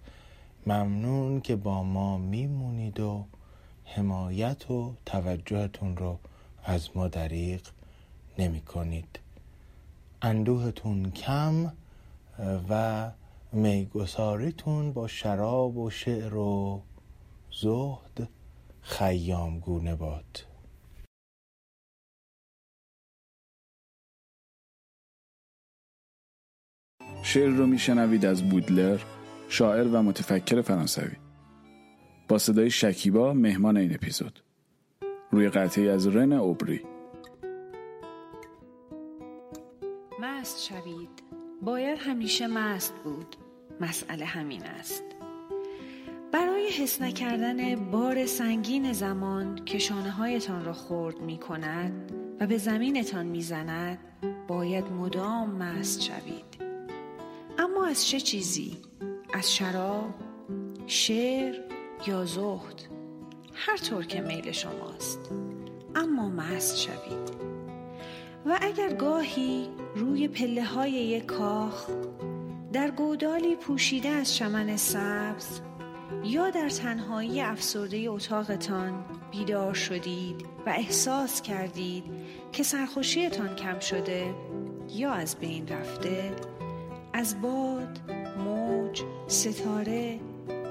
ممنون 0.66 1.40
که 1.40 1.56
با 1.56 1.82
ما 1.82 2.18
میمونید 2.18 3.00
و 3.00 3.24
حمایت 3.84 4.70
و 4.70 4.94
توجهتون 5.06 5.96
رو 5.96 6.18
از 6.64 6.88
ما 6.94 7.08
دریغ 7.08 7.60
نمی 8.38 8.60
کنید 8.60 9.18
اندوهتون 10.22 11.10
کم 11.10 11.72
و 12.68 13.10
میگساریتون 13.52 14.92
با 14.92 15.08
شراب 15.08 15.76
و 15.76 15.90
شعر 15.90 16.34
و 16.34 16.82
زهد 17.60 18.28
خیام 18.82 19.58
گونه 19.58 19.94
باد. 19.94 20.49
شعر 27.22 27.48
رو 27.48 27.66
میشنوید 27.66 28.26
از 28.26 28.48
بودلر 28.48 28.98
شاعر 29.48 29.86
و 29.86 30.02
متفکر 30.02 30.60
فرانسوی. 30.62 31.16
با 32.28 32.38
صدای 32.38 32.70
شکیبا 32.70 33.32
مهمان 33.32 33.76
این 33.76 33.94
اپیزود. 33.94 34.42
روی 35.30 35.48
قطعی 35.48 35.88
از 35.88 36.06
رن 36.06 36.32
اوبری. 36.32 36.80
مست 40.20 40.64
شوید. 40.64 41.22
باید 41.62 41.98
همیشه 41.98 42.46
مست 42.46 42.94
بود. 43.04 43.36
مسئله 43.80 44.24
همین 44.24 44.62
است. 44.62 45.04
برای 46.32 46.68
حس 46.68 47.02
نکردن 47.02 47.74
بار 47.90 48.26
سنگین 48.26 48.92
زمان 48.92 49.64
که 49.64 49.78
شانه 49.78 50.10
هایتان 50.10 50.64
را 50.64 50.72
خورد 50.72 51.20
می 51.20 51.38
کند 51.38 52.12
و 52.40 52.46
به 52.46 52.58
زمینتان 52.58 53.26
می 53.26 53.42
زند 53.42 53.98
باید 54.48 54.84
مدام 54.84 55.50
مست 55.50 56.02
شوید. 56.02 56.49
اما 57.60 57.86
از 57.86 58.06
چه 58.06 58.20
چیزی؟ 58.20 58.76
از 59.34 59.54
شراب؟ 59.54 60.14
شعر 60.86 61.56
یا 62.06 62.24
زهد؟ 62.24 62.82
هر 63.54 63.76
طور 63.76 64.06
که 64.06 64.20
میل 64.20 64.52
شماست 64.52 65.30
اما 65.94 66.28
مست 66.28 66.78
شوید 66.78 67.30
و 68.46 68.58
اگر 68.60 68.92
گاهی 68.92 69.68
روی 69.94 70.28
پله 70.28 70.64
های 70.64 70.90
یک 70.90 71.26
کاخ 71.26 71.86
در 72.72 72.90
گودالی 72.90 73.56
پوشیده 73.56 74.08
از 74.08 74.34
چمن 74.34 74.76
سبز 74.76 75.60
یا 76.24 76.50
در 76.50 76.68
تنهایی 76.68 77.40
افسرده 77.40 77.96
اتاقتان 78.08 79.04
بیدار 79.30 79.74
شدید 79.74 80.46
و 80.66 80.70
احساس 80.70 81.42
کردید 81.42 82.04
که 82.52 82.62
سرخوشیتان 82.62 83.56
کم 83.56 83.78
شده 83.78 84.34
یا 84.88 85.10
از 85.10 85.36
بین 85.36 85.68
رفته 85.68 86.32
از 87.12 87.40
باد، 87.42 88.00
موج، 88.38 89.02
ستاره، 89.26 90.20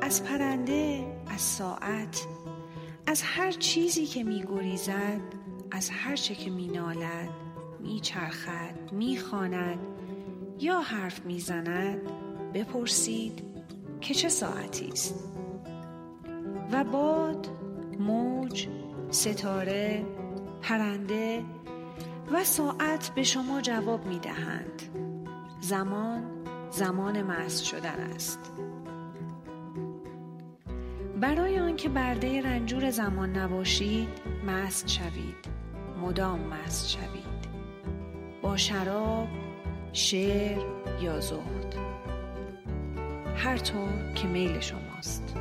از 0.02 0.24
پرنده، 0.24 1.06
از 1.28 1.42
ساعت، 1.42 2.28
از 3.08 3.22
هر 3.22 3.52
چیزی 3.52 4.06
که 4.06 4.24
می 4.24 4.44
گریزد، 4.44 5.22
از 5.72 5.90
هر 5.90 6.16
چه 6.16 6.36
که 6.36 6.50
می 6.50 6.68
نالد، 6.68 7.30
می 7.80 8.00
چرخد، 8.00 8.92
می 8.92 9.18
خاند 9.18 9.80
یا 10.60 10.80
حرف 10.80 11.26
می 11.26 11.40
زند 11.40 12.02
بپرسید 12.54 13.44
که 14.02 14.14
چه 14.14 14.30
ساعتی 14.30 14.88
است. 14.88 15.16
و 16.72 16.84
باد، 16.84 17.48
موج، 18.00 18.68
ستاره، 19.10 20.06
پرنده 20.62 21.44
و 22.32 22.44
ساعت 22.44 23.12
به 23.16 23.24
شما 23.24 23.62
جواب 23.62 24.06
می 24.06 24.20
دهند 24.20 24.82
زمان 25.62 26.24
زمان 26.70 27.22
مست 27.22 27.64
شدن 27.64 28.00
است. 28.16 28.40
برای 31.22 31.60
آنکه 31.60 31.90
برده 31.90 32.42
رنجور 32.42 32.90
زمان 32.90 33.38
نباشید 33.38 34.10
مست 34.48 34.88
شوید. 34.88 35.50
مدام 36.02 36.40
مست 36.40 36.90
شوید. 36.90 37.50
با 38.42 38.58
شراب 38.58 39.28
شعر 39.94 40.62
یا 41.02 41.20
زهد. 41.20 41.76
هر 43.36 43.58
طور 43.58 44.14
که 44.16 44.28
میل 44.28 44.60
شماست. 44.60 45.36